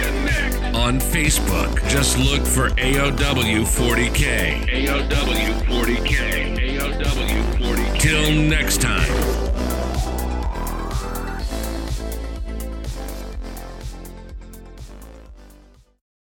On 0.76 1.00
Facebook, 1.00 1.82
just 1.90 2.20
look 2.20 2.46
for 2.46 2.70
AOW40k. 2.70 4.68
AOW40k. 4.70 6.78
AOW40k. 6.78 8.00
Till 8.00 8.32
next 8.32 8.80
time. 8.80 9.41